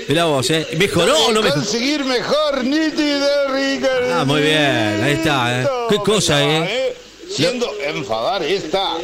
Mirá 0.10 0.26
vos, 0.26 0.50
¿eh? 0.50 0.66
¿Mejoró 0.76 1.28
o 1.28 1.32
no 1.32 1.44
mejoró? 1.44 1.62
Conseguir 1.62 2.04
mejor 2.04 2.64
nitidez, 2.64 3.52
Ricardo. 3.54 4.16
Ah, 4.16 4.26
muy 4.26 4.42
bien, 4.42 5.04
ahí 5.04 5.14
está, 5.14 5.62
¿eh? 5.62 5.68
Qué 5.88 5.98
cosa, 5.98 6.44
¿eh? 6.44 6.96
Siendo 7.30 7.70
enfadar 7.86 8.42
esta 8.42 8.96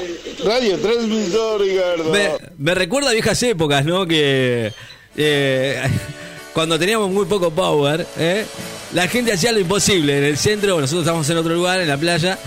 radiotransmisor, 0.43 1.61
Ricardo. 1.61 2.11
Me, 2.11 2.31
me 2.57 2.73
recuerda 2.73 3.11
a 3.11 3.13
viejas 3.13 3.41
épocas, 3.43 3.85
¿no? 3.85 4.07
Que 4.07 4.73
eh, 5.15 5.83
cuando 6.55 6.79
teníamos 6.79 7.11
muy 7.11 7.27
poco 7.27 7.51
power, 7.51 8.07
¿eh? 8.17 8.43
la 8.91 9.07
gente 9.07 9.31
hacía 9.31 9.51
lo 9.51 9.59
imposible 9.59 10.17
en 10.17 10.23
el 10.23 10.37
centro, 10.39 10.81
nosotros 10.81 11.03
estábamos 11.03 11.29
en 11.29 11.37
otro 11.37 11.53
lugar, 11.53 11.81
en 11.81 11.87
la 11.87 11.97
playa, 11.97 12.39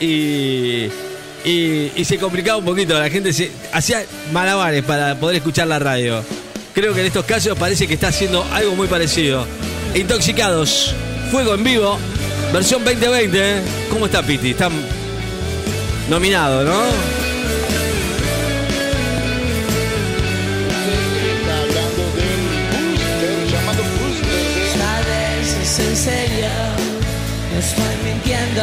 y, 0.00 0.86
y, 1.44 1.92
y 1.94 2.04
se 2.06 2.16
complicaba 2.16 2.56
un 2.56 2.64
poquito, 2.64 2.98
la 2.98 3.10
gente 3.10 3.34
se, 3.34 3.50
hacía 3.74 4.06
malabares 4.32 4.82
para 4.84 5.20
poder 5.20 5.36
escuchar 5.36 5.66
la 5.66 5.78
radio. 5.78 6.24
Creo 6.76 6.92
que 6.92 7.00
en 7.00 7.06
estos 7.06 7.24
casos 7.24 7.58
parece 7.58 7.88
que 7.88 7.94
está 7.94 8.08
haciendo 8.08 8.44
algo 8.52 8.76
muy 8.76 8.86
parecido. 8.86 9.46
Intoxicados, 9.94 10.94
fuego 11.30 11.54
en 11.54 11.64
vivo, 11.64 11.98
versión 12.52 12.84
2020. 12.84 13.38
¿eh? 13.40 13.62
¿Cómo 13.88 14.04
está 14.04 14.22
Piti? 14.22 14.50
Está 14.50 14.68
nominado, 16.10 16.64
¿no? 16.64 16.74
No 27.52 27.58
estoy 27.58 27.96
mintiendo. 28.04 28.62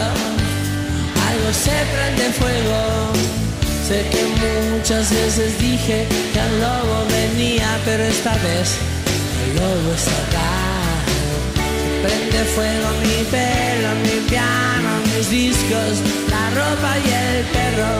Algo 1.29 1.51
se 1.51 1.71
prende 1.71 2.31
fuego. 2.33 3.42
Sé 3.87 4.07
que 4.09 4.23
muchas 4.71 5.11
veces 5.11 5.59
dije 5.59 6.07
que 6.33 6.39
el 6.39 6.61
lobo 6.61 7.05
venía, 7.09 7.67
pero 7.83 8.03
esta 8.03 8.33
vez 8.35 8.77
el 9.43 9.55
lobo 9.57 9.93
está 9.93 10.11
acá. 10.25 10.53
Prende 12.01 12.43
fuego 12.55 12.87
mi 13.01 13.23
pelo, 13.25 13.89
mi 14.03 14.29
piano, 14.29 14.89
mis 15.13 15.29
discos, 15.29 15.99
la 16.31 16.49
ropa 16.51 16.91
y 16.97 17.09
el 17.11 17.43
perro. 17.55 17.93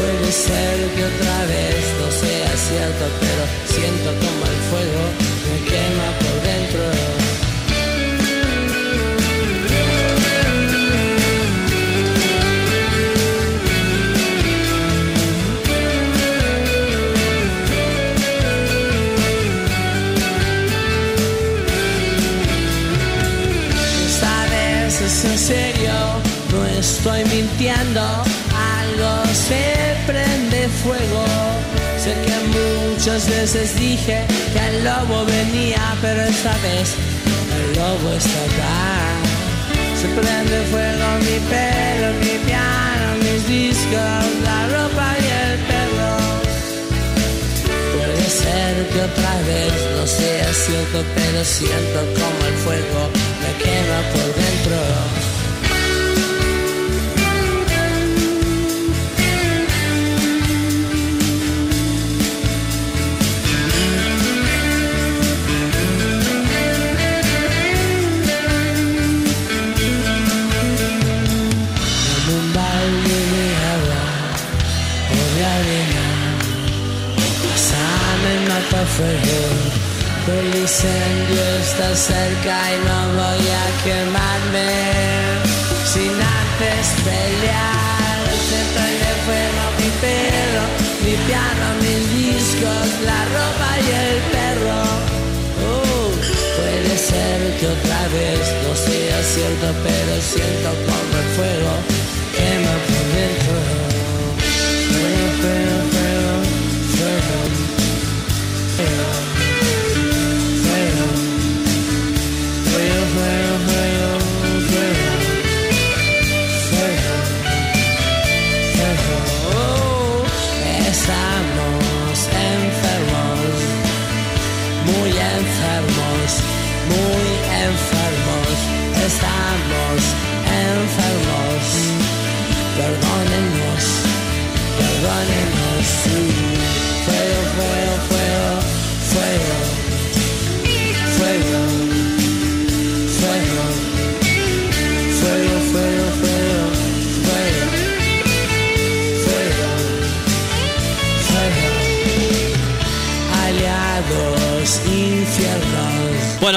Puede 0.00 0.32
ser 0.32 0.76
que 0.96 1.04
otra 1.04 1.38
vez 1.46 1.82
no 2.00 2.08
sea 2.10 2.52
cierto, 2.68 3.04
pero 3.20 3.42
siento 3.72 4.10
como 4.18 4.42
el 4.52 4.58
fuego 4.70 5.31
estoy 26.82 27.24
mintiendo. 27.26 28.02
Algo 28.80 29.12
se 29.48 29.64
prende 30.06 30.68
fuego. 30.82 31.24
Sé 32.02 32.12
que 32.24 32.36
muchas 32.58 33.28
veces 33.28 33.76
dije 33.78 34.26
que 34.52 34.62
el 34.70 34.84
lobo 34.84 35.24
venía, 35.24 35.84
pero 36.02 36.20
esta 36.22 36.54
vez 36.66 36.88
el 37.56 37.66
lobo 37.78 38.08
está 38.20 38.40
acá. 38.50 38.82
Se 40.00 40.08
prende 40.18 40.56
fuego 40.72 41.06
mi 41.28 41.38
pelo, 41.52 42.08
mi 42.24 42.36
piano, 42.48 43.06
mis 43.24 43.42
discos, 43.46 44.24
la 44.48 44.60
ropa 44.74 45.06
y 45.24 45.28
el 45.44 45.54
pelo. 45.70 46.10
Puede 47.94 48.28
ser 48.42 48.72
que 48.92 49.00
otra 49.10 49.34
vez 49.50 49.72
no 49.96 50.04
sea 50.06 50.48
cierto, 50.66 50.98
pero 51.14 51.44
siento 51.44 52.00
como 52.18 52.40
el 52.50 52.56
fuego 52.64 53.02
me 53.40 53.50
quema 53.62 54.00
por 54.12 54.28
dentro. 54.42 54.91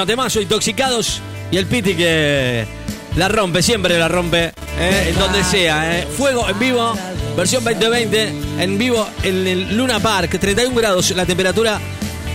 Infiernos. 0.06 0.24
Bueno, 0.26 0.28
temazo, 0.30 0.40
intoxicados. 0.40 1.20
Y 1.50 1.56
el 1.58 1.66
Piti 1.66 1.94
que 1.94 2.66
la 3.16 3.28
rompe, 3.28 3.62
siempre 3.62 3.98
la 3.98 4.08
rompe. 4.08 4.52
eh, 4.78 5.06
en 5.10 5.18
donde 5.18 5.42
sea. 5.44 5.98
eh. 6.00 6.06
Fuego 6.16 6.48
en 6.48 6.58
vivo, 6.58 6.94
versión 7.36 7.64
2020. 7.64 8.32
En 8.60 8.78
vivo 8.78 9.08
en 9.22 9.46
el 9.46 9.76
Luna 9.76 10.00
Park, 10.00 10.38
31 10.38 10.74
grados 10.74 11.10
la 11.12 11.24
temperatura. 11.24 11.80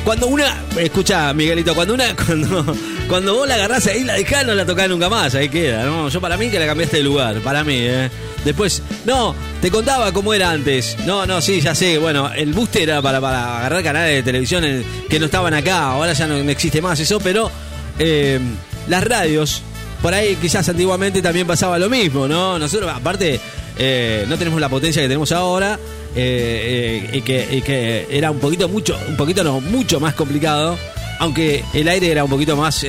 Cuando 0.06 0.28
una. 0.28 0.64
Escucha, 0.78 1.32
Miguelito, 1.34 1.76
cuando 1.76 1.94
una. 1.94 2.16
Cuando, 2.26 2.76
cuando 3.08 3.36
vos 3.36 3.48
la 3.48 3.56
agarrás 3.56 3.86
ahí, 3.88 4.04
la 4.06 4.14
dejás, 4.14 4.46
no 4.46 4.56
la 4.56 4.66
tocás 4.66 4.88
nunca 4.90 5.10
más. 5.10 5.36
Ahí 5.36 5.50
queda, 5.50 5.84
¿no? 5.84 6.08
Yo 6.10 6.22
para 6.22 6.38
mí 6.38 6.50
que 6.50 6.58
la 6.60 6.66
cambiaste 6.66 6.98
de 6.98 7.04
lugar. 7.04 7.36
Para 7.42 7.64
mí, 7.64 7.76
¿eh? 7.78 8.10
Después. 8.46 8.82
No, 9.06 9.36
te 9.62 9.70
contaba 9.70 10.12
cómo 10.14 10.34
era 10.34 10.50
antes. 10.50 10.98
No, 11.06 11.26
no, 11.28 11.42
sí, 11.42 11.60
ya 11.62 11.76
sé. 11.76 11.98
Bueno, 12.00 12.32
el 12.34 12.54
booster 12.54 12.84
era 12.84 13.02
para, 13.02 13.20
para 13.22 13.60
agarrar 13.60 13.84
canales 13.84 14.16
de 14.16 14.24
televisión 14.24 14.64
que 15.10 15.20
no 15.20 15.26
estaban 15.26 15.54
acá. 15.54 15.92
Ahora 15.92 16.14
ya 16.14 16.26
no 16.26 16.36
existe 16.50 16.82
más 16.82 17.00
eso, 17.00 17.20
pero. 17.20 17.52
Eh, 18.00 18.40
las 18.88 19.04
radios, 19.04 19.62
por 20.02 20.14
ahí 20.14 20.36
quizás 20.42 20.68
antiguamente 20.70 21.22
también 21.22 21.46
pasaba 21.48 21.78
lo 21.80 21.90
mismo, 21.90 22.28
¿no? 22.28 22.58
Nosotros, 22.60 22.92
aparte, 22.94 23.40
eh, 23.78 24.26
no 24.28 24.38
tenemos 24.38 24.60
la 24.60 24.70
potencia 24.70 25.02
que 25.02 25.08
tenemos 25.08 25.32
ahora. 25.32 25.80
eh, 26.16 27.10
y, 27.14 27.22
que, 27.22 28.08
era 28.10 28.32
un 28.32 28.40
poquito 28.40 28.68
mucho, 28.68 28.98
un 29.08 29.16
poquito 29.16 29.44
no, 29.44 29.62
mucho 29.62 30.00
más 30.00 30.14
complicado. 30.14 30.78
Aunque 31.20 31.64
el 31.74 31.88
aire 31.88 32.12
era 32.12 32.24
un 32.24 32.30
poquito 32.32 32.58
más, 32.58 32.84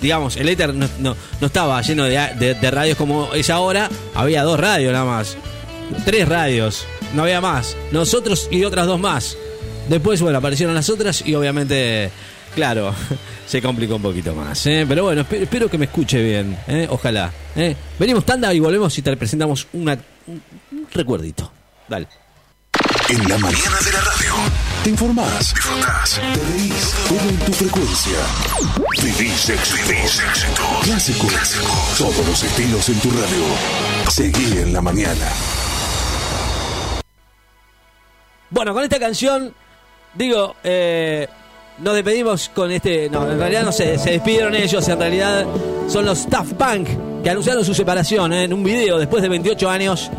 digamos, 0.00 0.36
el 0.38 0.48
éter 0.48 0.72
no, 0.72 0.88
no- 0.98 1.14
no 1.40 1.46
estaba 1.46 1.80
lleno 1.82 2.04
de 2.04 2.70
radios 2.70 2.96
como 2.96 3.34
es 3.34 3.50
ahora. 3.50 3.90
Había 4.14 4.42
dos 4.44 4.58
radios 4.58 4.92
nada 4.94 5.04
más. 5.04 5.36
Tres 6.06 6.26
radios. 6.26 6.86
No 7.14 7.22
había 7.24 7.42
más. 7.42 7.76
Nosotros 7.92 8.48
y 8.50 8.64
otras 8.64 8.86
dos 8.86 8.98
más. 8.98 9.36
Después, 9.90 10.22
bueno, 10.22 10.38
aparecieron 10.38 10.74
las 10.74 10.88
otras 10.88 11.22
y 11.26 11.34
obviamente, 11.34 12.10
claro, 12.54 12.94
se 13.46 13.60
complicó 13.60 13.96
un 13.96 14.02
poquito 14.02 14.34
más. 14.34 14.66
¿eh? 14.66 14.84
Pero 14.88 15.04
bueno, 15.04 15.26
espero, 15.30 15.68
que 15.68 15.78
me 15.78 15.86
escuche 15.86 16.22
bien. 16.22 16.56
¿eh? 16.66 16.86
Ojalá. 16.90 17.32
¿eh? 17.56 17.76
Venimos 17.98 18.24
tanda 18.24 18.52
y 18.52 18.60
volvemos 18.60 18.96
y 18.98 19.02
te 19.02 19.16
presentamos 19.16 19.66
una, 19.72 19.98
un, 20.26 20.42
recuerdito. 20.92 21.50
Dale. 21.88 22.08
En 23.08 23.28
la 23.28 23.38
mañana 23.38 23.78
de 23.84 23.92
la 23.92 24.00
radio. 24.00 24.34
Te 24.82 24.90
informás, 24.90 25.54
disfrutás, 25.54 26.20
te 26.20 26.52
reís, 26.52 26.94
todo 27.08 27.28
en 27.28 27.38
tu 27.38 27.52
frecuencia. 27.52 28.18
Vivís 29.02 29.48
éxitos. 29.48 30.22
Clásico. 30.82 31.26
Todos 31.96 32.26
los 32.26 32.42
estilos 32.42 32.88
en 32.90 33.00
tu 33.00 33.10
radio. 33.10 34.10
Seguí 34.10 34.58
en 34.58 34.72
la 34.72 34.82
mañana. 34.82 35.28
Bueno, 38.50 38.74
con 38.74 38.84
esta 38.84 39.00
canción, 39.00 39.54
digo, 40.14 40.56
eh, 40.62 41.28
nos 41.78 41.94
despedimos 41.94 42.50
con 42.54 42.70
este. 42.70 43.08
No, 43.10 43.30
en 43.30 43.38
realidad 43.38 43.64
no 43.64 43.72
se, 43.72 43.98
se 43.98 44.12
despidieron 44.12 44.54
ellos, 44.54 44.88
en 44.88 44.98
realidad 44.98 45.46
son 45.88 46.04
los 46.04 46.28
Daft 46.28 46.54
Punk 46.54 46.88
que 47.24 47.30
anunciaron 47.30 47.64
su 47.64 47.74
separación 47.74 48.32
¿eh? 48.34 48.44
en 48.44 48.52
un 48.52 48.62
video 48.62 48.98
después 48.98 49.22
de 49.22 49.30
28 49.30 49.70
años, 49.70 50.10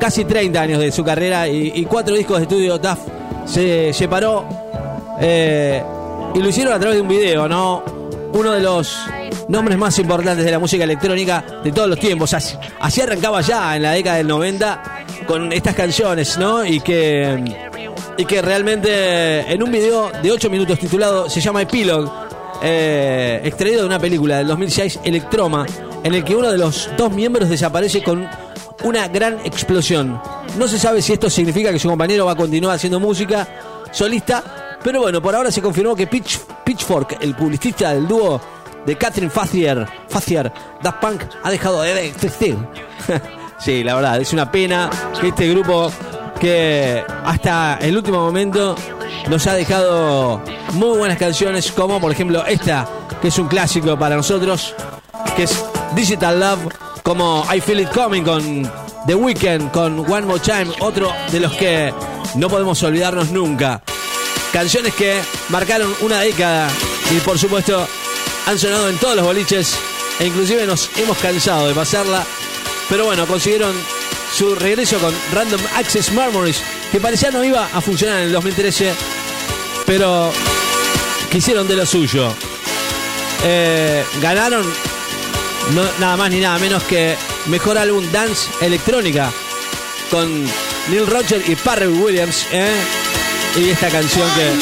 casi 0.00 0.24
30 0.24 0.60
años 0.60 0.80
de 0.80 0.90
su 0.90 1.04
carrera 1.04 1.48
y, 1.48 1.84
cuatro 1.84 2.16
discos 2.16 2.38
de 2.38 2.42
estudio. 2.42 2.78
Daft 2.78 3.08
se 3.46 3.92
separó 3.92 4.44
eh, 5.20 5.82
y 6.34 6.38
lo 6.40 6.48
hicieron 6.48 6.74
a 6.74 6.78
través 6.80 6.96
de 6.96 7.02
un 7.02 7.08
video, 7.08 7.48
¿no? 7.48 7.84
Uno 8.32 8.52
de 8.52 8.60
los 8.60 8.98
nombres 9.48 9.78
más 9.78 9.98
importantes 10.00 10.44
de 10.44 10.50
la 10.50 10.58
música 10.58 10.82
electrónica 10.82 11.44
de 11.62 11.70
todos 11.70 11.88
los 11.88 11.98
tiempos. 11.98 12.34
Así, 12.34 12.56
así 12.80 13.00
arrancaba 13.00 13.40
ya 13.40 13.76
en 13.76 13.82
la 13.82 13.92
década 13.92 14.16
del 14.16 14.26
90 14.26 14.82
con 15.28 15.52
estas 15.52 15.76
canciones, 15.76 16.36
¿no? 16.38 16.66
Y 16.66 16.80
que 16.80 17.56
y 18.18 18.24
que 18.24 18.42
realmente 18.42 19.50
en 19.50 19.62
un 19.62 19.70
video 19.70 20.10
de 20.10 20.32
8 20.32 20.50
minutos 20.50 20.76
titulado 20.78 21.30
se 21.30 21.40
llama 21.40 21.62
Epilogue, 21.62 22.10
eh, 22.60 23.40
extraído 23.44 23.82
de 23.82 23.86
una 23.86 24.00
película 24.00 24.38
del 24.38 24.48
2006, 24.48 25.00
Electroma, 25.04 25.64
en 26.02 26.14
el 26.14 26.24
que 26.24 26.34
uno 26.34 26.50
de 26.50 26.58
los 26.58 26.90
dos 26.96 27.12
miembros 27.12 27.48
desaparece 27.48 28.02
con 28.02 28.28
una 28.82 29.06
gran 29.06 29.38
explosión. 29.44 30.20
No 30.58 30.66
se 30.66 30.80
sabe 30.80 31.00
si 31.00 31.12
esto 31.12 31.30
significa 31.30 31.70
que 31.70 31.78
su 31.78 31.88
compañero 31.88 32.26
va 32.26 32.32
a 32.32 32.36
continuar 32.36 32.74
haciendo 32.74 32.98
música 32.98 33.46
solista, 33.92 34.78
pero 34.82 35.00
bueno, 35.02 35.22
por 35.22 35.36
ahora 35.36 35.52
se 35.52 35.62
confirmó 35.62 35.94
que 35.94 36.08
Pitch, 36.08 36.40
Pitchfork, 36.64 37.18
el 37.20 37.36
publicista 37.36 37.94
del 37.94 38.08
dúo 38.08 38.40
de 38.84 38.96
Catherine 38.96 39.30
Facier, 39.30 39.86
Facier, 40.08 40.52
Daft 40.82 41.00
Punk, 41.00 41.22
ha 41.44 41.50
dejado 41.52 41.82
de 41.82 42.06
existir. 42.06 42.56
sí, 43.60 43.84
la 43.84 43.94
verdad, 43.94 44.20
es 44.20 44.32
una 44.32 44.50
pena 44.50 44.90
que 45.20 45.28
este 45.28 45.48
grupo 45.50 45.92
que 46.38 47.04
hasta 47.24 47.78
el 47.80 47.96
último 47.96 48.18
momento 48.18 48.74
nos 49.28 49.46
ha 49.46 49.54
dejado 49.54 50.42
muy 50.72 50.96
buenas 50.98 51.18
canciones, 51.18 51.70
como 51.72 52.00
por 52.00 52.12
ejemplo 52.12 52.44
esta, 52.46 52.88
que 53.20 53.28
es 53.28 53.38
un 53.38 53.48
clásico 53.48 53.98
para 53.98 54.16
nosotros, 54.16 54.74
que 55.36 55.44
es 55.44 55.64
Digital 55.94 56.40
Love, 56.40 56.72
como 57.02 57.44
I 57.54 57.60
Feel 57.60 57.80
It 57.80 57.90
Coming 57.90 58.22
con 58.22 58.70
The 59.06 59.14
Weeknd, 59.14 59.70
con 59.70 60.00
One 60.00 60.26
More 60.26 60.40
Time, 60.40 60.68
otro 60.80 61.12
de 61.30 61.40
los 61.40 61.52
que 61.54 61.92
no 62.34 62.48
podemos 62.48 62.82
olvidarnos 62.82 63.30
nunca. 63.30 63.82
Canciones 64.52 64.94
que 64.94 65.20
marcaron 65.48 65.92
una 66.00 66.20
década 66.20 66.68
y 67.10 67.20
por 67.20 67.38
supuesto 67.38 67.86
han 68.46 68.58
sonado 68.58 68.88
en 68.88 68.96
todos 68.98 69.16
los 69.16 69.24
boliches 69.24 69.78
e 70.20 70.26
inclusive 70.26 70.66
nos 70.66 70.90
hemos 70.96 71.18
cansado 71.18 71.68
de 71.68 71.74
pasarla. 71.74 72.24
Pero 72.88 73.04
bueno, 73.04 73.26
consiguieron 73.26 73.74
su 74.38 74.54
regreso 74.54 75.00
con 75.00 75.12
Random 75.32 75.60
Access 75.74 76.12
Memories, 76.12 76.62
que 76.92 77.00
parecía 77.00 77.32
no 77.32 77.42
iba 77.42 77.68
a 77.74 77.80
funcionar 77.80 78.18
en 78.18 78.26
el 78.26 78.32
2013, 78.32 78.94
pero 79.84 80.30
quisieron 81.28 81.66
de 81.66 81.74
lo 81.74 81.84
suyo. 81.84 82.32
Eh, 83.42 84.04
ganaron 84.22 84.64
nada 85.98 86.16
más 86.16 86.30
ni 86.30 86.38
nada 86.38 86.56
menos 86.60 86.84
que 86.84 87.16
mejor 87.46 87.78
álbum 87.78 88.04
dance 88.12 88.48
electrónica 88.60 89.32
con 90.08 90.44
Neil 90.88 91.08
Roger 91.08 91.42
y 91.44 91.56
Pharrell 91.56 91.90
Williams. 91.90 92.46
¿eh? 92.52 92.70
Y 93.56 93.70
esta 93.70 93.88
canción 93.88 94.28
que 94.36 94.52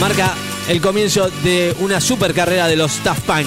marca 0.00 0.32
el 0.68 0.80
comienzo 0.80 1.28
de 1.44 1.76
una 1.80 2.00
super 2.00 2.32
carrera 2.32 2.68
de 2.68 2.76
los 2.76 3.04
Daft 3.04 3.20
Punk. 3.26 3.46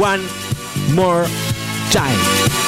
One 0.00 0.24
More 0.94 1.28
Time. 1.92 2.65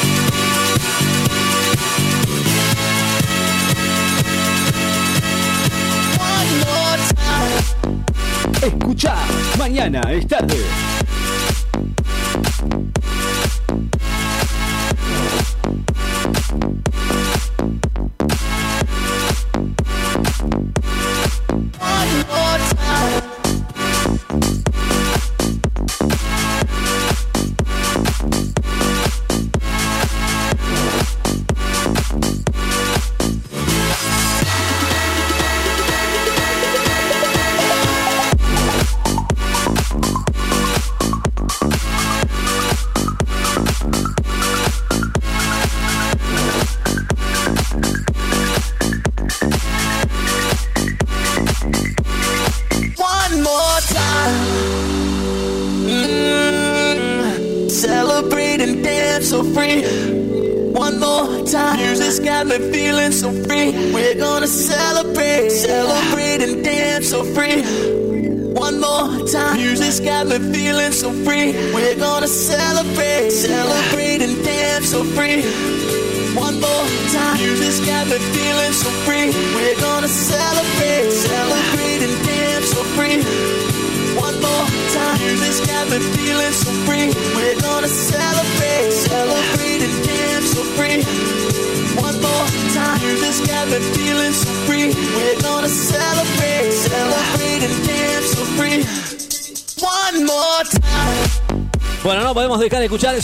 Escucha, 8.68 9.14
mañana 9.56 10.02
es 10.12 10.26
tarde. 10.26 10.56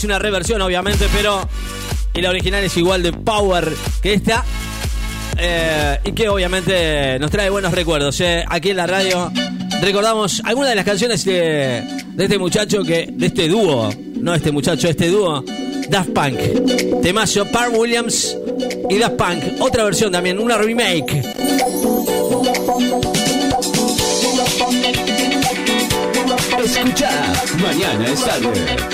Una 0.04 0.18
reversión 0.18 0.60
obviamente, 0.62 1.06
pero 1.12 1.48
y 2.14 2.20
la 2.20 2.30
original 2.30 2.62
es 2.62 2.76
igual 2.76 3.02
de 3.02 3.12
power 3.12 3.72
que 4.02 4.14
esta. 4.14 4.44
eh, 5.36 5.98
y 6.04 6.12
que 6.12 6.28
obviamente 6.28 7.18
nos 7.18 7.30
trae 7.30 7.50
buenos 7.50 7.72
recuerdos. 7.72 8.20
eh. 8.20 8.44
Aquí 8.48 8.70
en 8.70 8.76
la 8.76 8.86
radio 8.86 9.32
recordamos 9.80 10.40
algunas 10.44 10.70
de 10.70 10.76
las 10.76 10.84
canciones 10.84 11.24
de, 11.24 11.82
este 12.16 12.38
muchacho, 12.38 12.84
que 12.84 13.08
de 13.12 13.26
este 13.26 13.48
dúo, 13.48 13.90
no 14.20 14.34
este 14.34 14.52
muchacho, 14.52 14.88
este 14.88 15.08
dúo, 15.08 15.44
Daft 15.88 16.10
Punk. 16.10 17.00
Temazo, 17.02 17.46
Par 17.50 17.70
Williams 17.70 18.36
y 18.88 18.96
Daft 18.98 19.16
Punk. 19.16 19.42
Otra 19.60 19.84
versión 19.84 20.12
también, 20.12 20.38
una 20.38 20.56
remake. 20.56 21.22
Escucha, 26.64 27.10
mañana 27.60 28.06
es 28.06 28.24
tarde. 28.24 28.93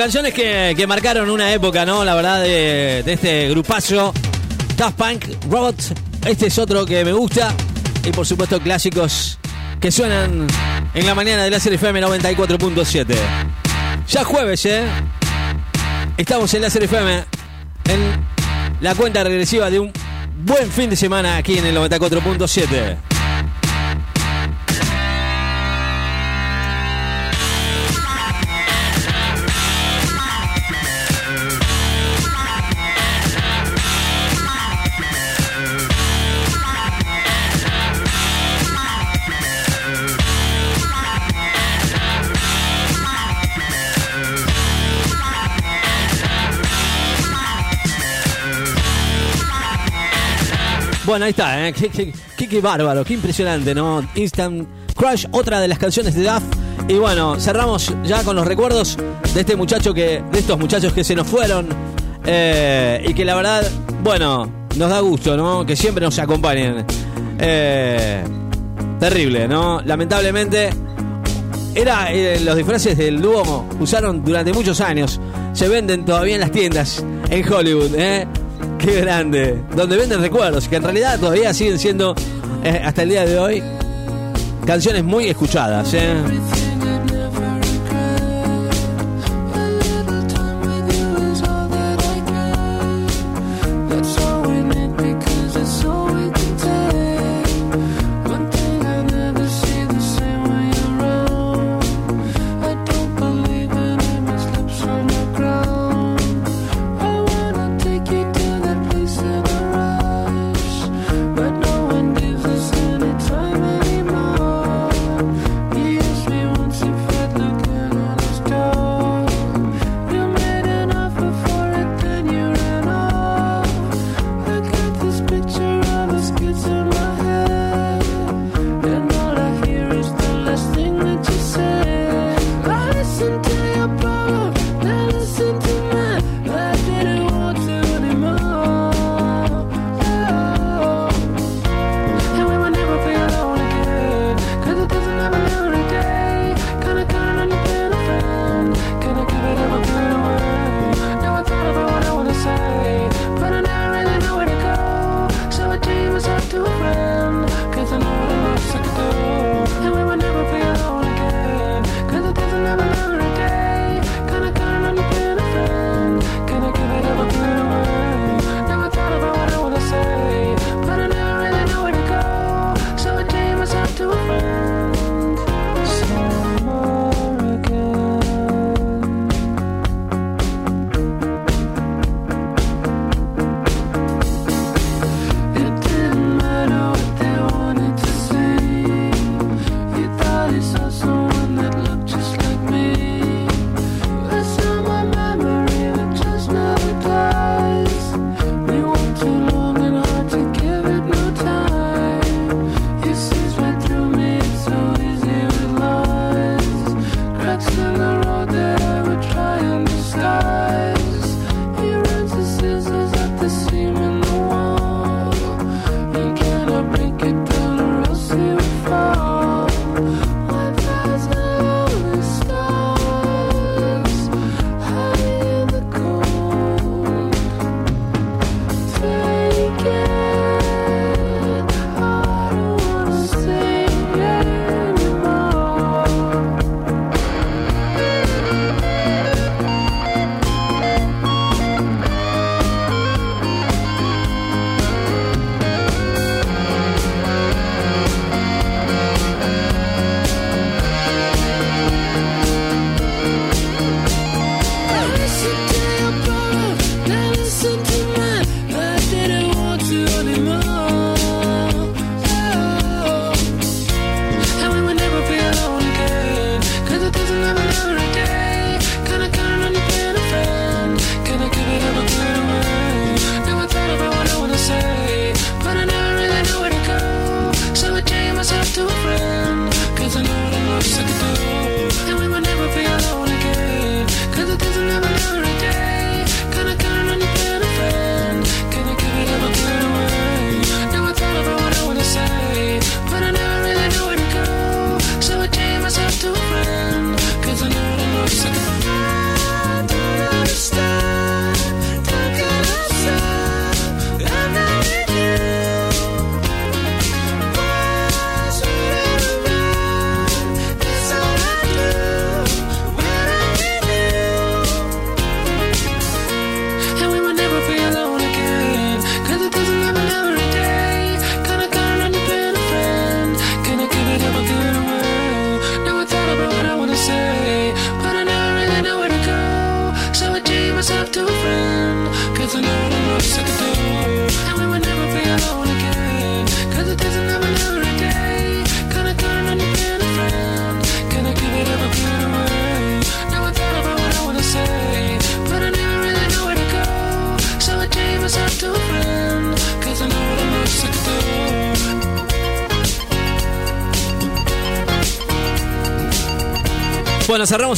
Canciones 0.00 0.32
que, 0.32 0.72
que 0.74 0.86
marcaron 0.86 1.28
una 1.28 1.52
época, 1.52 1.84
¿no? 1.84 2.06
La 2.06 2.14
verdad, 2.14 2.40
de, 2.40 3.04
este 3.06 3.50
grupazo. 3.50 4.14
Daft 4.74 4.96
Punk, 4.96 5.26
Robots. 5.50 5.92
Este 6.24 6.46
es 6.46 6.58
otro 6.58 6.86
que 6.86 7.04
me 7.04 7.12
gusta. 7.12 7.54
Y 8.02 8.10
por 8.10 8.26
supuesto, 8.26 8.58
clásicos 8.60 9.38
que 9.78 9.90
suenan 9.90 10.46
en 10.94 11.06
la 11.06 11.14
mañana 11.14 11.44
de 11.44 11.50
la 11.50 11.58
FM 11.58 12.00
94.7. 12.00 13.14
Ya 14.08 14.24
jueves, 14.24 14.64
¿eh? 14.64 14.84
Estamos 16.16 16.54
en 16.54 16.62
la 16.62 16.68
FM. 16.68 17.24
En 17.84 18.00
la 18.80 18.94
cuenta 18.94 19.22
regresiva 19.22 19.68
de 19.68 19.80
un 19.80 19.92
buen 20.38 20.70
fin 20.70 20.88
de 20.88 20.96
semana 20.96 21.36
aquí 21.36 21.58
en 21.58 21.66
el 21.66 21.76
94.7. 21.76 23.09
Bueno, 51.10 51.24
ahí 51.24 51.30
está, 51.30 51.66
¿eh? 51.66 51.72
qué, 51.72 52.60
bárbaro, 52.60 53.04
qué 53.04 53.14
impresionante, 53.14 53.74
¿no? 53.74 54.08
Instant 54.14 54.68
Crush, 54.94 55.26
otra 55.32 55.60
de 55.60 55.66
las 55.66 55.76
canciones 55.76 56.14
de 56.14 56.22
Duff. 56.22 56.44
Y 56.86 56.98
bueno, 56.98 57.34
cerramos 57.40 57.92
ya 58.04 58.22
con 58.22 58.36
los 58.36 58.46
recuerdos 58.46 58.96
de 59.34 59.40
este 59.40 59.56
muchacho 59.56 59.92
que. 59.92 60.22
de 60.30 60.38
estos 60.38 60.56
muchachos 60.56 60.92
que 60.92 61.02
se 61.02 61.16
nos 61.16 61.26
fueron. 61.26 61.66
Eh, 62.24 63.04
y 63.08 63.12
que 63.12 63.24
la 63.24 63.34
verdad, 63.34 63.68
bueno, 64.04 64.48
nos 64.76 64.88
da 64.88 65.00
gusto, 65.00 65.36
¿no? 65.36 65.66
Que 65.66 65.74
siempre 65.74 66.04
nos 66.04 66.16
acompañen. 66.20 66.86
Eh, 67.40 68.22
terrible, 69.00 69.48
¿no? 69.48 69.82
Lamentablemente. 69.82 70.70
Era 71.74 72.12
eh, 72.12 72.38
los 72.38 72.54
disfraces 72.54 72.96
del 72.96 73.20
Duomo 73.20 73.68
usaron 73.80 74.24
durante 74.24 74.52
muchos 74.52 74.80
años. 74.80 75.20
Se 75.54 75.66
venden 75.66 76.04
todavía 76.04 76.36
en 76.36 76.40
las 76.40 76.52
tiendas 76.52 77.04
en 77.30 77.52
Hollywood, 77.52 77.96
¿eh? 77.96 78.28
Qué 78.80 79.00
grande. 79.02 79.62
Donde 79.76 79.96
venden 79.96 80.20
recuerdos, 80.20 80.68
que 80.68 80.76
en 80.76 80.82
realidad 80.82 81.18
todavía 81.18 81.52
siguen 81.52 81.78
siendo, 81.78 82.14
eh, 82.64 82.80
hasta 82.82 83.02
el 83.02 83.10
día 83.10 83.26
de 83.26 83.38
hoy, 83.38 83.62
canciones 84.64 85.04
muy 85.04 85.28
escuchadas. 85.28 85.92
Eh. 85.92 86.69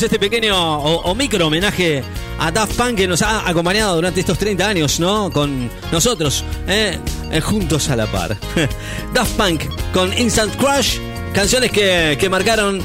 este 0.06 0.18
pequeño 0.18 0.78
o, 0.78 1.14
micro 1.14 1.46
homenaje 1.46 2.02
a 2.38 2.50
Daft 2.50 2.76
Punk 2.76 2.96
que 2.96 3.06
nos 3.06 3.22
ha 3.22 3.48
acompañado 3.48 3.94
durante 3.94 4.20
estos 4.20 4.38
30 4.38 4.68
años, 4.68 5.00
¿no? 5.00 5.30
Con 5.30 5.70
nosotros, 5.90 6.44
¿eh? 6.66 6.98
Eh, 7.30 7.40
juntos 7.40 7.88
a 7.88 7.96
la 7.96 8.06
par. 8.06 8.36
Daft 9.14 9.36
Punk 9.36 9.62
con 9.92 10.16
Instant 10.18 10.54
Crush, 10.56 10.98
canciones 11.32 11.70
que, 11.70 12.16
que 12.18 12.28
marcaron 12.28 12.80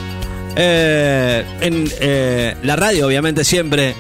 eh, 0.56 1.44
en 1.62 2.68
la 2.68 2.76
radio, 2.76 3.08
obviamente, 3.08 3.44
siempre. 3.44 3.96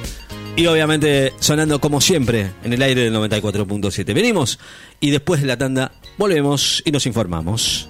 Y 0.55 0.65
obviamente 0.65 1.33
sonando 1.39 1.79
como 1.79 2.01
siempre 2.01 2.51
en 2.63 2.73
el 2.73 2.81
aire 2.81 3.03
del 3.03 3.13
94.7. 3.13 4.05
Venimos 4.13 4.57
y 4.99 5.11
después 5.11 5.39
de 5.39 5.45
la 5.45 5.55
tanda 5.55 5.91
volvemos 6.17 6.81
y 6.83 6.91
nos 6.91 7.05
informamos. 7.05 7.86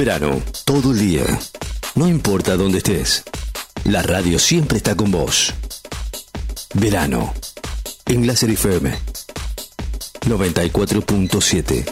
Verano, 0.00 0.42
todo 0.64 0.92
el 0.92 0.98
día. 0.98 1.24
No 1.94 2.08
importa 2.08 2.56
dónde 2.56 2.78
estés. 2.78 3.22
La 3.84 4.00
radio 4.00 4.38
siempre 4.38 4.78
está 4.78 4.94
con 4.94 5.10
vos. 5.10 5.52
Verano. 6.72 7.34
En 8.06 8.26
Láser 8.26 8.48
FM. 8.48 8.98
94.7. 10.22 11.84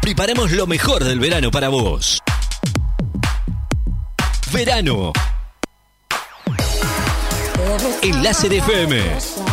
Preparemos 0.00 0.52
lo 0.52 0.66
mejor 0.66 1.04
del 1.04 1.20
verano 1.20 1.50
para 1.50 1.68
vos. 1.68 2.22
Verano. 4.54 5.12
En 8.00 8.22
Láser 8.22 8.54
FM. 8.54 9.02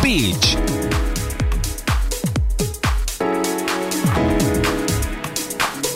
Beach. 0.02 0.56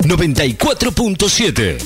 ...94.7... 0.06 1.78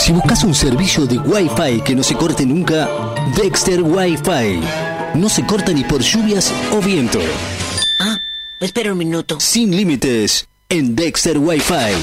Si 0.00 0.12
buscas 0.12 0.44
un 0.44 0.54
servicio 0.54 1.06
de 1.06 1.18
Wi-Fi 1.18 1.82
que 1.82 1.94
no 1.94 2.02
se 2.02 2.14
corte 2.14 2.44
nunca, 2.44 2.88
Dexter 3.36 3.82
Wi-Fi. 3.82 4.60
No 5.14 5.28
se 5.28 5.46
corta 5.46 5.72
ni 5.72 5.84
por 5.84 6.02
lluvias 6.02 6.52
o 6.72 6.80
viento. 6.80 7.20
Ah, 8.00 8.16
espera 8.60 8.92
un 8.92 8.98
minuto. 8.98 9.38
Sin 9.38 9.76
límites 9.76 10.48
en 10.68 10.96
Dexter 10.96 11.38
Wi-Fi. 11.38 11.94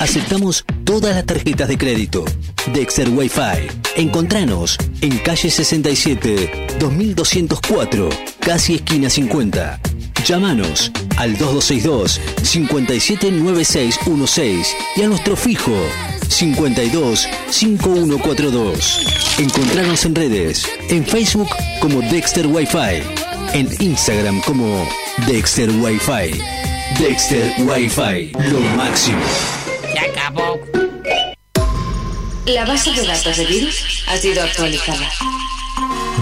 Aceptamos 0.00 0.64
todas 0.84 1.14
las 1.14 1.26
tarjetas 1.26 1.68
de 1.68 1.76
crédito. 1.76 2.24
Dexter 2.72 3.08
Wi-Fi. 3.08 3.68
Encontranos 3.96 4.78
en 5.00 5.18
calle 5.18 5.50
67, 5.50 6.76
2204, 6.78 8.08
casi 8.40 8.76
esquina 8.76 9.10
50. 9.10 9.80
Llámanos 10.24 10.92
al 11.16 11.36
2262 11.36 12.20
579616 12.42 14.76
y 14.96 15.02
a 15.02 15.08
nuestro 15.08 15.36
fijo 15.36 15.76
52 16.28 17.28
5142. 17.50 19.38
Encontrarnos 19.38 20.04
en 20.04 20.14
redes, 20.14 20.68
en 20.88 21.04
Facebook 21.06 21.48
como 21.80 22.00
Dexter 22.02 22.46
Wi-Fi, 22.46 23.02
en 23.52 23.68
Instagram 23.80 24.40
como 24.42 24.88
Dexter 25.26 25.70
Wi-Fi. 25.70 26.40
Dexter 26.98 27.54
Wi-Fi, 27.58 28.32
lo 28.50 28.60
máximo. 28.76 29.22
Se 29.92 29.98
acabó. 29.98 30.60
La 32.46 32.64
base 32.64 32.92
de 32.92 33.06
datos 33.06 33.36
de 33.36 33.46
virus 33.46 34.04
ha 34.06 34.16
sido 34.16 34.42
actualizada. 34.42 35.10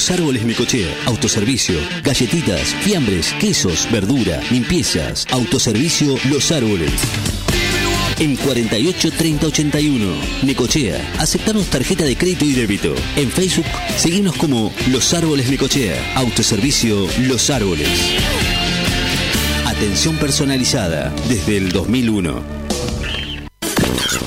Los 0.00 0.10
árboles 0.10 0.46
Necochea, 0.46 0.88
autoservicio, 1.04 1.78
galletitas, 2.02 2.74
fiambres, 2.80 3.34
quesos, 3.38 3.86
verdura, 3.92 4.40
limpiezas, 4.50 5.26
autoservicio 5.30 6.16
Los 6.30 6.50
Árboles. 6.52 6.90
En 8.18 8.34
48 8.36 9.10
30 9.12 9.46
81, 9.48 10.06
Necochea, 10.42 11.16
aceptamos 11.18 11.66
tarjeta 11.66 12.04
de 12.04 12.16
crédito 12.16 12.46
y 12.46 12.54
débito. 12.54 12.94
En 13.16 13.30
Facebook, 13.30 13.66
seguimos 13.98 14.36
como 14.36 14.72
Los 14.90 15.12
Árboles 15.12 15.50
Necochea, 15.50 16.14
autoservicio 16.14 17.06
Los 17.18 17.50
Árboles. 17.50 17.90
Atención 19.66 20.16
personalizada 20.16 21.14
desde 21.28 21.58
el 21.58 21.72
2001. 21.72 22.59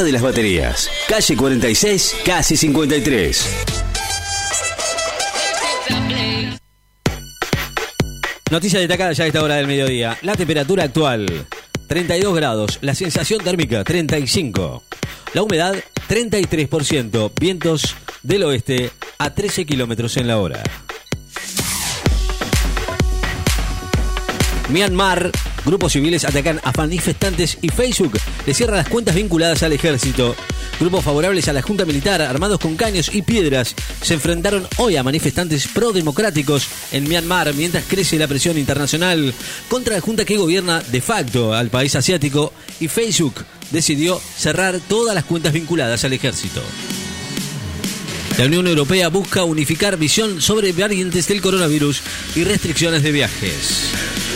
de 0.00 0.10
las 0.10 0.22
Baterías, 0.22 0.88
calle 1.06 1.36
46, 1.36 2.16
casi 2.24 2.56
53. 2.56 3.46
Noticia 8.50 8.80
destacada 8.80 9.12
ya 9.12 9.24
a 9.24 9.26
esta 9.26 9.42
hora 9.42 9.56
del 9.56 9.66
mediodía. 9.66 10.16
La 10.22 10.34
temperatura 10.34 10.84
actual, 10.84 11.46
32 11.88 12.34
grados. 12.34 12.78
La 12.80 12.94
sensación 12.94 13.44
térmica, 13.44 13.84
35. 13.84 14.82
La 15.34 15.42
humedad, 15.42 15.74
33%. 16.08 17.32
Vientos 17.38 17.94
del 18.22 18.44
oeste 18.44 18.90
a 19.18 19.34
13 19.34 19.66
kilómetros 19.66 20.16
en 20.16 20.26
la 20.26 20.38
hora. 20.38 20.62
Myanmar, 24.70 25.30
grupos 25.64 25.92
civiles 25.92 26.24
atacan 26.24 26.60
a 26.62 26.72
manifestantes 26.76 27.58
y 27.62 27.68
Facebook 27.68 28.18
le 28.46 28.54
cierra 28.54 28.76
las 28.76 28.88
cuentas 28.88 29.14
vinculadas 29.14 29.62
al 29.62 29.72
ejército. 29.72 30.34
Grupos 30.80 31.04
favorables 31.04 31.48
a 31.48 31.52
la 31.52 31.62
Junta 31.62 31.84
Militar, 31.84 32.22
armados 32.22 32.58
con 32.58 32.76
caños 32.76 33.10
y 33.14 33.22
piedras, 33.22 33.74
se 34.00 34.14
enfrentaron 34.14 34.66
hoy 34.78 34.96
a 34.96 35.02
manifestantes 35.02 35.68
pro-democráticos 35.68 36.66
en 36.90 37.08
Myanmar 37.08 37.54
mientras 37.54 37.84
crece 37.84 38.18
la 38.18 38.28
presión 38.28 38.58
internacional 38.58 39.32
contra 39.68 39.94
la 39.94 40.00
Junta 40.00 40.24
que 40.24 40.36
gobierna 40.36 40.80
de 40.80 41.00
facto 41.00 41.54
al 41.54 41.70
país 41.70 41.94
asiático 41.94 42.52
y 42.80 42.88
Facebook 42.88 43.44
decidió 43.70 44.20
cerrar 44.36 44.80
todas 44.88 45.14
las 45.14 45.24
cuentas 45.24 45.52
vinculadas 45.52 46.04
al 46.04 46.12
ejército. 46.12 46.62
La 48.38 48.46
Unión 48.46 48.66
Europea 48.66 49.08
busca 49.08 49.44
unificar 49.44 49.98
visión 49.98 50.40
sobre 50.40 50.72
variantes 50.72 51.28
del 51.28 51.42
coronavirus 51.42 52.00
y 52.34 52.44
restricciones 52.44 53.02
de 53.02 53.12
viajes. 53.12 54.31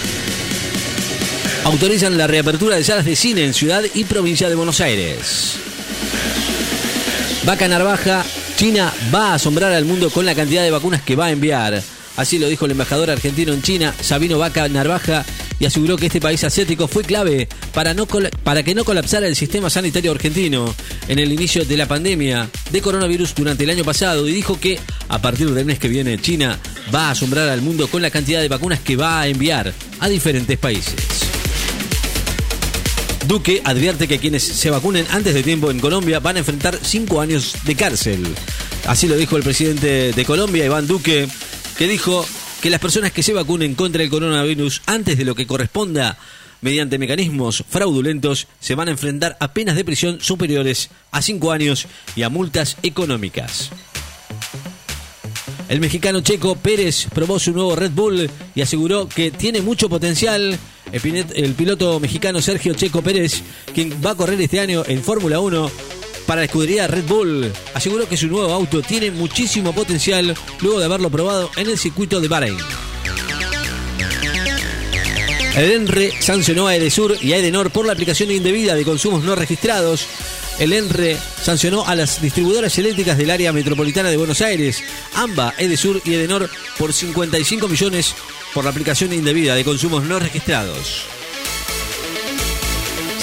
Autorizan 1.64 2.16
la 2.16 2.26
reapertura 2.26 2.76
de 2.76 2.84
salas 2.84 3.04
de 3.04 3.16
cine 3.16 3.44
en 3.44 3.54
Ciudad 3.54 3.82
y 3.94 4.04
Provincia 4.04 4.48
de 4.48 4.54
Buenos 4.54 4.80
Aires. 4.80 5.56
Vaca 7.44 7.68
Narvaja, 7.68 8.24
China 8.56 8.92
va 9.14 9.30
a 9.30 9.34
asombrar 9.34 9.72
al 9.72 9.84
mundo 9.84 10.10
con 10.10 10.26
la 10.26 10.34
cantidad 10.34 10.62
de 10.62 10.70
vacunas 10.70 11.02
que 11.02 11.16
va 11.16 11.26
a 11.26 11.30
enviar. 11.30 11.82
Así 12.16 12.38
lo 12.38 12.48
dijo 12.48 12.64
el 12.64 12.72
embajador 12.72 13.10
argentino 13.10 13.52
en 13.52 13.62
China, 13.62 13.94
Sabino 14.00 14.38
Vaca 14.38 14.68
Narvaja, 14.68 15.24
y 15.58 15.66
aseguró 15.66 15.96
que 15.96 16.06
este 16.06 16.20
país 16.20 16.42
asiático 16.44 16.88
fue 16.88 17.02
clave 17.02 17.48
para, 17.72 17.94
no 17.94 18.06
para 18.06 18.62
que 18.62 18.74
no 18.74 18.84
colapsara 18.84 19.26
el 19.26 19.36
sistema 19.36 19.70
sanitario 19.70 20.10
argentino 20.12 20.74
en 21.08 21.18
el 21.18 21.32
inicio 21.32 21.64
de 21.64 21.76
la 21.76 21.86
pandemia 21.86 22.48
de 22.70 22.82
coronavirus 22.82 23.34
durante 23.34 23.64
el 23.64 23.70
año 23.70 23.84
pasado 23.84 24.26
y 24.28 24.32
dijo 24.32 24.58
que 24.58 24.78
a 25.08 25.20
partir 25.20 25.50
del 25.50 25.64
mes 25.64 25.78
que 25.78 25.88
viene 25.88 26.18
China 26.18 26.58
va 26.94 27.08
a 27.08 27.10
asombrar 27.12 27.48
al 27.48 27.62
mundo 27.62 27.88
con 27.88 28.02
la 28.02 28.10
cantidad 28.10 28.40
de 28.40 28.48
vacunas 28.48 28.80
que 28.80 28.96
va 28.96 29.20
a 29.20 29.28
enviar 29.28 29.72
a 30.00 30.08
diferentes 30.08 30.58
países. 30.58 31.25
Duque 33.26 33.60
advierte 33.64 34.06
que 34.06 34.18
quienes 34.18 34.42
se 34.44 34.70
vacunen 34.70 35.06
antes 35.10 35.34
de 35.34 35.42
tiempo 35.42 35.70
en 35.70 35.80
Colombia 35.80 36.20
van 36.20 36.36
a 36.36 36.40
enfrentar 36.40 36.78
cinco 36.80 37.20
años 37.20 37.56
de 37.64 37.74
cárcel. 37.74 38.24
Así 38.86 39.08
lo 39.08 39.16
dijo 39.16 39.36
el 39.36 39.42
presidente 39.42 40.12
de 40.12 40.24
Colombia, 40.24 40.64
Iván 40.64 40.86
Duque, 40.86 41.26
que 41.76 41.88
dijo 41.88 42.24
que 42.60 42.70
las 42.70 42.80
personas 42.80 43.10
que 43.10 43.24
se 43.24 43.32
vacunen 43.32 43.74
contra 43.74 44.02
el 44.02 44.10
coronavirus 44.10 44.82
antes 44.86 45.18
de 45.18 45.24
lo 45.24 45.34
que 45.34 45.46
corresponda 45.46 46.16
mediante 46.60 46.98
mecanismos 46.98 47.64
fraudulentos 47.68 48.46
se 48.60 48.74
van 48.76 48.88
a 48.88 48.92
enfrentar 48.92 49.36
a 49.40 49.52
penas 49.52 49.74
de 49.74 49.84
prisión 49.84 50.20
superiores 50.20 50.90
a 51.10 51.20
5 51.20 51.52
años 51.52 51.86
y 52.14 52.22
a 52.22 52.28
multas 52.28 52.76
económicas. 52.82 53.70
El 55.68 55.80
mexicano 55.80 56.20
Checo 56.20 56.54
Pérez 56.56 57.08
probó 57.12 57.38
su 57.38 57.52
nuevo 57.52 57.74
Red 57.74 57.90
Bull 57.90 58.30
y 58.54 58.60
aseguró 58.60 59.08
que 59.08 59.30
tiene 59.30 59.60
mucho 59.62 59.88
potencial. 59.88 60.58
El, 60.92 61.54
piloto 61.54 61.98
mexicano 61.98 62.40
Sergio 62.40 62.74
Checo 62.74 63.02
Pérez, 63.02 63.42
quien 63.74 64.00
va 64.04 64.12
a 64.12 64.14
correr 64.14 64.40
este 64.40 64.60
año 64.60 64.84
en 64.86 65.02
Fórmula 65.02 65.40
1 65.40 65.70
para 66.26 66.42
la 66.42 66.44
escudería 66.44 66.86
Red 66.86 67.04
Bull, 67.08 67.52
aseguró 67.74 68.08
que 68.08 68.16
su 68.16 68.28
nuevo 68.28 68.52
auto 68.52 68.82
tiene 68.82 69.10
muchísimo 69.10 69.72
potencial 69.72 70.34
luego 70.60 70.78
de 70.78 70.84
haberlo 70.84 71.10
probado 71.10 71.50
en 71.56 71.68
el 71.68 71.76
circuito 71.76 72.20
de 72.20 72.28
Bahrein. 72.28 72.56
El 75.56 75.72
ENRE 75.72 76.12
sancionó 76.20 76.66
a 76.66 76.76
Edesur 76.76 77.16
y 77.22 77.32
a 77.32 77.64
por 77.70 77.86
la 77.86 77.94
aplicación 77.94 78.30
indebida 78.30 78.74
de 78.74 78.84
consumos 78.84 79.24
no 79.24 79.34
registrados. 79.34 80.06
El 80.58 80.72
ENRE 80.72 81.18
sancionó 81.42 81.86
a 81.86 81.94
las 81.94 82.20
distribuidoras 82.22 82.78
eléctricas 82.78 83.18
del 83.18 83.30
área 83.30 83.52
metropolitana 83.52 84.08
de 84.08 84.16
Buenos 84.16 84.40
Aires, 84.40 84.82
AMBA, 85.14 85.54
Edesur 85.58 86.00
y 86.04 86.14
Edenor, 86.14 86.48
por 86.78 86.92
55 86.92 87.68
millones 87.68 88.14
por 88.54 88.64
la 88.64 88.70
aplicación 88.70 89.12
indebida 89.12 89.54
de 89.54 89.64
consumos 89.64 90.04
no 90.04 90.18
registrados. 90.18 91.15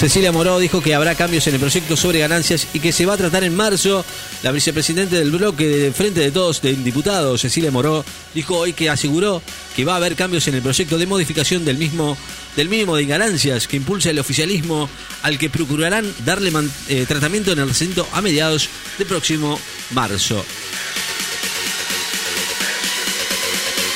Cecilia 0.04 0.32
Moró 0.32 0.58
dijo 0.58 0.82
que 0.82 0.94
habrá 0.94 1.14
cambios 1.14 1.46
en 1.46 1.54
el 1.54 1.60
proyecto 1.60 1.96
sobre 1.96 2.18
ganancias 2.18 2.68
y 2.74 2.80
que 2.80 2.92
se 2.92 3.06
va 3.06 3.14
a 3.14 3.16
tratar 3.16 3.42
en 3.42 3.56
marzo. 3.56 4.04
La 4.42 4.52
vicepresidente 4.52 5.16
del 5.16 5.30
bloque 5.30 5.66
de 5.66 5.92
Frente 5.92 6.20
de 6.20 6.30
Todos 6.30 6.60
de 6.60 6.74
Diputados, 6.74 7.40
Cecilia 7.40 7.70
Moró, 7.70 8.04
dijo 8.34 8.54
hoy 8.58 8.74
que 8.74 8.90
aseguró 8.90 9.40
que 9.74 9.86
va 9.86 9.94
a 9.94 9.96
haber 9.96 10.14
cambios 10.14 10.46
en 10.46 10.56
el 10.56 10.60
proyecto 10.60 10.98
de 10.98 11.06
modificación 11.06 11.64
del 11.64 11.78
mismo 11.78 12.18
del 12.54 12.68
mínimo 12.68 12.96
de 12.96 13.06
ganancias 13.06 13.66
que 13.66 13.78
impulsa 13.78 14.10
el 14.10 14.18
oficialismo 14.18 14.90
al 15.22 15.38
que 15.38 15.48
procurarán 15.48 16.12
darle 16.26 16.52
eh, 16.90 17.06
tratamiento 17.08 17.52
en 17.52 17.60
el 17.60 17.68
recinto 17.68 18.06
a 18.12 18.20
mediados 18.20 18.68
del 18.98 19.06
próximo 19.06 19.58
marzo. 19.92 20.44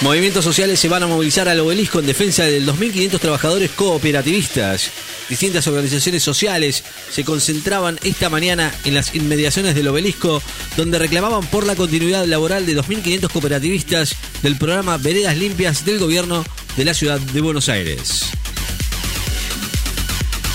Movimientos 0.01 0.43
sociales 0.43 0.81
se 0.81 0.89
van 0.89 1.03
a 1.03 1.07
movilizar 1.07 1.51
al 1.51 1.61
obelisco 1.61 1.99
en 1.99 2.07
defensa 2.07 2.45
de 2.45 2.63
2.500 2.63 3.19
trabajadores 3.21 3.71
cooperativistas. 3.73 4.91
Distintas 5.29 5.67
organizaciones 5.67 6.23
sociales 6.23 6.85
se 7.11 7.25
concentraban 7.25 7.99
esta 8.03 8.31
mañana 8.31 8.73
en 8.85 8.95
las 8.95 9.15
inmediaciones 9.15 9.75
del 9.75 9.89
obelisco, 9.89 10.43
donde 10.77 10.99
reclamaban 10.99 11.47
por 11.47 11.67
la 11.67 11.77
continuidad 11.77 12.25
laboral 12.25 12.65
de 12.65 12.77
2.500 12.77 13.31
cooperativistas 13.31 14.17
del 14.43 14.57
programa 14.57 14.97
Veredas 14.97 15.37
Limpias 15.37 15.85
del 15.85 15.99
gobierno 15.99 16.45
de 16.77 16.85
la 16.85 16.95
ciudad 16.95 17.21
de 17.21 17.41
Buenos 17.43 17.69
Aires. 17.69 18.27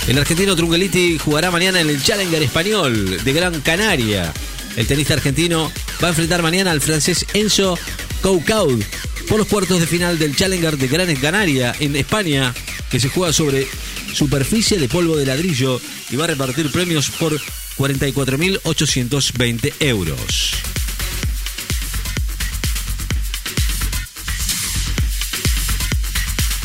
El 0.08 0.18
argentino 0.18 0.56
Trungeliti 0.56 1.18
jugará 1.18 1.50
mañana 1.50 1.80
en 1.80 1.88
el 1.88 2.02
Challenger 2.02 2.42
español 2.42 3.24
de 3.24 3.32
Gran 3.32 3.60
Canaria. 3.60 4.32
El 4.76 4.86
tenista 4.86 5.14
argentino 5.14 5.70
va 6.02 6.08
a 6.08 6.10
enfrentar 6.10 6.42
mañana 6.42 6.72
al 6.72 6.80
francés 6.80 7.24
Enzo 7.32 7.78
Coucaud 8.20 8.82
por 9.28 9.38
los 9.38 9.46
cuartos 9.46 9.80
de 9.80 9.86
final 9.86 10.18
del 10.18 10.36
Challenger 10.36 10.76
de 10.76 10.88
Gran 10.88 11.14
Canaria 11.16 11.74
en 11.78 11.96
España, 11.96 12.52
que 12.90 13.00
se 13.00 13.08
juega 13.08 13.32
sobre 13.32 13.66
superficie 14.14 14.78
de 14.78 14.88
polvo 14.88 15.16
de 15.16 15.26
ladrillo 15.26 15.80
y 16.10 16.16
va 16.16 16.24
a 16.24 16.28
repartir 16.28 16.70
premios 16.70 17.10
por 17.10 17.38
44.820 17.76 19.74
euros. 19.80 20.54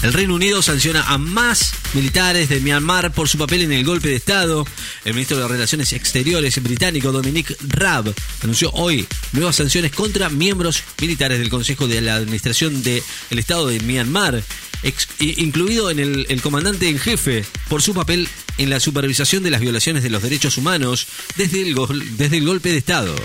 El 0.01 0.13
Reino 0.13 0.35
Unido 0.35 0.61
sanciona 0.61 1.03
a 1.03 1.17
más 1.17 1.73
militares 1.93 2.47
de 2.47 2.61
Myanmar 2.61 3.11
por 3.11 3.27
su 3.27 3.37
papel 3.37 3.63
en 3.63 3.73
el 3.73 3.83
golpe 3.83 4.07
de 4.07 4.15
Estado. 4.15 4.65
El 5.03 5.13
ministro 5.13 5.37
de 5.37 5.47
Relaciones 5.47 5.91
Exteriores 5.91 6.63
británico 6.63 7.11
Dominic 7.11 7.53
Raab 7.67 8.13
anunció 8.41 8.71
hoy 8.71 9.05
nuevas 9.33 9.57
sanciones 9.57 9.91
contra 9.91 10.29
miembros 10.29 10.83
militares 11.01 11.39
del 11.39 11.49
Consejo 11.49 11.87
de 11.87 11.99
la 11.99 12.15
Administración 12.15 12.81
del 12.81 13.03
Estado 13.31 13.67
de 13.67 13.81
Myanmar, 13.81 14.41
incluido 15.19 15.91
en 15.91 15.99
el, 15.99 16.41
comandante 16.41 16.87
en 16.87 16.97
jefe 16.97 17.43
por 17.67 17.81
su 17.81 17.93
papel 17.93 18.29
en 18.57 18.69
la 18.69 18.79
supervisación 18.79 19.43
de 19.43 19.49
las 19.49 19.59
violaciones 19.59 20.01
de 20.01 20.09
los 20.09 20.23
derechos 20.23 20.57
humanos 20.57 21.07
desde 21.35 21.61
el 21.61 22.45
golpe 22.45 22.71
de 22.71 22.77
Estado. 22.77 23.15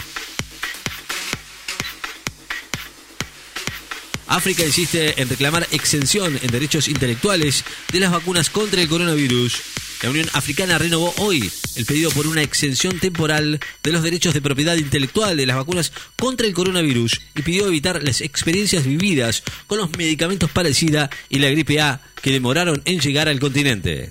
África 4.34 4.64
insiste 4.64 5.22
en 5.22 5.28
reclamar 5.28 5.68
exención 5.70 6.36
en 6.42 6.50
derechos 6.50 6.88
intelectuales 6.88 7.64
de 7.92 8.00
las 8.00 8.10
vacunas 8.10 8.50
contra 8.50 8.82
el 8.82 8.88
coronavirus. 8.88 9.62
La 10.02 10.10
Unión 10.10 10.28
Africana 10.32 10.76
renovó 10.76 11.14
hoy 11.18 11.48
el 11.76 11.86
pedido 11.86 12.10
por 12.10 12.26
una 12.26 12.42
exención 12.42 12.98
temporal 12.98 13.60
de 13.84 13.92
los 13.92 14.02
derechos 14.02 14.34
de 14.34 14.42
propiedad 14.42 14.76
intelectual 14.76 15.36
de 15.36 15.46
las 15.46 15.54
vacunas 15.54 15.92
contra 16.16 16.48
el 16.48 16.52
coronavirus 16.52 17.20
y 17.36 17.42
pidió 17.42 17.68
evitar 17.68 18.02
las 18.02 18.22
experiencias 18.22 18.84
vividas 18.84 19.44
con 19.68 19.78
los 19.78 19.96
medicamentos 19.96 20.50
para 20.50 20.68
y 20.68 21.38
la 21.38 21.50
gripe 21.50 21.80
A 21.80 22.00
que 22.20 22.32
demoraron 22.32 22.82
en 22.86 22.98
llegar 22.98 23.28
al 23.28 23.38
continente. 23.38 24.10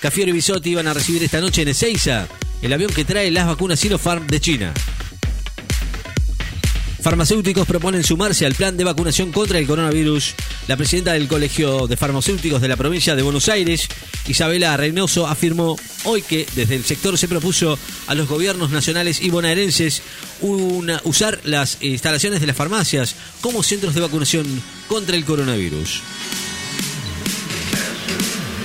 Cafiero 0.00 0.30
y 0.30 0.34
Bisotti 0.34 0.70
iban 0.70 0.86
a 0.86 0.94
recibir 0.94 1.24
esta 1.24 1.40
noche 1.40 1.62
en 1.62 1.68
Ezeiza 1.68 2.28
el 2.62 2.72
avión 2.72 2.92
que 2.92 3.04
trae 3.04 3.32
las 3.32 3.48
vacunas 3.48 3.80
Sinopharm 3.80 4.28
de 4.28 4.40
China. 4.40 4.74
Farmacéuticos 7.08 7.66
proponen 7.66 8.04
sumarse 8.04 8.44
al 8.44 8.54
plan 8.54 8.76
de 8.76 8.84
vacunación 8.84 9.32
contra 9.32 9.58
el 9.58 9.66
coronavirus. 9.66 10.34
La 10.66 10.76
presidenta 10.76 11.14
del 11.14 11.26
Colegio 11.26 11.86
de 11.86 11.96
Farmacéuticos 11.96 12.60
de 12.60 12.68
la 12.68 12.76
provincia 12.76 13.16
de 13.16 13.22
Buenos 13.22 13.48
Aires, 13.48 13.88
Isabela 14.26 14.76
Reynoso, 14.76 15.26
afirmó 15.26 15.78
hoy 16.04 16.20
que 16.20 16.46
desde 16.54 16.76
el 16.76 16.84
sector 16.84 17.16
se 17.16 17.26
propuso 17.26 17.78
a 18.08 18.14
los 18.14 18.28
gobiernos 18.28 18.68
nacionales 18.68 19.22
y 19.22 19.30
bonaerenses 19.30 20.02
usar 20.42 21.40
las 21.44 21.78
instalaciones 21.80 22.42
de 22.42 22.46
las 22.46 22.56
farmacias 22.56 23.14
como 23.40 23.62
centros 23.62 23.94
de 23.94 24.02
vacunación 24.02 24.44
contra 24.86 25.16
el 25.16 25.24
coronavirus. 25.24 26.02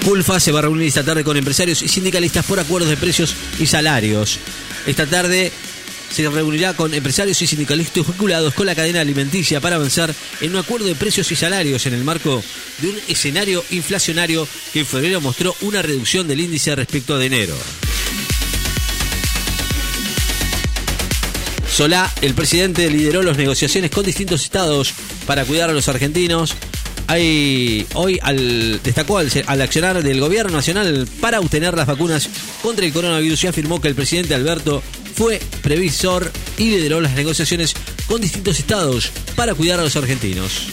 Culfa 0.03 0.41
se 0.41 0.51
va 0.51 0.59
a 0.59 0.63
reunir 0.63 0.89
esta 0.89 1.05
tarde 1.05 1.23
con 1.23 1.37
empresarios 1.37 1.81
y 1.81 1.87
sindicalistas 1.87 2.45
por 2.45 2.59
acuerdos 2.59 2.89
de 2.89 2.97
precios 2.97 3.33
y 3.57 3.67
salarios. 3.67 4.37
Esta 4.85 5.05
tarde 5.05 5.53
se 6.13 6.29
reunirá 6.29 6.75
con 6.75 6.93
empresarios 6.93 7.41
y 7.41 7.47
sindicalistas 7.47 8.05
vinculados 8.05 8.53
con 8.53 8.67
la 8.67 8.75
cadena 8.75 9.01
alimenticia 9.01 9.59
para 9.59 9.77
avanzar 9.77 10.13
en 10.41 10.51
un 10.51 10.57
acuerdo 10.57 10.85
de 10.85 10.93
precios 10.93 11.31
y 11.31 11.35
salarios 11.35 11.87
en 11.87 11.95
el 11.95 12.03
marco 12.03 12.43
de 12.79 12.89
un 12.89 12.95
escenario 13.07 13.65
inflacionario 13.71 14.47
que 14.71 14.81
en 14.81 14.85
febrero 14.85 15.21
mostró 15.21 15.55
una 15.61 15.81
reducción 15.81 16.27
del 16.27 16.41
índice 16.41 16.75
respecto 16.75 17.17
de 17.17 17.25
enero. 17.25 17.55
Solá, 21.67 22.13
el 22.21 22.35
presidente, 22.35 22.91
lideró 22.91 23.23
las 23.23 23.35
negociaciones 23.35 23.89
con 23.89 24.05
distintos 24.05 24.43
estados 24.43 24.93
para 25.25 25.45
cuidar 25.45 25.71
a 25.71 25.73
los 25.73 25.87
argentinos. 25.87 26.53
Hay, 27.07 27.87
hoy 27.95 28.19
destacó 28.83 29.17
al, 29.17 29.31
al 29.47 29.61
accionar 29.61 30.03
del 30.03 30.19
gobierno 30.19 30.57
nacional 30.57 31.07
para 31.19 31.39
obtener 31.39 31.75
las 31.75 31.87
vacunas 31.87 32.29
contra 32.61 32.85
el 32.85 32.93
coronavirus 32.93 33.45
y 33.45 33.47
afirmó 33.47 33.81
que 33.81 33.87
el 33.87 33.95
presidente 33.95 34.35
Alberto 34.35 34.83
fue 35.13 35.39
previsor 35.61 36.31
y 36.57 36.71
lideró 36.71 36.99
las 37.01 37.13
negociaciones 37.13 37.73
con 38.07 38.21
distintos 38.21 38.59
estados 38.59 39.11
para 39.35 39.53
cuidar 39.53 39.79
a 39.79 39.83
los 39.83 39.95
argentinos. 39.95 40.67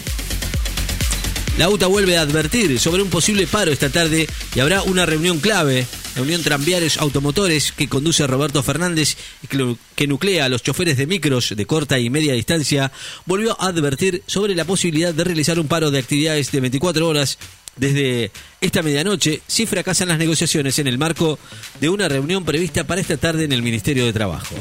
La 1.58 1.68
UTA 1.68 1.88
vuelve 1.88 2.16
a 2.16 2.22
advertir 2.22 2.78
sobre 2.80 3.02
un 3.02 3.10
posible 3.10 3.46
paro 3.46 3.70
esta 3.70 3.90
tarde 3.90 4.26
y 4.54 4.60
habrá 4.60 4.82
una 4.82 5.04
reunión 5.04 5.40
clave, 5.40 5.86
la 6.16 6.22
Unión 6.22 6.42
Tranviarios 6.42 6.96
Automotores 6.96 7.72
que 7.72 7.88
conduce 7.88 8.26
Roberto 8.26 8.62
Fernández 8.62 9.16
y 9.42 9.76
que 9.94 10.06
nuclea 10.06 10.46
a 10.46 10.48
los 10.48 10.62
choferes 10.62 10.96
de 10.96 11.06
micros 11.06 11.54
de 11.54 11.66
corta 11.66 11.98
y 11.98 12.08
media 12.08 12.32
distancia, 12.32 12.90
volvió 13.26 13.60
a 13.60 13.66
advertir 13.66 14.22
sobre 14.26 14.54
la 14.54 14.64
posibilidad 14.64 15.12
de 15.12 15.24
realizar 15.24 15.60
un 15.60 15.68
paro 15.68 15.90
de 15.90 15.98
actividades 15.98 16.50
de 16.50 16.60
24 16.60 17.06
horas 17.06 17.38
desde 17.76 18.30
esta 18.60 18.82
medianoche 18.82 19.40
si 19.46 19.66
fracasan 19.66 20.08
las 20.08 20.18
negociaciones 20.18 20.78
en 20.78 20.86
el 20.86 20.98
marco 20.98 21.38
de 21.80 21.88
una 21.88 22.08
reunión 22.08 22.44
prevista 22.44 22.84
para 22.84 23.00
esta 23.00 23.16
tarde 23.16 23.44
en 23.44 23.52
el 23.52 23.62
Ministerio 23.62 24.04
de 24.04 24.12
Trabajo. 24.12 24.54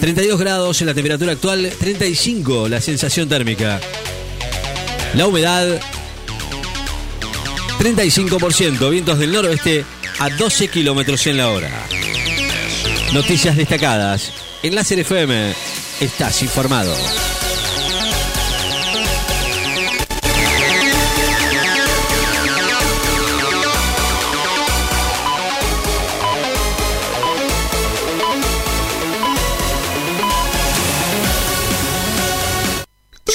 32 0.00 0.38
grados 0.38 0.80
en 0.82 0.86
la 0.86 0.94
temperatura 0.94 1.32
actual, 1.32 1.72
35 1.78 2.68
la 2.68 2.80
sensación 2.80 3.28
térmica. 3.28 3.80
La 5.14 5.26
humedad 5.26 5.80
35%, 7.78 8.90
vientos 8.90 9.18
del 9.18 9.32
noroeste 9.32 9.84
a 10.18 10.30
12 10.30 10.68
kilómetros 10.68 11.26
en 11.26 11.36
la 11.36 11.50
hora. 11.50 11.70
Noticias 13.12 13.56
destacadas. 13.56 14.32
En 14.62 14.74
Láser 14.74 14.98
FM 15.00 15.54
estás 16.00 16.42
informado. 16.42 16.94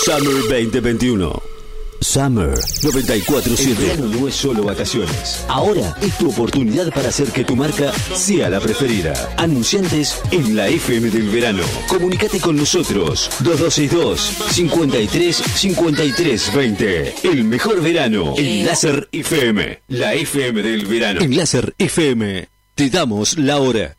Summer 0.09 0.41
2021. 0.49 1.41
Summer 2.01 2.57
947. 2.81 3.69
El 3.69 3.75
verano 3.75 4.07
no 4.07 4.27
es 4.27 4.33
solo 4.33 4.63
vacaciones. 4.63 5.45
Ahora 5.47 5.95
es 6.01 6.17
tu 6.17 6.31
oportunidad 6.31 6.91
para 6.91 7.09
hacer 7.09 7.27
que 7.27 7.45
tu 7.45 7.55
marca 7.55 7.93
sea 8.15 8.49
la 8.49 8.59
preferida. 8.59 9.13
Anunciantes 9.37 10.19
en 10.31 10.55
la 10.55 10.67
FM 10.67 11.11
del 11.11 11.29
verano. 11.29 11.61
Comunicate 11.87 12.39
con 12.39 12.55
nosotros. 12.55 13.29
2262 13.41 14.19
53 14.51 15.35
53 15.35 16.55
20. 16.55 17.15
El 17.27 17.43
mejor 17.43 17.79
verano 17.79 18.33
en 18.35 18.65
Láser 18.65 19.09
FM. 19.11 19.83
La 19.89 20.15
FM 20.15 20.63
del 20.63 20.87
verano. 20.87 21.21
En 21.21 21.37
Láser 21.37 21.75
FM 21.77 22.47
te 22.73 22.89
damos 22.89 23.37
la 23.37 23.59
hora. 23.59 23.95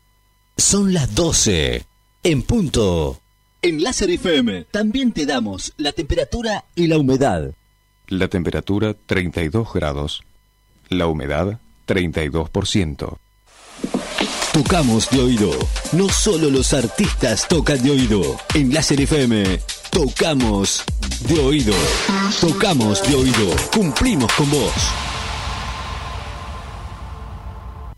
Son 0.57 0.93
las 0.93 1.15
12. 1.15 1.85
En 2.23 2.41
punto. 2.41 3.20
En 3.63 3.83
Láser 3.83 4.09
FM 4.09 4.65
también 4.71 5.11
te 5.11 5.27
damos 5.27 5.73
la 5.77 5.91
temperatura 5.91 6.65
y 6.73 6.87
la 6.87 6.97
humedad. 6.97 7.51
La 8.07 8.27
temperatura 8.27 8.95
32 9.05 9.71
grados. 9.71 10.23
La 10.89 11.05
humedad 11.05 11.59
32%. 11.87 13.17
Tocamos 14.51 15.11
de 15.11 15.19
oído. 15.19 15.51
No 15.91 16.09
solo 16.09 16.49
los 16.49 16.73
artistas 16.73 17.47
tocan 17.47 17.83
de 17.83 17.91
oído. 17.91 18.35
En 18.55 18.73
Láser 18.73 18.99
FM, 18.99 19.59
tocamos 19.91 20.83
de 21.27 21.39
oído. 21.39 21.75
Tocamos 22.41 23.07
de 23.07 23.15
oído. 23.15 23.55
Cumplimos 23.71 24.33
con 24.33 24.49
vos. 24.49 25.10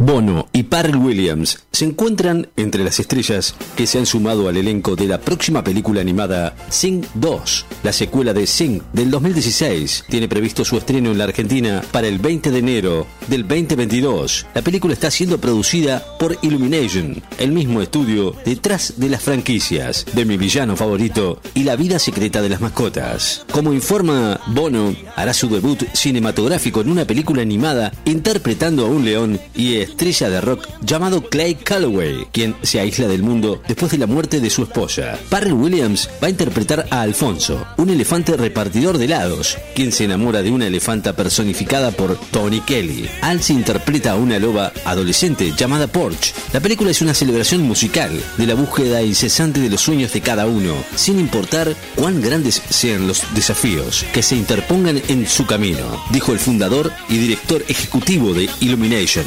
Bono 0.05 0.49
y 0.51 0.63
Parrell 0.63 0.97
Williams 0.97 1.63
se 1.71 1.85
encuentran 1.85 2.49
entre 2.57 2.83
las 2.83 2.99
estrellas 2.99 3.55
que 3.77 3.87
se 3.87 3.99
han 3.99 4.05
sumado 4.05 4.49
al 4.49 4.57
elenco 4.57 4.97
de 4.97 5.07
la 5.07 5.17
próxima 5.17 5.63
película 5.63 6.01
animada 6.01 6.55
Sing 6.69 7.05
2. 7.13 7.65
La 7.83 7.93
secuela 7.93 8.33
de 8.33 8.45
Sing 8.45 8.81
del 8.91 9.09
2016 9.09 10.05
tiene 10.09 10.27
previsto 10.27 10.65
su 10.65 10.77
estreno 10.77 11.11
en 11.11 11.17
la 11.17 11.23
Argentina 11.23 11.81
para 11.91 12.07
el 12.07 12.19
20 12.19 12.51
de 12.51 12.59
enero 12.59 13.07
del 13.27 13.47
2022. 13.47 14.45
La 14.53 14.61
película 14.61 14.93
está 14.93 15.09
siendo 15.09 15.37
producida 15.39 16.03
por 16.19 16.37
Illumination, 16.41 17.23
el 17.39 17.53
mismo 17.53 17.81
estudio 17.81 18.35
detrás 18.43 18.95
de 18.97 19.07
las 19.07 19.23
franquicias 19.23 20.05
de 20.13 20.25
mi 20.25 20.35
villano 20.35 20.75
favorito 20.75 21.39
y 21.53 21.63
la 21.63 21.77
vida 21.77 21.97
secreta 21.97 22.41
de 22.41 22.49
las 22.49 22.59
mascotas. 22.59 23.45
Como 23.51 23.71
informa 23.71 24.41
Bono, 24.47 24.93
hará 25.15 25.33
su 25.33 25.47
debut 25.47 25.81
cinematográfico 25.93 26.81
en 26.81 26.91
una 26.91 27.05
película 27.05 27.41
animada 27.41 27.93
interpretando 28.03 28.85
a 28.85 28.89
un 28.89 29.05
león 29.05 29.39
y 29.55 29.92
estrella 29.93 30.29
de 30.29 30.41
rock 30.41 30.67
llamado 30.81 31.21
Clay 31.21 31.55
Calloway, 31.55 32.27
quien 32.31 32.55
se 32.63 32.79
aísla 32.79 33.07
del 33.07 33.23
mundo 33.23 33.61
después 33.67 33.91
de 33.91 33.99
la 33.99 34.07
muerte 34.07 34.39
de 34.39 34.49
su 34.49 34.63
esposa. 34.63 35.17
Parrell 35.29 35.53
Williams 35.53 36.09
va 36.21 36.27
a 36.27 36.31
interpretar 36.31 36.87
a 36.89 37.01
Alfonso, 37.01 37.65
un 37.77 37.89
elefante 37.89 38.35
repartidor 38.35 38.97
de 38.97 39.05
helados, 39.05 39.57
quien 39.75 39.91
se 39.91 40.05
enamora 40.05 40.41
de 40.41 40.51
una 40.51 40.67
elefanta 40.67 41.15
personificada 41.15 41.91
por 41.91 42.17
Tony 42.31 42.59
Kelly. 42.61 43.07
Al 43.21 43.41
se 43.43 43.53
interpreta 43.53 44.11
a 44.11 44.15
una 44.15 44.39
loba 44.39 44.73
adolescente 44.83 45.53
llamada 45.55 45.87
Porch. 45.87 46.33
La 46.53 46.59
película 46.59 46.91
es 46.91 47.01
una 47.01 47.13
celebración 47.13 47.61
musical 47.61 48.11
de 48.37 48.47
la 48.47 48.55
búsqueda 48.55 49.03
incesante 49.03 49.59
de 49.59 49.69
los 49.69 49.81
sueños 49.81 50.11
de 50.11 50.21
cada 50.21 50.47
uno, 50.47 50.73
sin 50.95 51.19
importar 51.19 51.75
cuán 51.95 52.21
grandes 52.21 52.61
sean 52.69 53.07
los 53.07 53.23
desafíos 53.35 54.05
que 54.11 54.23
se 54.23 54.35
interpongan 54.35 55.01
en 55.07 55.27
su 55.27 55.45
camino, 55.45 56.03
dijo 56.09 56.33
el 56.33 56.39
fundador 56.39 56.91
y 57.09 57.17
director 57.17 57.63
ejecutivo 57.67 58.33
de 58.33 58.49
Illumination, 58.59 59.25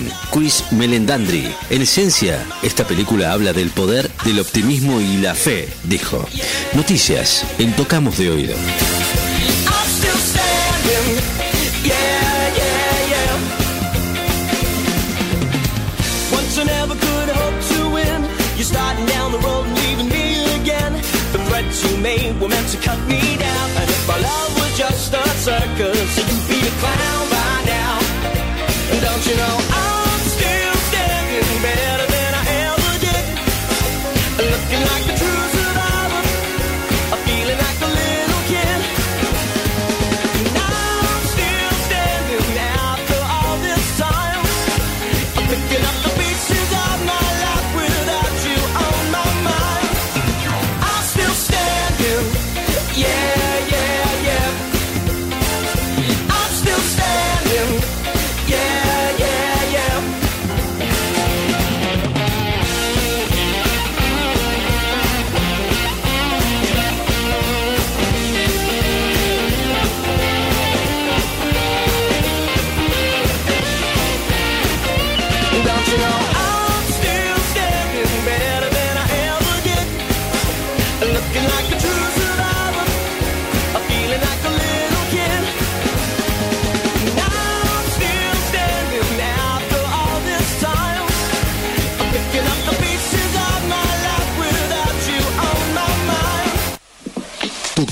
Melendandri. 0.70 1.52
En 1.70 1.82
esencia, 1.82 2.47
esta 2.62 2.86
película 2.86 3.32
habla 3.32 3.52
del 3.52 3.70
poder, 3.70 4.09
del 4.24 4.39
optimismo 4.39 5.01
y 5.01 5.16
la 5.16 5.35
fe, 5.35 5.68
dijo. 5.85 6.24
Noticias 6.73 7.44
en 7.59 7.73
Tocamos 7.74 8.16
de 8.16 8.31
Oído. 8.31 8.55
You 21.82 21.97
made 21.98 22.40
were 22.40 22.48
meant 22.48 22.68
to 22.68 22.78
cut 22.78 22.98
me 23.06 23.20
down. 23.36 23.70
And 23.77 23.90
if 23.90 24.09
our 24.09 24.20
love 24.20 24.56
was 24.56 24.78
just 24.78 25.12
a 25.12 25.23
circus, 25.44 26.16
you'd 26.16 26.48
be 26.48 26.66
a 26.66 26.70
clown 26.81 27.15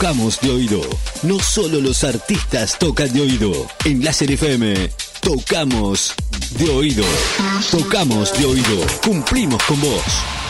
Tocamos 0.05 0.39
de 0.43 0.51
oído. 0.51 0.83
No 1.23 1.39
solo 1.41 1.81
los 1.81 2.05
artistas 2.05 2.79
tocan 2.79 3.11
de 3.15 3.23
oído. 3.23 3.67
En 3.87 4.05
Láser 4.05 4.31
FM, 4.31 4.91
tocamos 5.23 6.15
de 6.59 6.69
oído. 6.69 7.07
Tocamos 7.71 8.31
de 8.39 8.45
oído. 8.45 8.87
Cumplimos 9.03 9.63
con 9.63 9.81
vos. 9.81 10.44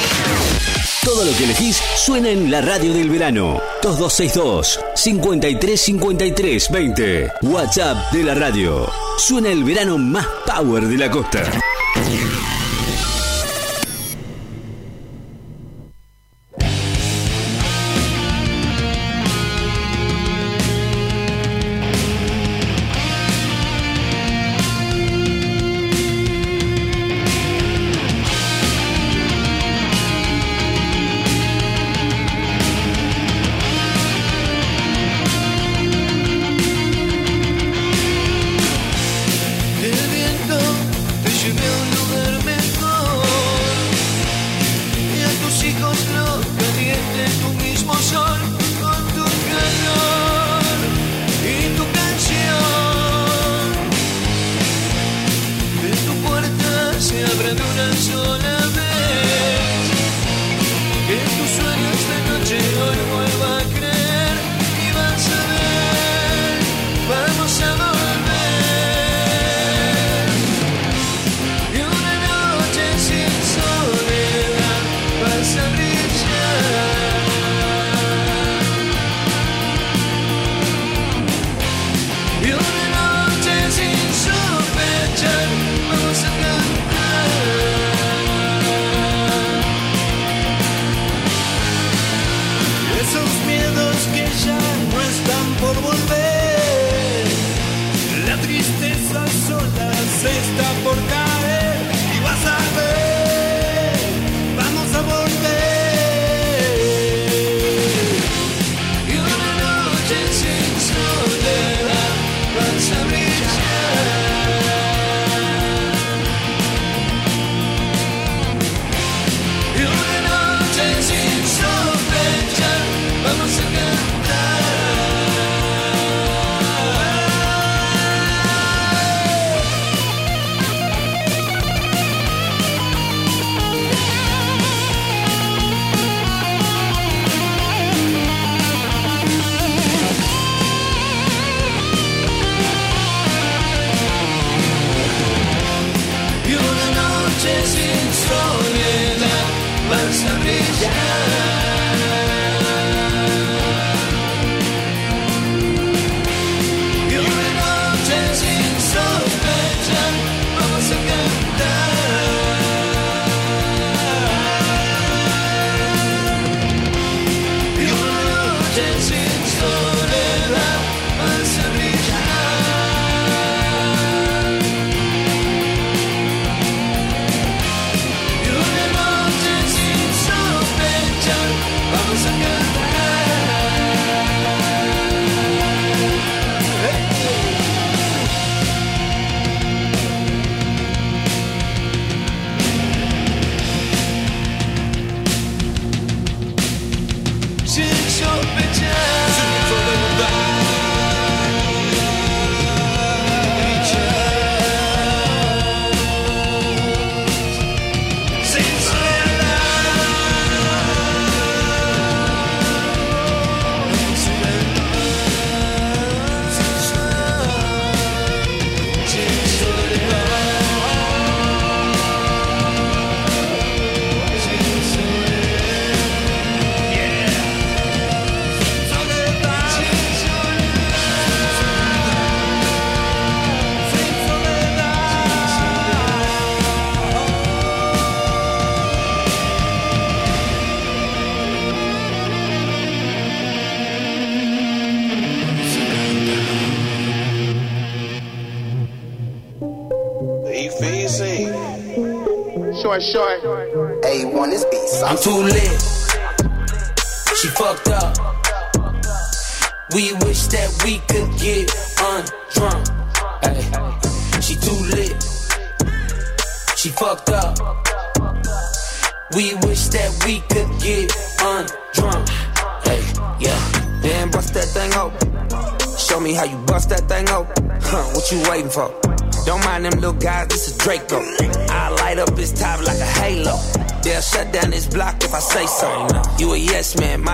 Todo 1.04 1.24
lo 1.24 1.36
que 1.36 1.44
elegís 1.44 1.80
suena 1.96 2.28
en 2.28 2.50
la 2.50 2.60
radio 2.60 2.92
del 2.92 3.10
verano. 3.10 3.60
2262 3.82 4.80
5353 4.94 6.70
20. 6.70 7.32
WhatsApp 7.42 8.12
de 8.12 8.22
la 8.22 8.34
radio. 8.34 8.86
Suena 9.18 9.50
el 9.50 9.64
verano 9.64 9.98
más 9.98 10.26
power 10.46 10.86
de 10.86 10.98
la 10.98 11.10
costa. 11.10 11.42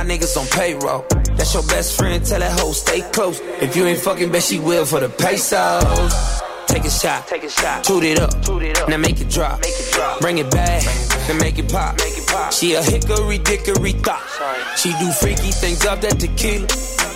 Niggas 0.06 0.36
on 0.36 0.46
payroll. 0.46 1.04
That's 1.36 1.52
your 1.54 1.62
best 1.64 1.96
friend, 1.96 2.24
tell 2.24 2.40
that 2.40 2.58
hoe 2.58 2.72
stay 2.72 3.02
close. 3.12 3.40
If 3.60 3.76
you 3.76 3.84
ain't 3.86 3.98
fucking, 3.98 4.30
bet 4.32 4.42
she 4.42 4.58
will 4.58 4.86
for 4.86 5.00
the 5.00 5.08
pesos. 5.08 6.42
Take 6.66 6.84
a 6.84 6.90
shot, 6.90 7.26
take 7.26 7.44
a 7.44 7.48
shot, 7.48 7.84
toot 7.84 8.04
it 8.04 8.18
up, 8.18 8.32
now 8.88 8.96
make 8.96 9.20
it 9.20 9.30
drop, 9.30 9.60
make 9.60 9.70
it 9.70 9.92
drop. 9.92 10.20
Bring 10.20 10.38
it 10.38 10.50
back, 10.50 10.82
then 11.26 11.38
make 11.38 11.58
it 11.58 11.70
pop, 11.70 11.96
make 11.98 12.18
it 12.18 12.26
pop. 12.26 12.52
She 12.52 12.74
a 12.74 12.82
hickory 12.82 13.38
dickory 13.38 13.92
thought. 13.92 14.22
She 14.76 14.90
do 14.98 15.10
freaky 15.12 15.52
things 15.52 15.84
up 15.86 16.00
that 16.00 16.18
tequila. 16.20 16.66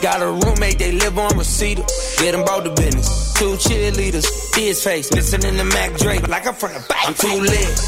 Got 0.01 0.23
a 0.23 0.33
roommate, 0.33 0.79
they 0.79 0.93
live 0.93 1.19
on 1.19 1.37
Reseda. 1.37 1.83
Get 2.19 2.33
them 2.33 2.45
both 2.47 2.65
the 2.65 2.71
business. 2.71 3.35
Two 3.35 3.57
cheerleaders, 3.57 4.57
his 4.57 4.83
face, 4.83 5.13
listening 5.13 5.57
to 5.57 5.65
Mac 5.65 5.99
Drake 5.99 6.27
like 6.29 6.47
I'm 6.47 6.55
from 6.55 6.73
the 6.73 6.81
back. 6.89 7.09
I'm 7.09 7.15
too 7.15 7.41
lit. 7.41 7.79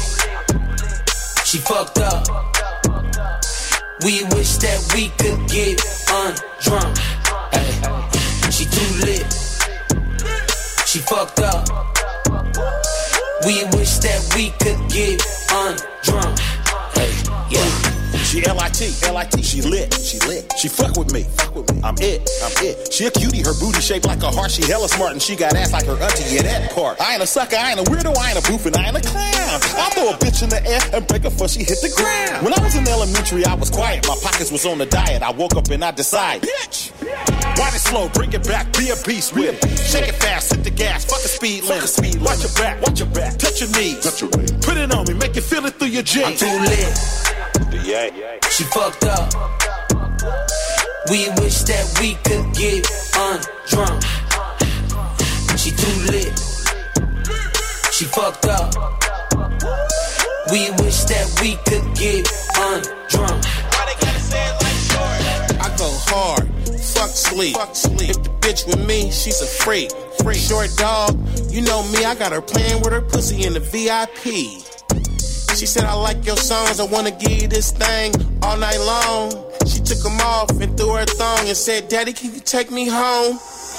She 1.45 1.57
fucked 1.57 1.97
up. 1.99 2.62
We 4.03 4.21
wish 4.35 4.57
that 4.57 4.91
we 4.93 5.07
could 5.17 5.47
get 5.47 5.79
undrunk. 6.11 6.97
Ay, 7.53 8.49
she 8.51 8.65
too 8.65 9.05
lit. 9.05 9.31
She 10.85 10.99
fucked 10.99 11.39
up. 11.39 11.69
We 13.45 13.63
wish 13.77 13.99
that 13.99 14.21
we 14.35 14.49
could 14.59 14.89
get 14.91 15.21
undrunk. 15.47 16.37
Hey, 16.97 17.13
yeah. 17.49 17.82
She 18.33 18.43
L-I-T, 18.43 18.89
L-I-T, 19.05 19.43
she 19.43 19.61
lit, 19.61 19.93
she 19.93 20.17
lit. 20.25 20.51
She 20.57 20.67
fuck 20.67 20.97
with 20.97 21.13
me, 21.13 21.21
fuck 21.37 21.53
with 21.53 21.71
me. 21.71 21.79
I'm 21.83 21.93
it, 22.01 22.27
I'm 22.41 22.65
it. 22.65 22.91
She 22.91 23.05
a 23.05 23.11
cutie, 23.11 23.43
her 23.45 23.53
booty 23.61 23.79
shaped 23.79 24.07
like 24.07 24.23
a 24.23 24.31
heart. 24.31 24.49
She 24.49 24.65
hella 24.65 24.89
smart 24.89 25.11
and 25.11 25.21
she 25.21 25.35
got 25.35 25.53
ass 25.53 25.71
like 25.71 25.85
her 25.85 25.93
auntie. 26.01 26.33
Yeah, 26.33 26.41
that 26.41 26.71
part. 26.71 26.99
I 26.99 27.13
ain't 27.13 27.21
a 27.21 27.27
sucker, 27.27 27.57
I 27.57 27.77
ain't 27.77 27.79
a 27.79 27.83
weirdo, 27.83 28.17
I 28.17 28.31
ain't 28.33 28.39
a 28.41 28.49
boof 28.49 28.65
and 28.65 28.75
I 28.75 28.87
ain't 28.87 28.97
a 28.97 29.01
clown. 29.01 29.61
I 29.77 29.89
throw 29.93 30.09
a 30.09 30.17
bitch 30.17 30.41
in 30.41 30.49
the 30.49 30.65
air 30.65 30.81
and 30.93 31.05
break 31.05 31.21
her 31.21 31.29
before 31.29 31.47
she 31.47 31.59
hit 31.59 31.77
the 31.85 31.93
ground. 31.93 32.43
When 32.43 32.57
I 32.57 32.63
was 32.63 32.73
in 32.73 32.87
elementary, 32.87 33.45
I 33.45 33.53
was 33.53 33.69
quiet. 33.69 34.07
My 34.07 34.17
pockets 34.17 34.51
was 34.51 34.65
on 34.65 34.79
the 34.79 34.87
diet. 34.87 35.21
I 35.21 35.29
woke 35.29 35.55
up 35.55 35.69
and 35.69 35.85
I 35.85 35.91
decide, 35.91 36.41
bitch. 36.41 36.89
Wind 37.61 37.75
it 37.75 37.85
slow, 37.85 38.09
bring 38.17 38.33
it 38.33 38.41
back, 38.47 38.65
be 38.75 38.89
a 38.89 38.95
beast, 39.05 39.35
be 39.35 39.45
a 39.45 39.53
beast. 39.53 39.93
Shake 39.93 40.09
it 40.09 40.15
fast, 40.15 40.55
hit 40.55 40.63
the 40.63 40.71
gas, 40.71 41.05
fuck 41.05 41.21
the 41.21 41.27
speed 41.27 41.65
limit. 41.65 41.87
Speed 41.87 42.19
watch 42.19 42.41
your 42.41 42.53
back, 42.57 42.81
watch 42.81 42.97
your 42.97 43.09
back, 43.09 43.37
touch 43.37 43.61
your 43.61 43.69
knees, 43.77 44.01
touch 44.01 44.25
your 44.25 44.31
knees. 44.41 44.53
Put 44.65 44.77
it 44.77 44.91
on 44.91 45.05
me, 45.05 45.13
make 45.13 45.35
you 45.35 45.43
feel 45.43 45.63
it 45.67 45.77
through 45.77 45.89
your 45.89 46.01
jeans. 46.01 46.41
I'm 46.41 46.49
too 46.49 46.59
lit. 46.65 47.42
Yeah. 47.71 48.39
She 48.49 48.63
fucked 48.65 49.03
up. 49.05 49.33
We 51.09 51.29
wish 51.41 51.61
that 51.63 51.85
we 51.99 52.15
could 52.23 52.53
get 52.53 52.85
undrunk. 53.13 54.01
She 55.57 55.71
too 55.71 56.11
lit. 56.11 56.39
She 57.91 58.05
fucked 58.05 58.45
up. 58.45 58.73
We 60.51 60.71
wish 60.83 61.03
that 61.05 61.27
we 61.41 61.55
could 61.67 61.85
get 61.95 62.25
undrunk. 62.55 63.43
I 65.59 65.69
go 65.77 65.89
hard, 66.07 66.47
fuck 66.79 67.09
sleep. 67.09 67.55
If 67.57 68.23
the 68.23 68.29
bitch 68.41 68.67
with 68.67 68.85
me, 68.87 69.11
she's 69.11 69.41
a 69.41 69.45
freak. 69.45 69.91
Freak. 70.21 70.37
Short 70.37 70.69
dog, 70.77 71.17
you 71.49 71.61
know 71.61 71.83
me, 71.91 72.03
I 72.05 72.15
got 72.15 72.31
her 72.31 72.41
playing 72.41 72.81
with 72.81 72.93
her 72.93 73.01
pussy 73.01 73.45
in 73.45 73.53
the 73.53 73.59
VIP. 73.59 74.72
She 75.63 75.67
said, 75.67 75.85
I 75.85 75.93
like 75.93 76.25
your 76.25 76.35
songs, 76.35 76.81
I 76.81 76.83
wanna 76.83 77.11
give 77.11 77.41
you 77.41 77.47
this 77.47 77.71
thing 77.71 78.11
all 78.43 78.57
night 78.57 78.79
long. 78.79 79.31
She 79.65 79.79
took 79.79 80.03
them 80.03 80.19
off 80.19 80.49
and 80.49 80.75
threw 80.75 80.91
her 80.91 81.05
thong 81.05 81.47
and 81.47 81.55
said, 81.55 81.87
Daddy, 81.87 82.11
can 82.11 82.33
you 82.33 82.41
take 82.41 82.69
me 82.69 82.85
home? 82.85 83.35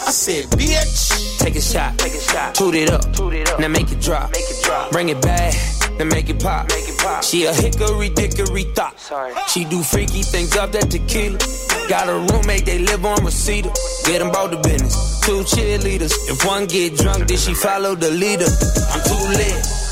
I 0.07 0.11
said, 0.11 0.47
bitch. 0.47 1.39
Take 1.41 1.57
a 1.57 1.61
shot, 1.61 1.99
take 1.99 2.15
a 2.15 2.21
shot, 2.21 2.55
toot 2.55 2.75
it 2.75 2.91
up, 2.91 3.13
toot 3.13 3.35
it 3.35 3.51
up. 3.51 3.61
Now 3.61 3.69
make 3.69 3.93
it 3.93 4.01
drop, 4.01 4.33
make 4.33 4.49
it 4.49 4.65
drop. 4.65 4.93
Bring 4.93 5.11
it 5.11 5.21
back, 5.21 5.53
then 5.99 6.09
make 6.09 6.31
it 6.31 6.43
pop, 6.43 6.71
make 6.71 6.89
it 6.89 6.97
pop. 6.97 7.23
She 7.23 7.45
a 7.45 7.53
hickory 7.53 8.09
dickory 8.09 8.65
thought. 8.73 8.97
She 9.51 9.67
do 9.67 9.83
freaky 9.83 10.23
things 10.23 10.57
up 10.57 10.73
that 10.73 10.91
tequila. 10.91 11.37
Got 11.91 12.09
a 12.09 12.17
roommate, 12.33 12.65
they 12.65 12.79
live 12.79 13.05
on 13.05 13.23
Reseda. 13.23 13.69
Get 14.07 14.21
them 14.21 14.33
both 14.33 14.53
the 14.53 14.57
business. 14.67 15.21
Two 15.21 15.45
cheerleaders. 15.45 16.15
If 16.31 16.47
one 16.47 16.65
get 16.65 16.97
drunk, 16.97 17.29
then 17.29 17.37
she 17.37 17.53
follow 17.53 17.95
the 17.95 18.11
leader. 18.11 18.49
I'm 18.89 19.03
too 19.05 19.37
lit. 19.37 19.84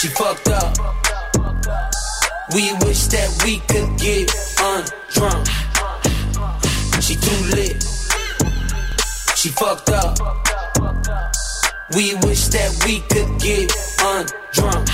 She 0.00 0.08
fucked 0.08 0.48
up. 0.48 0.72
We 2.54 2.72
wish 2.86 3.08
that 3.08 3.28
we 3.44 3.58
could 3.68 3.98
get 3.98 4.30
undrunk. 4.56 5.46
She 7.02 7.16
too 7.16 7.40
lit. 7.54 7.82
She 9.36 9.50
fucked 9.50 9.90
up. 9.90 10.16
We 11.94 12.14
wish 12.22 12.48
that 12.48 12.72
we 12.86 13.00
could 13.12 13.28
get 13.42 13.70
undrunk. 14.00 14.88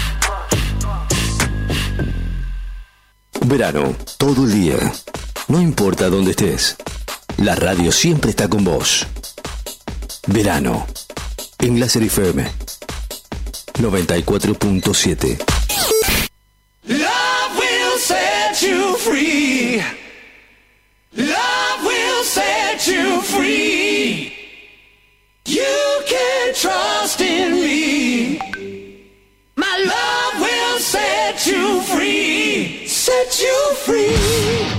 Verano, 3.43 3.95
todo 4.19 4.43
el 4.43 4.51
día. 4.51 4.93
No 5.47 5.61
importa 5.61 6.11
dónde 6.11 6.33
estés. 6.33 6.75
La 7.37 7.55
radio 7.55 7.93
siempre 7.93 8.31
está 8.31 8.49
con 8.49 8.65
vos. 8.65 9.07
Verano. 10.27 10.85
En 11.61 11.79
Láser 11.79 12.03
FM. 12.03 12.76
94.7. 13.77 15.39
Love 16.89 17.59
will 17.59 17.99
set 17.99 18.63
you 18.63 18.97
free. 18.97 19.83
Love 21.15 21.85
will 21.85 22.25
set 22.25 22.87
you 22.87 23.21
free. 23.23 24.33
You 25.47 26.03
can 26.07 26.55
trust 26.55 27.21
in 27.21 27.53
me. 27.55 28.39
My 29.57 29.77
love 29.87 30.41
will 30.41 30.79
set 30.79 31.47
you 31.47 31.83
free. 31.83 32.87
Set 32.87 33.41
you 33.41 33.75
free. 33.85 34.76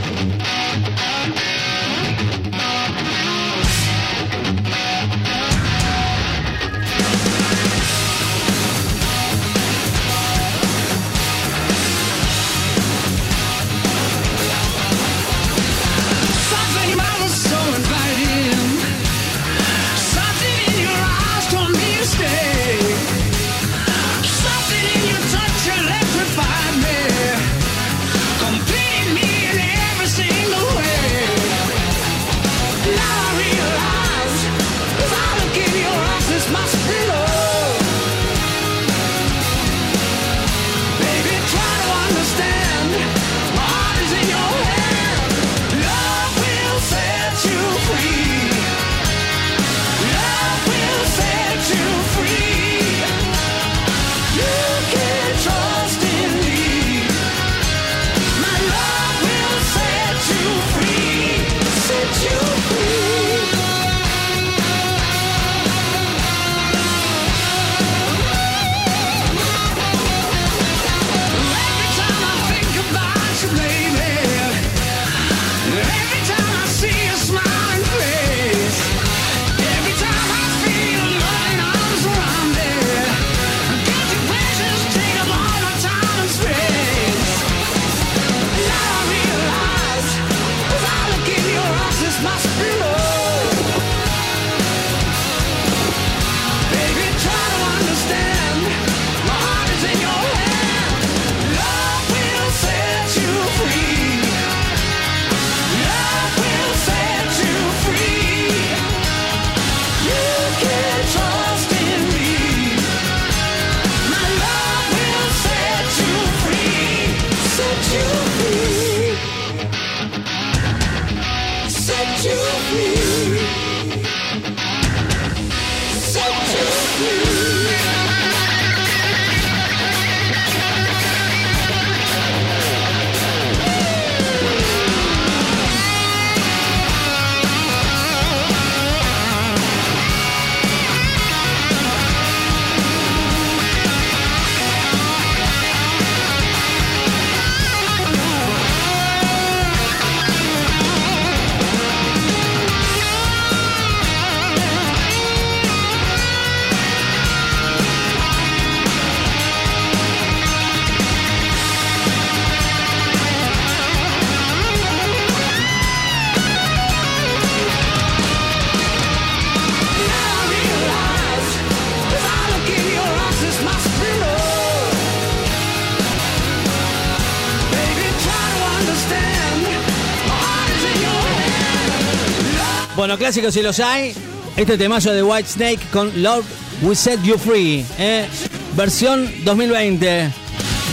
Clásicos 183.18 183.53
si 183.53 183.61
los 183.61 183.80
hay. 183.80 184.14
Este 184.56 184.77
temazo 184.77 185.11
de 185.11 185.23
White 185.23 185.49
Snake 185.49 185.80
con 185.91 186.22
Lord 186.22 186.44
We 186.81 186.95
Set 186.95 187.22
You 187.23 187.38
Free. 187.38 187.85
¿eh? 187.98 188.27
Versión 188.76 189.31
2020. 189.44 190.31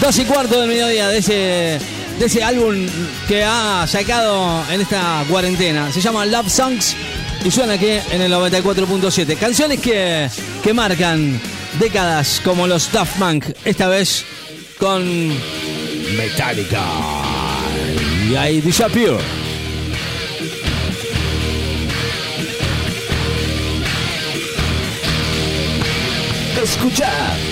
Dos 0.00 0.18
y 0.18 0.24
cuarto 0.24 0.60
del 0.60 0.68
mediodía 0.68 1.08
de 1.08 1.18
ese, 1.18 1.32
de 2.18 2.26
ese 2.26 2.42
álbum 2.42 2.74
que 3.28 3.44
ha 3.44 3.86
sacado 3.86 4.62
en 4.70 4.80
esta 4.80 5.24
cuarentena. 5.28 5.92
Se 5.92 6.00
llama 6.00 6.24
Love 6.26 6.50
Songs 6.50 6.96
y 7.44 7.50
suena 7.50 7.74
aquí 7.74 7.90
en 8.10 8.22
el 8.22 8.32
94.7. 8.32 9.36
Canciones 9.36 9.80
que, 9.80 10.28
que 10.62 10.72
marcan 10.72 11.40
décadas 11.78 12.40
como 12.44 12.66
los 12.66 12.90
Daft 12.90 13.18
Punk. 13.18 13.46
Esta 13.64 13.88
vez 13.88 14.24
con 14.78 15.28
Metallica. 16.16 16.82
Y 18.28 18.36
I 18.36 18.60
Disappear. 18.60 19.43
Escucha, 26.64 27.10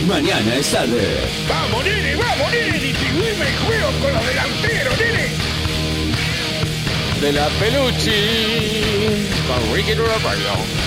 mañana 0.08 0.54
es 0.54 0.70
tarde. 0.70 1.18
Vamos, 1.46 1.84
nene, 1.84 2.16
vamos, 2.16 2.50
nene, 2.50 2.78
distribuime 2.78 3.46
el 3.46 3.56
juego 3.58 3.90
con 4.00 4.10
los 4.14 4.26
delanteros, 4.26 4.98
nene. 4.98 5.28
De 7.20 7.32
la 7.34 7.48
Pelucci 7.60 9.28
con 9.46 9.76
Ricky 9.76 9.92
Rosario. 9.96 10.81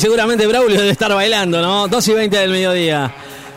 seguramente 0.00 0.46
Braulio 0.46 0.78
debe 0.78 0.90
estar 0.90 1.12
bailando, 1.12 1.60
¿no? 1.60 1.88
2 1.88 2.08
y 2.08 2.12
20 2.12 2.36
del 2.38 2.50
mediodía. 2.50 3.12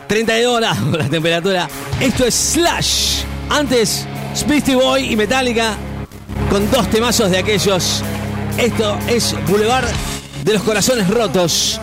32 0.06 0.58
grados 0.58 0.98
la 0.98 1.08
temperatura. 1.08 1.68
Esto 2.00 2.26
es 2.26 2.34
Slash. 2.34 3.22
Antes, 3.48 4.06
Beastie 4.46 4.74
Boy 4.74 5.12
y 5.12 5.16
Metallica 5.16 5.76
con 6.50 6.70
dos 6.70 6.88
temazos 6.90 7.30
de 7.30 7.38
aquellos. 7.38 8.02
Esto 8.58 8.98
es 9.08 9.34
Boulevard 9.48 9.88
de 10.44 10.52
los 10.52 10.62
Corazones 10.62 11.08
Rotos. 11.08 11.80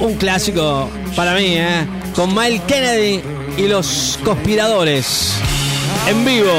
Un 0.00 0.14
clásico 0.16 0.88
para 1.14 1.34
mí, 1.34 1.56
¿eh? 1.56 1.86
Con 2.14 2.34
Mile 2.34 2.60
Kennedy 2.66 3.20
y 3.56 3.68
los 3.68 4.18
conspiradores. 4.24 5.34
En 6.08 6.24
vivo. 6.24 6.52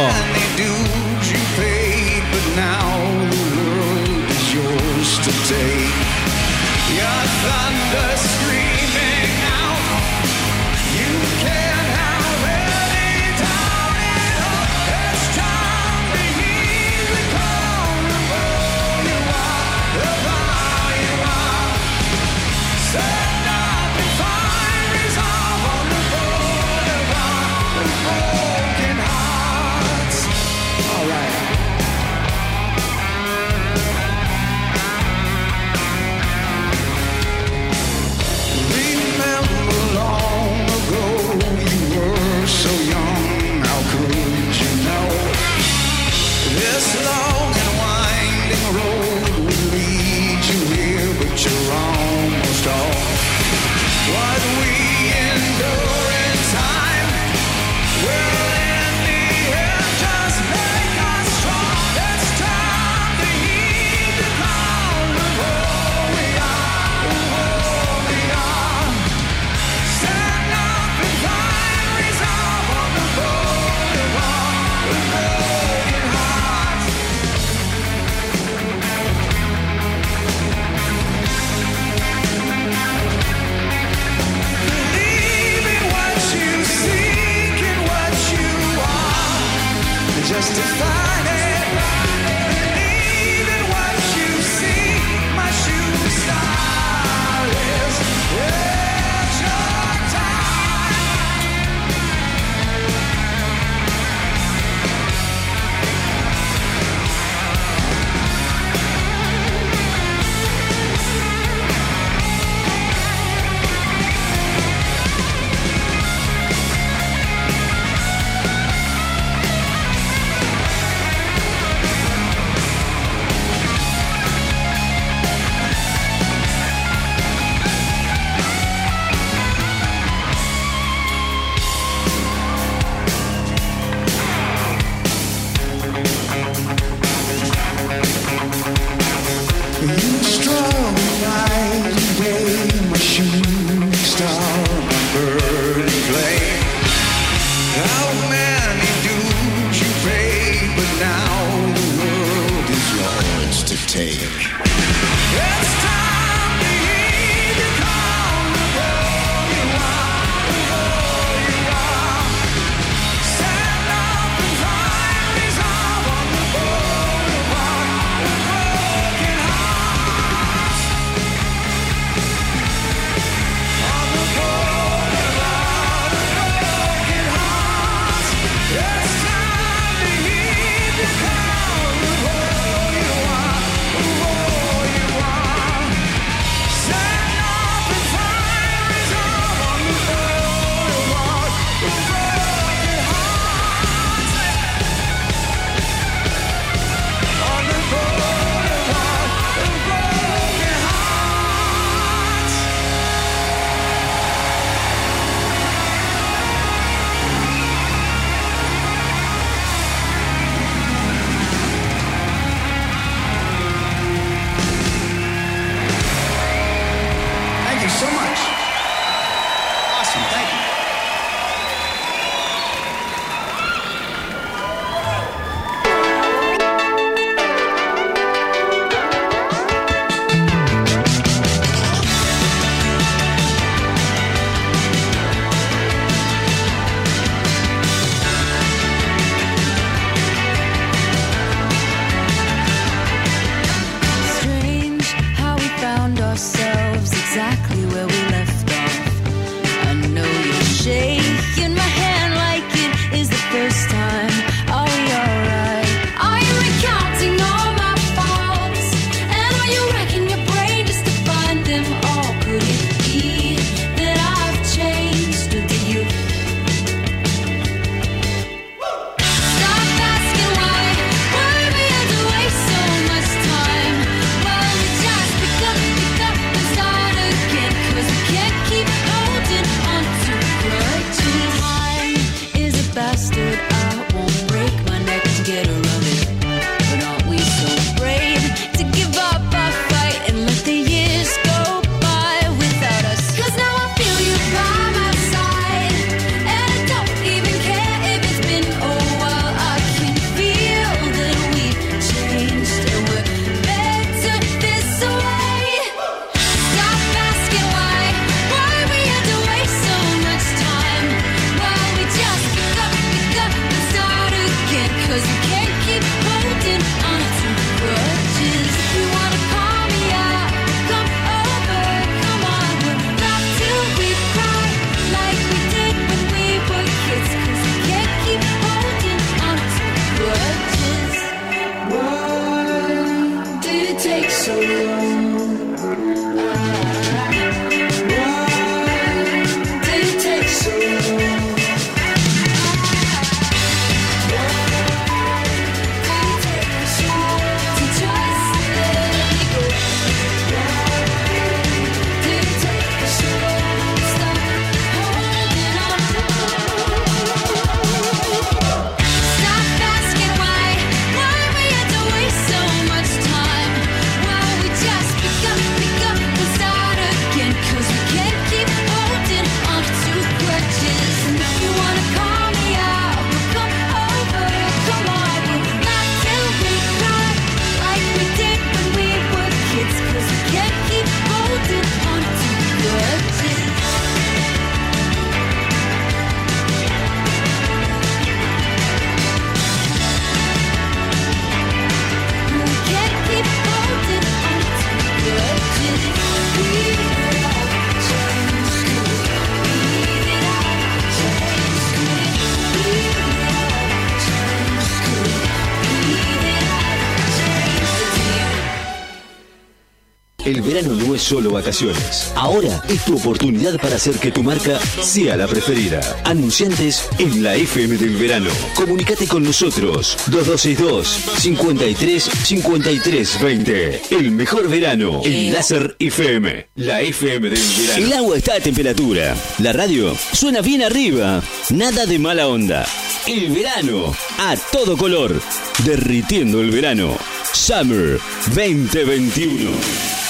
El 410.46 410.62
verano 410.62 410.94
no 410.94 411.16
es 411.16 411.22
solo 411.22 411.52
vacaciones. 411.52 412.34
Ahora 412.36 412.84
es 412.90 413.06
tu 413.06 413.16
oportunidad 413.16 413.80
para 413.80 413.96
hacer 413.96 414.16
que 414.16 414.32
tu 414.32 414.44
marca 414.44 414.78
sea 415.02 415.38
la 415.38 415.48
preferida. 415.48 416.02
Anunciantes 416.26 417.08
en 417.18 417.44
la 417.44 417.56
FM 417.56 417.96
del 417.98 418.18
verano. 418.18 418.50
Comunicate 418.76 419.26
con 419.26 419.44
nosotros. 419.44 420.18
2262 420.28 421.08
53 421.40 422.24
53 422.44 423.42
20. 423.42 424.02
El 424.12 424.32
mejor 424.32 424.68
verano 424.68 425.22
en 425.24 425.54
Láser 425.54 425.96
FM. 426.00 426.68
La 426.76 427.02
FM 427.02 427.50
del 427.50 427.64
verano. 427.78 428.06
El 428.06 428.14
agua 428.14 428.38
está 428.38 428.56
a 428.56 428.60
temperatura. 428.60 429.38
La 429.60 429.72
radio 429.72 430.14
suena 430.34 430.60
bien 430.62 430.84
arriba. 430.84 431.42
Nada 431.70 432.06
de 432.06 432.20
mala 432.20 432.48
onda. 432.50 432.86
El 433.28 433.50
verano 433.52 434.14
a 434.40 434.58
todo 434.74 434.98
color. 434.98 435.42
Derritiendo 435.86 436.60
el 436.60 436.72
verano. 436.72 437.18
Summer 437.54 438.20
2021. 438.54 440.23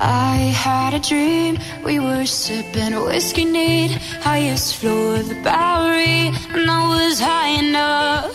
I 0.00 0.36
had 0.36 0.94
a 0.94 0.98
dream. 0.98 1.58
We 1.84 2.00
were 2.00 2.24
sipping 2.24 2.94
whiskey 3.04 3.44
neat, 3.44 3.92
highest 4.22 4.76
floor 4.76 5.16
of 5.16 5.28
the 5.28 5.34
Bowery, 5.42 6.32
and 6.54 6.70
I 6.70 6.88
was 6.88 7.20
high 7.20 7.52
enough. 7.64 8.34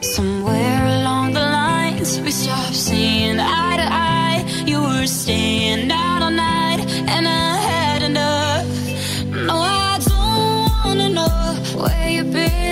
Somewhere 0.00 0.84
along 0.98 1.34
the 1.34 1.40
lines, 1.40 2.20
we 2.20 2.32
stopped 2.32 2.74
seeing 2.74 3.38
eye 3.38 3.76
to 3.76 3.88
eye. 3.90 4.44
You 4.66 4.80
were 4.82 5.06
staying 5.06 5.90
out 5.92 6.22
all 6.22 6.30
night, 6.32 6.80
and 7.14 7.28
I 7.28 7.56
had 7.70 8.02
enough. 8.02 8.66
No, 9.30 9.54
I 9.54 9.98
don't 10.10 10.84
wanna 10.84 11.08
know 11.10 11.54
where 11.80 12.08
you've 12.10 12.32
been 12.32 12.71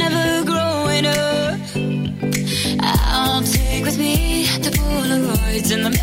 never 0.00 0.44
growing 0.46 1.04
up. 1.04 1.60
I'll 3.12 3.42
take 3.42 3.84
with 3.84 3.98
me 3.98 4.46
the 4.64 4.70
Polaroids 4.70 5.70
and 5.74 5.84
the 5.86 5.99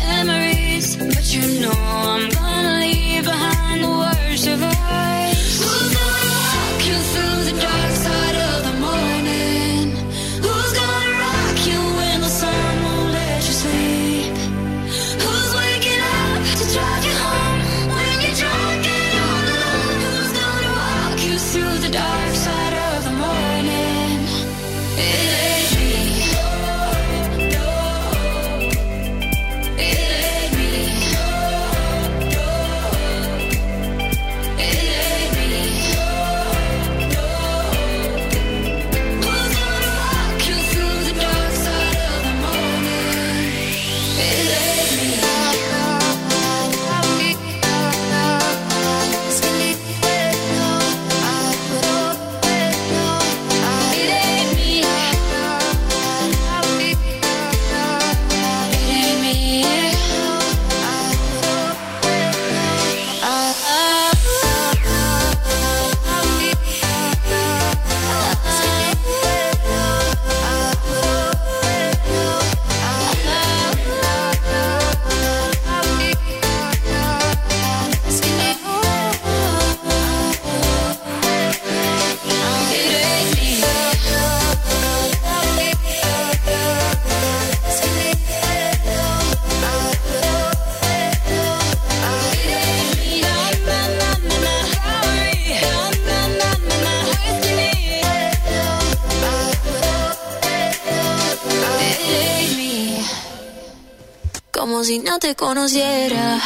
conociera, 105.38 106.40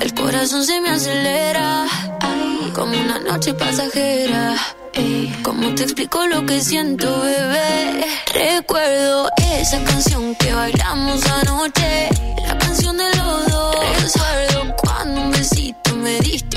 el 0.00 0.14
corazón 0.14 0.64
se 0.64 0.80
me 0.80 0.90
acelera, 0.90 1.86
ay, 2.20 2.72
como 2.74 2.92
una 2.92 3.20
noche 3.20 3.54
pasajera. 3.54 4.56
ey, 4.92 5.32
¿Cómo 5.44 5.72
te 5.76 5.84
explico 5.84 6.26
lo 6.26 6.44
que 6.44 6.60
siento, 6.60 7.20
bebé? 7.20 8.04
Recuerdo 8.34 9.28
esa 9.60 9.82
canción 9.84 10.34
que 10.34 10.52
bailamos 10.52 11.24
anoche, 11.24 12.08
la 12.46 12.58
canción 12.58 12.96
de 12.96 13.14
los 13.14 13.46
dos. 13.46 13.76
Recuerdo 14.02 14.76
cuando 14.76 15.20
un 15.20 15.30
besito 15.30 15.94
me 15.94 16.18
diste 16.18 16.49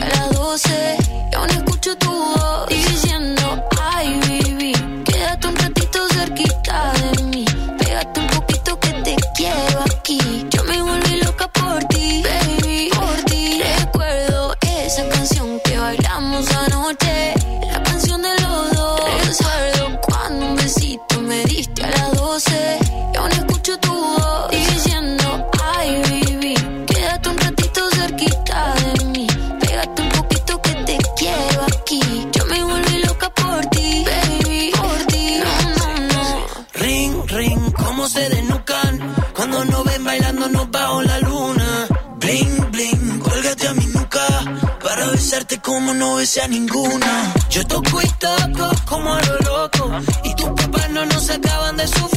como 45.64 45.94
no 45.94 46.16
besé 46.16 46.42
a 46.42 46.48
ninguna. 46.48 47.34
Yo 47.50 47.66
toco 47.66 48.02
y 48.02 48.08
toco 48.20 48.70
como 48.86 49.14
a 49.14 49.22
lo 49.22 49.38
loco. 49.40 49.92
Y 50.24 50.36
tus 50.36 50.50
papás 50.50 50.90
no 50.92 51.06
nos 51.06 51.26
sacaban 51.26 51.78
de 51.78 51.88
su. 51.88 52.10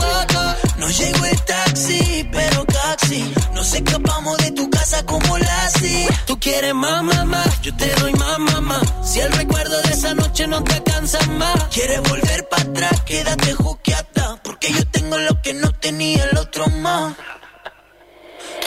No 0.78 0.89
llegó 0.90 1.24
el 1.24 1.40
taxi, 1.43 2.28
pero 2.32 2.64
taxi. 2.64 3.35
Nos 3.55 3.73
escapamos 3.73 4.36
de 4.39 4.51
tu 4.52 4.68
casa 4.68 5.05
como 5.05 5.39
Lassie. 5.39 6.06
Tú 6.27 6.39
quieres 6.39 6.74
más, 6.74 7.02
mamá, 7.02 7.43
yo 7.62 7.74
te 7.77 7.89
doy 7.94 8.12
más, 8.12 8.39
mamá. 8.39 8.81
Si 9.02 9.20
el 9.20 9.32
recuerdo 9.32 9.81
de 9.82 9.90
esa 9.90 10.14
noche 10.14 10.47
no 10.47 10.62
te 10.62 10.82
cansa 10.82 11.18
más. 11.39 11.64
Quieres 11.73 12.02
volver 12.02 12.48
para 12.48 12.62
atrás, 12.62 13.01
quédate 13.02 13.55
juqueata. 13.55 14.39
Porque 14.43 14.73
yo 14.73 14.86
tengo 14.89 15.18
lo 15.18 15.40
que 15.40 15.55
no 15.55 15.73
tenía 15.73 16.24
el 16.31 16.39
otro 16.39 16.66
más. 16.82 17.14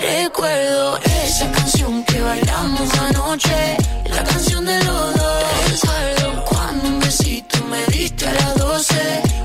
Recuerdo 0.01 0.97
esa 1.03 1.51
canción 1.51 2.03
que 2.05 2.21
bailamos 2.21 2.89
anoche, 2.99 3.77
la 4.05 4.23
canción 4.23 4.65
de 4.65 4.81
los 4.85 5.15
dos. 5.15 5.71
Recuerdo 5.71 6.45
cuando 6.45 6.87
un 6.87 6.99
besito 6.99 7.57
me 7.65 7.85
diste 7.87 8.25
a 8.27 8.33
las 8.33 8.57
12, 8.57 8.95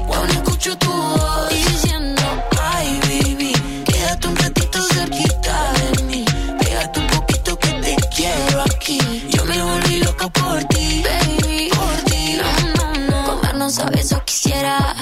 cuando 0.07 0.33
escucho 0.33 0.79
tu 0.79 0.93
voz 0.93 1.49
diciendo, 1.51 2.23
ay 2.63 3.01
baby, 3.03 3.53
quédate 3.85 4.29
un 4.29 4.37
ratito 4.37 4.79
cerquita 4.93 5.73
de 5.73 6.03
mí, 6.05 6.25
pégate 6.61 7.01
un 7.01 7.07
poquito 7.09 7.59
que 7.59 7.69
te 7.69 7.97
quiero 8.15 8.63
aquí. 8.63 9.29
Yo 9.31 9.45
me 9.47 9.61
volví 9.61 9.99
loca 10.05 10.29
por 10.29 10.63
ti, 10.65 11.03
baby, 11.03 11.69
por 11.71 12.11
ti. 12.11 12.39
No, 12.39 12.93
no, 12.93 13.11
no. 13.11 13.27
Comernos 13.27 13.79
a 13.81 13.91
besos 13.91 14.23
quisiera. 14.23 14.95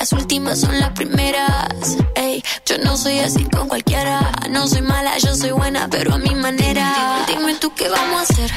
Las 0.00 0.14
últimas 0.14 0.58
son 0.58 0.80
las 0.80 0.92
primeras. 0.92 1.68
Ey, 2.14 2.42
yo 2.64 2.78
no 2.78 2.96
soy 2.96 3.18
así 3.18 3.44
con 3.44 3.68
cualquiera. 3.68 4.32
No 4.48 4.66
soy 4.66 4.80
mala, 4.80 5.18
yo 5.18 5.36
soy 5.36 5.50
buena, 5.50 5.88
pero 5.90 6.14
a 6.14 6.18
mi 6.18 6.34
manera. 6.34 7.26
Dime 7.28 7.54
tú 7.56 7.74
qué 7.74 7.86
vamos 7.86 8.20
a 8.20 8.22
hacer. 8.22 8.50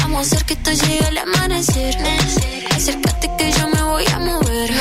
Vamos 0.00 0.18
a 0.18 0.20
hacer 0.22 0.44
que 0.44 0.54
esto 0.54 0.72
llegue 0.72 1.06
al 1.06 1.18
amanecer. 1.18 1.96
Acércate 2.74 3.30
que 3.38 3.52
yo 3.52 3.68
me 3.68 3.80
voy 3.80 4.04
a 4.12 4.18
mover. 4.18 4.72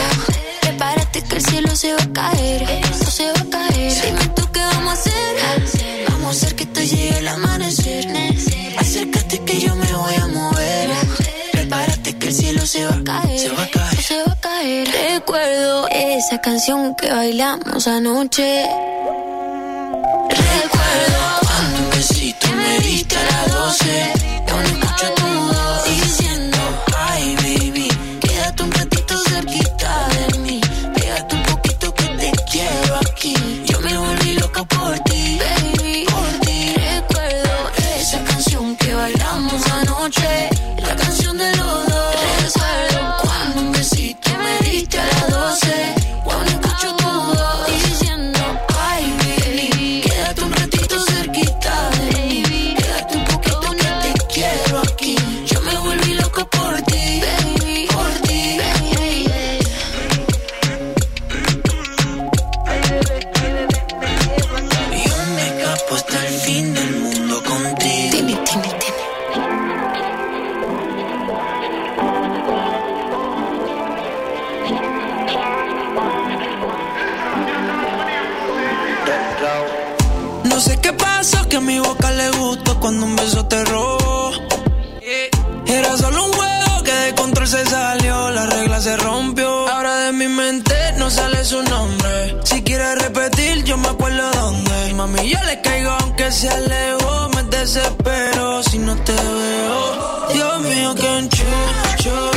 Prepárate 0.62 1.22
que 1.22 1.36
el 1.36 1.46
cielo 1.46 1.76
se 1.76 1.94
va 1.94 2.02
a 2.02 2.14
caer. 2.14 2.64
Esto 2.64 3.12
se 3.12 3.26
va 3.32 3.40
a 3.40 3.50
caer. 3.52 4.06
Dime 4.06 4.28
tú 4.36 4.42
qué 4.52 4.62
vamos 4.62 4.90
a 4.90 4.94
hacer. 4.94 6.10
Vamos 6.10 6.26
a 6.26 6.30
hacer 6.32 6.56
que 6.56 6.64
esto 6.64 6.82
llegue 6.82 7.18
al 7.20 7.28
amanecer. 7.28 8.08
Acércate 8.80 9.38
que 9.46 9.60
yo 9.60 9.76
me 9.76 9.94
voy 9.94 10.16
a 10.16 10.28
mover. 10.30 10.90
Prepárate 11.52 12.18
que 12.18 12.28
el 12.30 12.34
cielo 12.34 12.66
se 12.66 12.88
va 12.88 12.96
a 12.96 13.04
caer. 13.04 13.40
Se 13.40 13.50
va 13.50 13.62
a 13.62 13.68
caer. 13.68 14.25
Caer. 14.46 14.88
Recuerdo 15.14 15.88
esa 15.90 16.40
canción 16.40 16.96
que 16.96 17.10
bailamos 17.10 17.88
anoche. 17.88 18.66
Recuerdo 20.30 21.22
cuando 21.48 21.80
un 21.84 21.90
besito 21.92 22.48
me 22.56 22.80
diste 22.80 23.16
a 23.18 23.24
las 23.24 23.54
12. 23.54 24.14
Cuando 24.48 24.70
escucho 24.70 25.25
Mami, 95.26 95.34
yo 95.34 95.44
le 95.46 95.62
caigo 95.62 95.92
aunque 95.92 96.32
se 96.32 96.50
alejó. 96.50 97.30
Me 97.36 97.44
desespero 97.44 98.64
si 98.64 98.78
no 98.80 98.96
te 98.96 99.14
veo. 99.14 100.28
Dios 100.34 100.62
mío, 100.62 100.96
que 100.96 101.18
enchucho. 101.18 102.32
Le, 102.32 102.35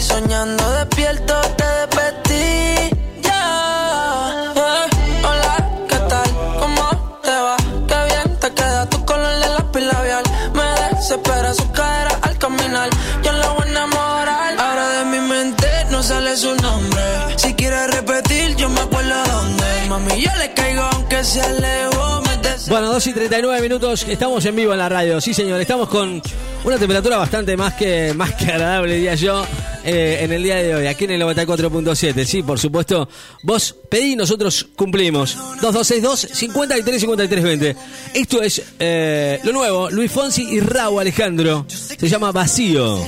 Soñando 0.00 0.62
despierto 0.74 1.34
te 1.56 1.64
despertí. 1.64 2.90
Ya, 3.20 4.52
eh. 4.54 5.24
Hola, 5.28 5.70
¿qué 5.88 5.96
tal? 5.96 6.30
¿Cómo 6.60 7.18
te 7.20 7.30
va? 7.30 7.56
Qué 7.88 7.98
bien 8.10 8.38
te 8.38 8.54
queda 8.54 8.88
tu 8.88 9.04
color 9.04 9.34
de 9.40 9.48
lápiz 9.48 9.80
labial. 9.80 10.22
Me 10.52 10.94
desespera 10.94 11.52
su 11.52 11.68
cadera 11.72 12.16
al 12.22 12.38
caminar. 12.38 12.88
Yo 13.24 13.32
la 13.32 13.48
voy 13.48 13.66
a 13.66 13.70
enamorar. 13.70 14.56
Ahora 14.56 14.88
de 14.98 15.04
mi 15.06 15.18
mente 15.18 15.68
no 15.90 16.00
sale 16.00 16.36
su 16.36 16.54
nombre. 16.54 17.02
Si 17.36 17.54
quieres 17.54 17.90
repetir, 17.90 18.54
yo 18.54 18.68
me 18.68 18.82
acuerdo 18.82 19.16
dónde. 19.32 19.64
Mami, 19.88 20.22
yo 20.22 20.30
le 20.38 20.54
caigo 20.54 20.82
aunque 20.82 21.24
se 21.24 21.40
alejó. 21.40 22.33
Bueno, 22.68 22.92
2 22.92 23.06
y 23.08 23.12
39 23.12 23.60
minutos, 23.60 24.06
estamos 24.08 24.46
en 24.46 24.56
vivo 24.56 24.72
en 24.72 24.78
la 24.78 24.88
radio, 24.88 25.20
sí 25.20 25.34
señor, 25.34 25.60
estamos 25.60 25.86
con 25.88 26.22
una 26.64 26.78
temperatura 26.78 27.18
bastante 27.18 27.58
más 27.58 27.74
que, 27.74 28.14
más 28.14 28.32
que 28.34 28.46
agradable, 28.46 28.94
diría 28.94 29.14
yo, 29.14 29.44
eh, 29.84 30.20
en 30.22 30.32
el 30.32 30.42
día 30.42 30.56
de 30.56 30.74
hoy, 30.74 30.86
aquí 30.86 31.04
en 31.04 31.10
el 31.10 31.20
94.7, 31.22 32.24
sí, 32.24 32.42
por 32.42 32.58
supuesto, 32.58 33.06
vos 33.42 33.76
pedí, 33.90 34.16
nosotros 34.16 34.66
cumplimos, 34.76 35.36
2262-535320, 35.60 37.76
esto 38.14 38.40
es 38.42 38.62
eh, 38.78 39.40
lo 39.44 39.52
nuevo, 39.52 39.90
Luis 39.90 40.10
Fonsi 40.10 40.54
y 40.54 40.60
Raúl 40.60 41.02
Alejandro, 41.02 41.66
se 41.68 42.08
llama 42.08 42.32
Vacío. 42.32 42.98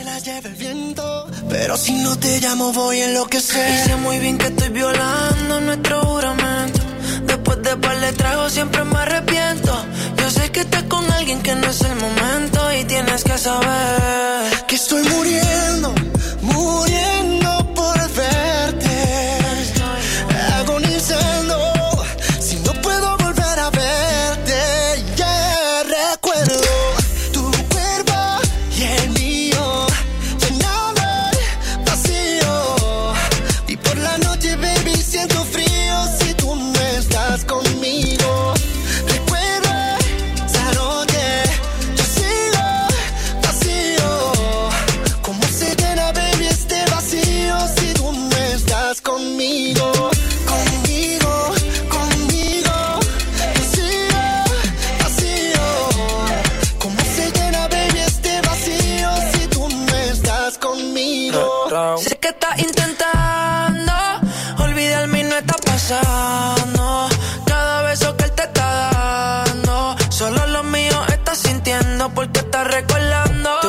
Pero 1.48 1.76
si 1.76 1.92
no 1.94 2.18
te 2.18 2.40
llamo 2.40 2.72
voy 2.72 3.00
a 3.00 3.08
enloquecer. 3.08 3.70
Y 3.70 3.88
sé 3.88 3.94
muy 3.96 4.18
bien 4.18 4.36
que 4.36 4.48
estoy 4.48 4.68
violando 4.68 5.60
nuestro 5.60 6.02
juramento 6.02 6.75
Después 7.46 7.62
de 7.62 7.76
par 7.76 8.00
de 8.00 8.50
siempre 8.50 8.82
me 8.82 8.98
arrepiento. 8.98 9.72
Yo 10.16 10.30
sé 10.30 10.50
que 10.50 10.62
estás 10.62 10.82
con 10.84 11.08
alguien 11.12 11.40
que 11.42 11.54
no 11.54 11.68
es 11.68 11.80
el 11.82 11.94
momento 11.94 12.72
Y 12.72 12.84
tienes 12.86 13.22
que 13.22 13.38
saber 13.38 14.66
Que 14.66 14.74
estoy 14.74 15.04
muriendo, 15.04 15.94
muriendo 16.42 17.15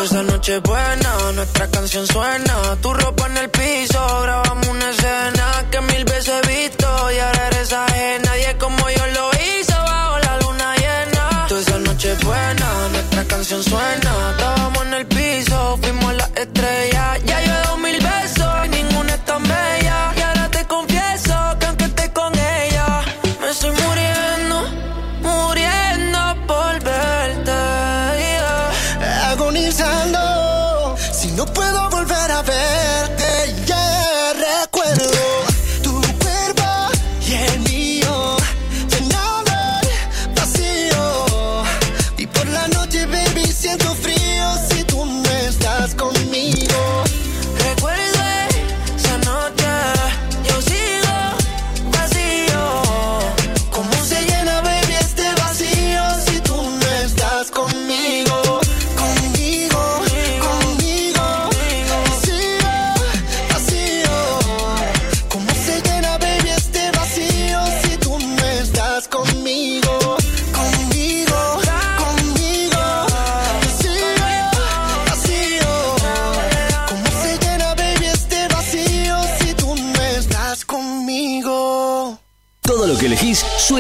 esa 0.07 0.23
noche 0.23 0.59
buena, 0.59 1.31
nuestra 1.33 1.67
canción 1.67 2.07
suena. 2.07 2.77
Tu 2.81 2.93
ropa 2.93 3.27
en 3.27 3.37
el 3.37 3.49
piso, 3.49 3.99
grabamos 4.21 4.67
una 4.67 4.89
escena 4.89 5.36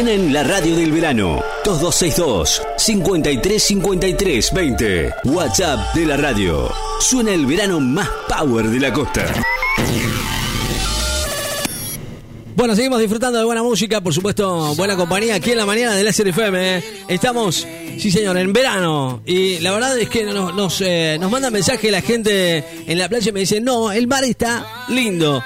en 0.07 0.33
la 0.33 0.43
radio 0.43 0.75
del 0.75 0.91
verano. 0.91 1.41
2262 1.65 2.61
5353 2.77 4.53
20. 4.53 5.13
WhatsApp 5.25 5.93
de 5.93 6.05
la 6.05 6.17
radio. 6.17 6.71
Suena 6.99 7.33
el 7.33 7.45
verano 7.45 7.79
más 7.79 8.09
power 8.27 8.67
de 8.69 8.79
la 8.79 8.93
costa. 8.93 9.25
Bueno, 12.55 12.75
seguimos 12.75 12.99
disfrutando 12.99 13.37
de 13.37 13.45
buena 13.45 13.61
música, 13.61 14.01
por 14.01 14.13
supuesto, 14.13 14.73
buena 14.75 14.95
compañía 14.95 15.35
aquí 15.35 15.51
en 15.51 15.57
la 15.57 15.65
mañana 15.65 15.93
del 15.95 16.11
SRFM. 16.11 16.77
¿eh? 16.77 16.83
Estamos, 17.07 17.67
sí 17.99 18.09
señor, 18.09 18.37
en 18.37 18.51
verano. 18.51 19.21
Y 19.25 19.59
la 19.59 19.71
verdad 19.73 19.97
es 19.99 20.09
que 20.09 20.23
nos, 20.23 20.55
nos, 20.55 20.81
eh, 20.81 21.17
nos 21.19 21.29
manda 21.29 21.51
mensaje 21.51 21.91
la 21.91 22.01
gente 22.01 22.63
en 22.87 22.97
la 22.97 23.09
playa 23.09 23.29
y 23.29 23.33
me 23.33 23.41
dice, 23.41 23.61
no, 23.61 23.91
el 23.91 24.07
mar 24.07 24.23
está 24.23 24.85
lindo. 24.89 25.43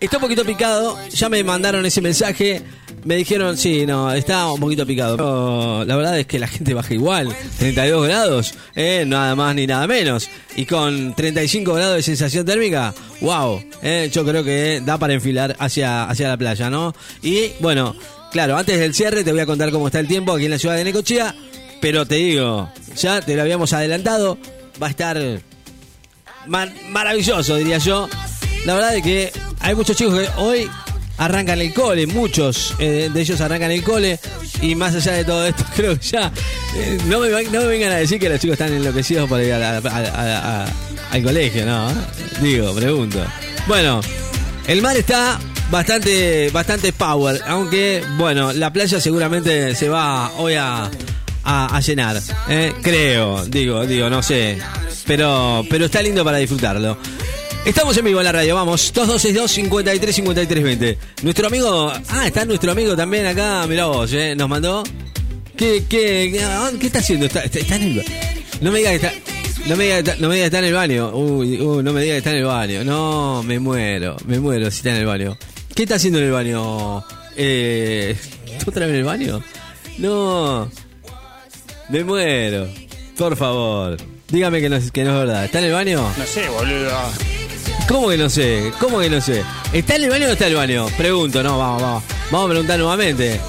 Está 0.00 0.18
un 0.18 0.22
poquito 0.22 0.44
picado, 0.44 0.98
ya 1.10 1.28
me 1.28 1.42
mandaron 1.42 1.84
ese 1.84 2.00
mensaje. 2.00 2.62
Me 3.06 3.14
dijeron, 3.14 3.56
sí, 3.56 3.86
no, 3.86 4.12
está 4.12 4.50
un 4.50 4.58
poquito 4.58 4.84
picado. 4.84 5.16
Pero 5.16 5.84
la 5.84 5.94
verdad 5.96 6.18
es 6.18 6.26
que 6.26 6.40
la 6.40 6.48
gente 6.48 6.74
baja 6.74 6.92
igual. 6.92 7.34
32 7.58 8.06
grados, 8.08 8.54
eh, 8.74 9.04
nada 9.06 9.36
más 9.36 9.54
ni 9.54 9.64
nada 9.66 9.86
menos. 9.86 10.28
Y 10.56 10.66
con 10.66 11.14
35 11.14 11.72
grados 11.72 11.94
de 11.96 12.02
sensación 12.02 12.44
térmica, 12.44 12.92
wow, 13.20 13.62
eh, 13.80 14.10
yo 14.12 14.24
creo 14.24 14.42
que 14.42 14.82
da 14.84 14.98
para 14.98 15.14
enfilar 15.14 15.54
hacia, 15.60 16.04
hacia 16.10 16.28
la 16.28 16.36
playa, 16.36 16.68
¿no? 16.68 16.94
Y 17.22 17.52
bueno, 17.60 17.94
claro, 18.32 18.56
antes 18.56 18.76
del 18.78 18.92
cierre 18.92 19.22
te 19.22 19.30
voy 19.30 19.40
a 19.40 19.46
contar 19.46 19.70
cómo 19.70 19.86
está 19.86 20.00
el 20.00 20.08
tiempo 20.08 20.32
aquí 20.32 20.46
en 20.46 20.50
la 20.50 20.58
ciudad 20.58 20.74
de 20.74 20.82
Necochea. 20.84 21.32
Pero 21.80 22.06
te 22.06 22.16
digo, 22.16 22.68
ya 22.96 23.20
te 23.20 23.36
lo 23.36 23.42
habíamos 23.42 23.72
adelantado, 23.72 24.36
va 24.82 24.88
a 24.88 24.90
estar 24.90 25.16
mar- 26.46 26.72
maravilloso, 26.88 27.54
diría 27.56 27.78
yo. 27.78 28.08
La 28.64 28.74
verdad 28.74 28.96
es 28.96 29.02
que 29.04 29.32
hay 29.60 29.74
muchos 29.76 29.96
chicos 29.96 30.18
que 30.18 30.28
hoy 30.40 30.68
arrancan 31.18 31.60
el 31.60 31.72
cole, 31.72 32.06
muchos 32.06 32.74
eh, 32.78 33.10
de 33.12 33.20
ellos 33.20 33.40
arrancan 33.40 33.70
el 33.70 33.82
cole 33.82 34.18
y 34.62 34.74
más 34.74 34.94
allá 34.94 35.12
de 35.12 35.24
todo 35.24 35.46
esto, 35.46 35.64
creo 35.76 35.98
que 35.98 36.06
ya 36.06 36.30
eh, 36.76 36.98
no, 37.06 37.20
me, 37.20 37.30
no 37.44 37.60
me 37.60 37.66
vengan 37.66 37.92
a 37.92 37.96
decir 37.96 38.18
que 38.18 38.28
los 38.28 38.38
chicos 38.40 38.54
están 38.54 38.72
enloquecidos 38.72 39.28
por 39.28 39.40
ir 39.40 39.52
a 39.52 39.78
a- 39.78 40.64
a- 40.64 40.66
al 41.10 41.22
colegio, 41.22 41.64
¿no? 41.64 41.88
Digo, 42.40 42.74
pregunto. 42.74 43.24
Bueno, 43.68 44.00
el 44.66 44.82
mar 44.82 44.96
está 44.96 45.38
bastante, 45.70 46.50
bastante 46.50 46.92
power, 46.92 47.40
aunque 47.46 48.02
bueno, 48.18 48.52
la 48.52 48.72
playa 48.72 49.00
seguramente 49.00 49.74
se 49.74 49.88
va 49.88 50.32
hoy 50.36 50.54
a 50.54 50.90
llenar, 51.84 52.20
¿eh? 52.48 52.72
creo, 52.82 53.44
digo, 53.46 53.86
digo, 53.86 54.10
no 54.10 54.20
sé, 54.22 54.58
pero, 55.06 55.64
pero 55.70 55.84
está 55.86 56.02
lindo 56.02 56.24
para 56.24 56.38
disfrutarlo. 56.38 56.98
Estamos 57.66 57.96
en 57.96 58.04
vivo 58.04 58.20
en 58.20 58.24
la 58.26 58.32
radio, 58.32 58.54
vamos, 58.54 58.92
2262-535320. 58.94 60.96
Nuestro 61.22 61.46
amigo, 61.48 61.92
ah, 62.10 62.26
está 62.26 62.44
nuestro 62.44 62.70
amigo 62.72 62.94
también 62.96 63.26
acá, 63.26 63.66
mira 63.68 63.86
vos, 63.86 64.12
¿eh? 64.12 64.34
nos 64.36 64.48
mandó. 64.48 64.84
¿Qué, 65.56 65.84
qué, 65.88 66.30
qué, 66.32 66.42
ah, 66.44 66.70
qué 66.78 66.86
está 66.86 67.00
haciendo? 67.00 67.26
Está, 67.26 67.42
está- 67.44 67.74
en 67.76 67.82
el... 67.82 68.04
No 68.60 68.70
me 68.70 68.78
diga 68.78 68.90
que 68.90 68.96
está... 68.96 69.12
No 69.66 69.74
me 69.76 69.82
diga 69.84 69.96
que 69.96 70.00
está, 70.10 70.22
no 70.22 70.28
me 70.28 70.34
diga 70.36 70.44
que 70.44 70.46
está 70.46 70.58
en 70.60 70.64
el 70.66 70.74
baño. 70.74 71.10
Uy, 71.16 71.60
uy, 71.60 71.82
no 71.82 71.92
me 71.92 72.02
diga 72.02 72.12
que 72.14 72.18
está 72.18 72.30
en 72.30 72.36
el 72.36 72.44
baño. 72.44 72.84
No, 72.84 73.42
me 73.42 73.58
muero, 73.58 74.16
me 74.26 74.38
muero 74.38 74.70
si 74.70 74.76
está 74.76 74.90
en 74.90 74.96
el 74.98 75.06
baño. 75.06 75.36
¿Qué 75.74 75.82
está 75.82 75.96
haciendo 75.96 76.20
en 76.20 76.26
el 76.26 76.30
baño? 76.32 77.02
Eh, 77.36 78.16
¿Otra 78.64 78.86
vez 78.86 78.90
en 78.94 79.00
el 79.00 79.04
baño? 79.04 79.42
No, 79.98 80.70
me 81.88 82.04
muero. 82.04 82.68
Por 83.18 83.36
favor, 83.36 83.96
dígame 84.28 84.60
que 84.60 84.68
no, 84.68 84.78
que 84.92 85.02
no 85.02 85.10
es 85.10 85.16
verdad. 85.26 85.44
¿Está 85.46 85.58
en 85.58 85.64
el 85.64 85.72
baño? 85.72 86.08
No 86.16 86.26
sé, 86.26 86.48
boludo. 86.48 86.92
¿Cómo 87.88 88.08
que 88.08 88.18
no 88.18 88.28
sé? 88.28 88.72
¿Cómo 88.80 88.98
que 88.98 89.08
no 89.08 89.20
sé? 89.20 89.44
¿Está 89.72 89.94
en 89.96 90.04
el 90.04 90.10
baño 90.10 90.24
o 90.24 90.26
no 90.28 90.32
está 90.32 90.46
en 90.46 90.52
el 90.52 90.56
baño? 90.56 90.86
Pregunto, 90.96 91.42
no, 91.42 91.58
vamos, 91.58 91.82
vamos. 91.82 92.02
Vamos 92.30 92.46
a 92.46 92.50
preguntar 92.50 92.78
nuevamente. 92.78 93.40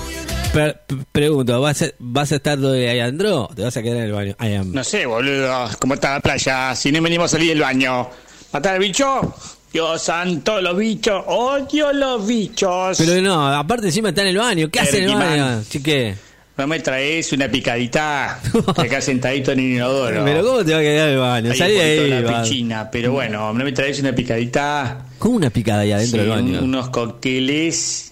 Per- 0.53 0.81
pregunto, 1.11 1.59
¿vas 1.59 1.81
a, 1.81 1.85
¿vas 1.99 2.31
a 2.31 2.35
estar 2.35 2.57
de 2.57 2.89
ahí 2.89 2.99
Andro? 2.99 3.43
o 3.45 3.47
¿Te 3.55 3.63
vas 3.63 3.75
a 3.75 3.81
quedar 3.81 3.97
en 3.97 4.03
el 4.03 4.11
baño? 4.11 4.35
I 4.39 4.53
am. 4.55 4.73
No 4.73 4.83
sé, 4.83 5.05
boludo. 5.05 5.69
¿Cómo 5.79 5.95
está 5.95 6.13
la 6.13 6.19
playa? 6.19 6.75
Si 6.75 6.91
no 6.91 7.01
venimos 7.01 7.25
a 7.25 7.37
salir 7.37 7.49
del 7.49 7.61
baño. 7.61 8.07
¿Matar 8.53 8.75
al 8.75 8.79
bicho? 8.79 9.33
Dios 9.73 10.01
santo, 10.01 10.61
los 10.61 10.77
bichos. 10.77 11.23
Odio 11.27 11.91
los 11.93 12.25
bichos. 12.25 12.97
Pero 12.97 13.19
no, 13.21 13.47
aparte 13.55 13.87
encima 13.87 14.09
está 14.09 14.21
en 14.21 14.27
el 14.29 14.37
baño. 14.37 14.69
¿Qué 14.69 14.79
hace 14.79 14.99
en 15.03 15.09
el 15.09 15.15
baño? 15.15 15.63
Chique. 15.67 16.15
No 16.57 16.65
me 16.67 16.79
traes 16.79 17.31
una 17.33 17.47
picadita 17.47 18.39
acá 18.75 18.99
sentadito 18.99 19.51
en 19.51 19.59
el 19.59 19.65
inodoro. 19.73 20.23
Pero 20.25 20.43
¿cómo 20.43 20.65
te 20.65 20.73
va 20.73 20.79
a 20.79 20.81
quedar 20.81 21.09
el 21.09 21.17
baño? 21.19 21.53
Salí 21.53 21.73
de 21.75 21.81
ahí. 21.81 22.23
va. 22.23 22.89
Pero 22.91 23.11
bueno, 23.11 23.53
no 23.53 23.63
me 23.63 23.71
traes 23.71 23.99
una 23.99 24.11
picadita. 24.13 25.05
¿Cómo 25.19 25.35
una 25.35 25.49
picada 25.51 25.81
ahí 25.81 25.91
adentro 25.91 26.17
Sí, 26.21 26.27
del 26.27 26.29
baño? 26.29 26.59
un- 26.59 26.65
unos 26.65 26.89
cócteles. 26.89 28.11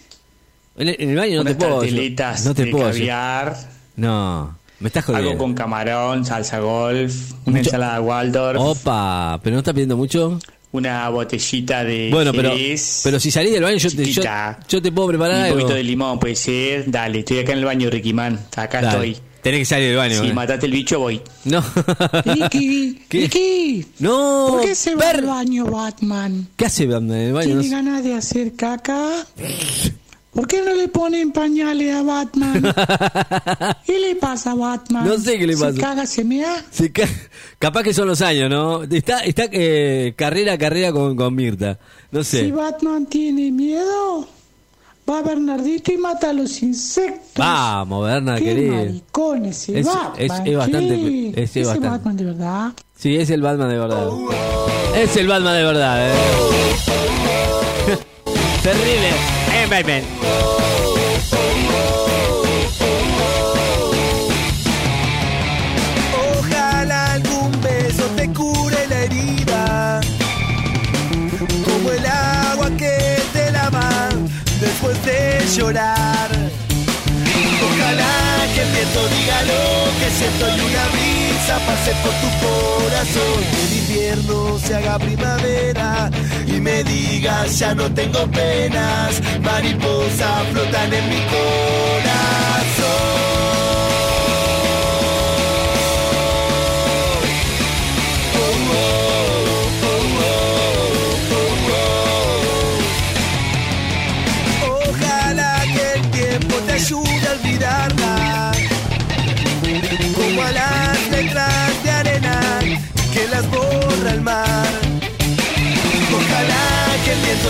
En 0.77 0.89
el, 0.89 0.95
en 0.99 1.09
el 1.11 1.15
baño 1.15 1.35
no 1.37 1.41
unas 1.41 1.53
te 1.53 1.59
puedo. 1.65 1.81
No 2.45 2.53
te 2.53 2.65
de 2.65 2.71
puedo. 2.71 2.85
caviar. 2.89 3.55
No, 3.95 4.57
me 4.79 4.87
estás 4.89 5.05
jodiendo. 5.05 5.29
Algo 5.31 5.41
con 5.43 5.53
camarón, 5.55 6.25
salsa 6.25 6.59
golf, 6.59 7.31
una 7.45 7.57
Mucho- 7.57 7.69
ensalada 7.69 8.01
Waldorf, 8.01 8.59
Opa, 8.59 9.39
pero 9.41 9.53
no 9.55 9.59
estás 9.59 9.73
pidiendo 9.73 9.95
mucho. 9.97 10.37
Una 10.75 11.09
botellita 11.09 11.83
de 11.83 12.09
Bueno, 12.11 12.31
pero, 12.33 12.51
Jerez, 12.55 13.01
pero 13.03 13.19
si 13.19 13.31
salís 13.31 13.51
del 13.53 13.63
baño, 13.63 13.77
yo 13.77 13.89
te, 13.91 14.05
yo, 14.05 14.21
yo 14.67 14.81
te 14.81 14.91
puedo 14.91 15.07
preparar 15.09 15.37
un 15.37 15.43
algo. 15.43 15.55
poquito 15.57 15.73
de 15.75 15.83
limón, 15.83 16.19
puede 16.19 16.35
ser. 16.35 16.89
Dale, 16.89 17.19
estoy 17.19 17.39
acá 17.39 17.53
en 17.53 17.59
el 17.59 17.65
baño, 17.65 17.89
Ricky 17.89 18.13
Man. 18.13 18.39
Acá 18.55 18.81
Dale, 18.81 19.09
estoy. 19.11 19.23
Tenés 19.41 19.59
que 19.59 19.65
salir 19.65 19.89
del 19.89 19.97
baño. 19.97 20.21
Si 20.21 20.27
eh. 20.29 20.33
matate 20.33 20.65
el 20.65 20.71
bicho, 20.71 20.99
voy. 20.99 21.21
No. 21.43 21.63
Ricky, 22.25 23.01
¿Qué? 23.09 23.21
Ricky, 23.21 23.85
No. 23.99 24.47
¿por 24.49 24.61
qué 24.61 24.73
se 24.73 24.95
va 24.95 25.11
al 25.11 25.21
baño 25.23 25.65
Batman? 25.65 26.47
¿Qué 26.55 26.65
hace 26.65 26.87
Batman 26.87 27.17
en 27.17 27.27
el 27.27 27.33
baño? 27.33 27.59
¿Tiene 27.59 27.75
ganas 27.75 28.03
de 28.03 28.15
hacer 28.15 28.55
caca? 28.55 29.25
¿Por 30.35 30.47
qué 30.47 30.61
no 30.61 30.73
le 30.75 30.89
ponen 30.89 31.31
pañales 31.31 31.95
a 31.95 32.03
Batman? 32.03 32.61
¿Qué 33.85 33.99
le 33.99 34.15
pasa 34.17 34.51
a 34.51 34.55
Batman? 34.55 35.07
No 35.07 35.17
sé 35.17 35.39
qué 35.39 35.47
le 35.47 35.55
¿Se 35.55 35.63
pasa. 35.65 35.79
caga, 35.79 36.05
se 36.05 36.25
mea? 36.25 36.53
Ca- 36.93 37.07
capaz 37.57 37.83
que 37.83 37.93
son 37.93 38.07
los 38.09 38.21
años, 38.21 38.49
¿no? 38.49 38.83
Está, 38.83 39.19
está 39.21 39.45
eh, 39.51 40.13
carrera 40.17 40.53
a 40.53 40.57
carrera 40.57 40.91
con, 40.91 41.15
con 41.15 41.33
Mirta. 41.33 41.79
No 42.11 42.21
sé. 42.25 42.41
Si 42.43 42.51
Batman 42.51 43.05
tiene 43.05 43.49
miedo, 43.49 44.27
va 45.09 45.21
Bernardito 45.21 45.93
y 45.93 45.97
mata 45.97 46.31
a 46.31 46.33
los 46.33 46.61
insectos. 46.61 47.31
Vamos, 47.37 48.05
Berna, 48.05 48.35
Qué 48.37 48.43
querido. 48.43 48.75
maricón 48.75 49.45
ese 49.45 49.79
Es- 49.79 49.85
Batman. 49.85 50.11
es- 50.17 50.31
es 50.51 50.57
bastante- 50.57 51.43
es- 51.43 51.55
es 51.55 51.65
bastante. 51.67 51.87
Batman 51.89 52.17
de 52.17 52.23
verdad. 52.25 52.73
Sí, 52.97 53.15
es 53.15 53.29
el 53.29 53.41
Batman 53.41 53.69
de 53.69 53.77
verdad. 53.77 54.09
Es 54.97 55.15
el 55.15 55.27
Batman 55.29 55.55
de 55.55 55.63
verdad, 55.63 56.09
eh. 56.11 56.13
Terrible. 58.65 59.09
Eh, 59.53 59.67
Batman. 59.69 60.01
Ojalá 66.39 67.13
algún 67.13 67.51
beso 67.61 68.05
te 68.15 68.27
cure 68.33 68.87
la 68.89 69.01
herida. 69.03 70.01
Como 71.63 71.91
el 71.91 72.05
agua 72.07 72.71
que 72.75 73.21
te 73.33 73.51
lava 73.51 74.09
después 74.59 74.97
de 75.05 75.45
llorar. 75.55 76.29
Ojalá 77.69 78.47
que 78.55 78.61
el 78.61 78.71
viento 78.71 79.07
diga 79.09 79.43
lo 79.43 79.63
que 79.99 80.09
siento 80.09 80.45
y 80.49 80.59
una 80.61 80.85
brisa 80.89 81.59
pase 81.67 81.91
por 82.01 82.13
tu 82.13 82.29
corazón. 82.41 83.43
Que 83.51 83.61
el 83.61 83.73
invierno 83.77 84.57
se 84.57 84.73
haga 84.73 84.97
primavera 84.97 86.09
me 86.65 86.83
digas 86.83 87.59
ya 87.59 87.75
no 87.75 87.89
tengo 87.93 88.25
penas. 88.31 89.21
Mariposas 89.41 90.47
flotan 90.51 90.93
en 90.93 91.09
mi 91.09 91.21
corazón. 91.33 92.84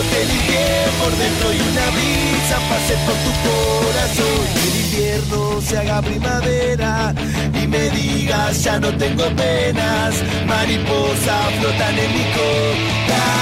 Te 0.00 0.24
limpie 0.24 0.66
por 1.00 1.12
dentro 1.16 1.52
y 1.52 1.60
una 1.60 1.86
brisa 1.90 2.56
pase 2.68 2.94
por 3.06 3.16
tu 3.24 3.32
corazón. 3.46 4.38
Que 4.54 4.62
el 4.68 4.76
invierno 4.84 5.60
se 5.60 5.78
haga 5.78 6.02
primavera 6.02 7.14
y 7.62 7.66
me 7.66 7.90
digas 7.90 8.62
ya 8.62 8.78
no 8.78 8.90
tengo 8.96 9.24
penas. 9.36 10.14
Mariposa 10.46 11.36
flotan 11.58 11.98
en 11.98 12.12
mi 12.12 12.24
corazón. 12.38 13.36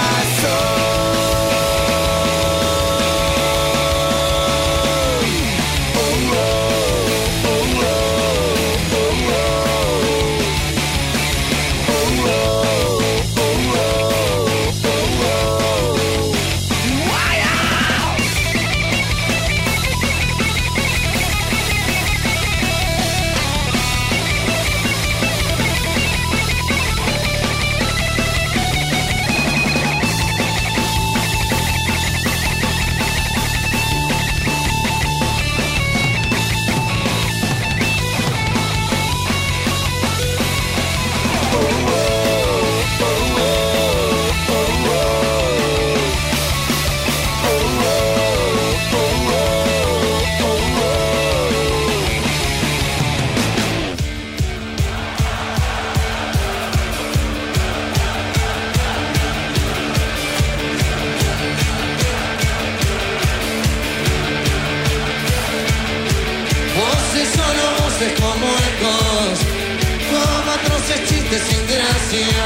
Sin 71.39 71.67
gracia. 71.67 72.45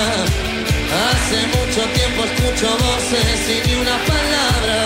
Hace 1.09 1.47
mucho 1.56 1.82
tiempo 1.93 2.24
escucho 2.24 2.69
voces 2.78 3.40
y 3.55 3.69
ni 3.69 3.74
una 3.74 3.97
palabra. 4.12 4.78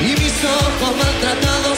Y 0.00 0.10
mis 0.20 0.44
ojos 0.44 0.96
maltratados 0.96 1.75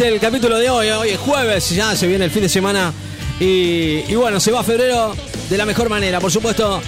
el 0.00 0.20
capítulo 0.20 0.58
de 0.58 0.70
hoy. 0.70 0.88
Hoy 0.88 1.10
es 1.10 1.18
jueves, 1.18 1.68
ya 1.70 1.94
se 1.94 2.06
viene 2.06 2.24
el 2.24 2.30
fin 2.30 2.42
de 2.42 2.48
semana. 2.48 2.94
Y, 3.38 4.14
bueno, 4.14 4.40
se 4.40 4.50
va 4.50 4.62
febrero 4.62 5.14
de 5.50 5.58
la 5.58 5.66
mejor 5.66 5.90
manera. 5.90 6.18
Por 6.18 6.32
supuesto, 6.32 6.80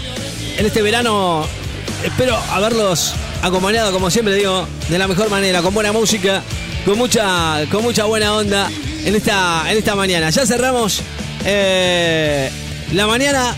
en 0.56 0.64
este 0.64 0.80
verano 0.80 1.44
espero 2.02 2.36
haberlos 2.50 3.12
acompañado, 3.42 3.92
como 3.92 4.10
siempre 4.10 4.34
digo, 4.34 4.66
de 4.88 4.98
la 4.98 5.06
mejor 5.06 5.28
manera, 5.28 5.60
con 5.60 5.74
buena 5.74 5.92
música, 5.92 6.42
con 6.86 6.96
mucha, 6.96 7.66
con 7.70 7.82
mucha 7.82 8.04
buena 8.04 8.34
onda 8.34 8.70
en 9.04 9.14
esta, 9.14 9.70
en 9.70 9.76
esta 9.76 9.94
mañana. 9.94 10.30
Ya 10.30 10.46
cerramos 10.46 11.02
eh, 11.44 12.50
la 12.94 13.06
mañana 13.06 13.54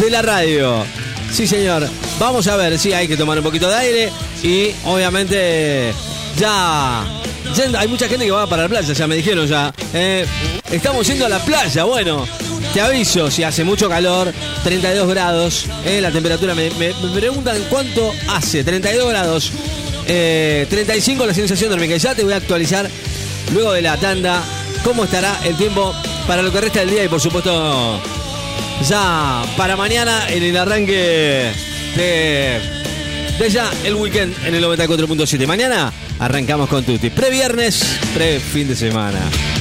de 0.00 0.10
la 0.10 0.22
radio. 0.22 0.84
Sí, 1.32 1.46
señor. 1.46 1.88
Vamos 2.18 2.48
a 2.48 2.56
ver, 2.56 2.78
sí, 2.80 2.92
hay 2.92 3.06
que 3.06 3.16
tomar 3.16 3.38
un 3.38 3.44
poquito 3.44 3.68
de 3.68 3.76
aire 3.76 4.12
y 4.42 4.70
obviamente 4.84 5.92
ya 6.36 7.21
hay 7.78 7.88
mucha 7.88 8.08
gente 8.08 8.24
que 8.24 8.30
va 8.30 8.46
para 8.46 8.62
la 8.64 8.68
playa, 8.68 8.92
ya 8.92 9.06
me 9.06 9.16
dijeron 9.16 9.46
ya. 9.46 9.72
Eh, 9.94 10.24
estamos 10.70 11.06
yendo 11.06 11.26
a 11.26 11.28
la 11.28 11.38
playa, 11.44 11.84
bueno. 11.84 12.26
Te 12.72 12.80
aviso, 12.80 13.30
si 13.30 13.42
hace 13.42 13.64
mucho 13.64 13.88
calor, 13.88 14.32
32 14.64 15.08
grados, 15.08 15.66
eh, 15.84 16.00
la 16.00 16.10
temperatura, 16.10 16.54
me, 16.54 16.70
me- 16.70 16.94
me 16.94 17.20
preguntan 17.20 17.56
cuánto 17.68 18.12
hace, 18.28 18.64
32 18.64 19.08
grados, 19.10 19.50
eh, 20.06 20.66
35 20.70 21.26
la 21.26 21.34
sensación 21.34 21.70
térmica. 21.70 21.96
Ya 21.98 22.14
te 22.14 22.24
voy 22.24 22.32
a 22.32 22.36
actualizar 22.36 22.88
luego 23.52 23.72
de 23.72 23.82
la 23.82 23.96
tanda 23.98 24.42
cómo 24.84 25.04
estará 25.04 25.38
el 25.44 25.54
tiempo 25.56 25.94
para 26.26 26.40
lo 26.42 26.50
que 26.50 26.60
resta 26.62 26.80
del 26.80 26.90
día 26.90 27.04
y 27.04 27.08
por 27.08 27.20
supuesto 27.20 28.00
ya 28.88 29.42
para 29.56 29.76
mañana 29.76 30.26
en 30.30 30.42
el 30.42 30.56
arranque 30.56 31.50
de 31.96 32.60
ya 33.50 33.70
el 33.84 33.94
weekend 33.96 34.34
en 34.46 34.54
el 34.54 34.64
94.7. 34.64 35.46
Mañana 35.46 35.92
arrancamos 36.22 36.68
con 36.68 36.84
Tutti. 36.84 37.10
Pre-viernes, 37.10 37.98
pre-fin 38.14 38.68
de 38.68 38.76
semana. 38.76 39.18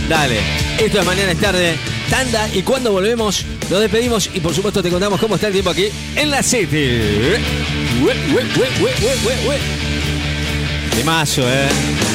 Dale, 0.07 0.37
esto 0.79 0.99
es 0.99 1.05
mañana 1.05 1.31
es 1.31 1.39
tarde, 1.39 1.75
tanda 2.09 2.47
y 2.53 2.61
cuando 2.61 2.91
volvemos 2.91 3.45
nos 3.69 3.79
despedimos 3.79 4.29
y 4.33 4.39
por 4.39 4.53
supuesto 4.53 4.83
te 4.83 4.89
contamos 4.89 5.19
cómo 5.19 5.35
está 5.35 5.47
el 5.47 5.53
tiempo 5.53 5.71
aquí 5.71 5.87
en 6.15 6.29
la 6.29 6.43
City. 6.43 6.99
Temazo, 10.95 11.49
eh. 11.49 12.10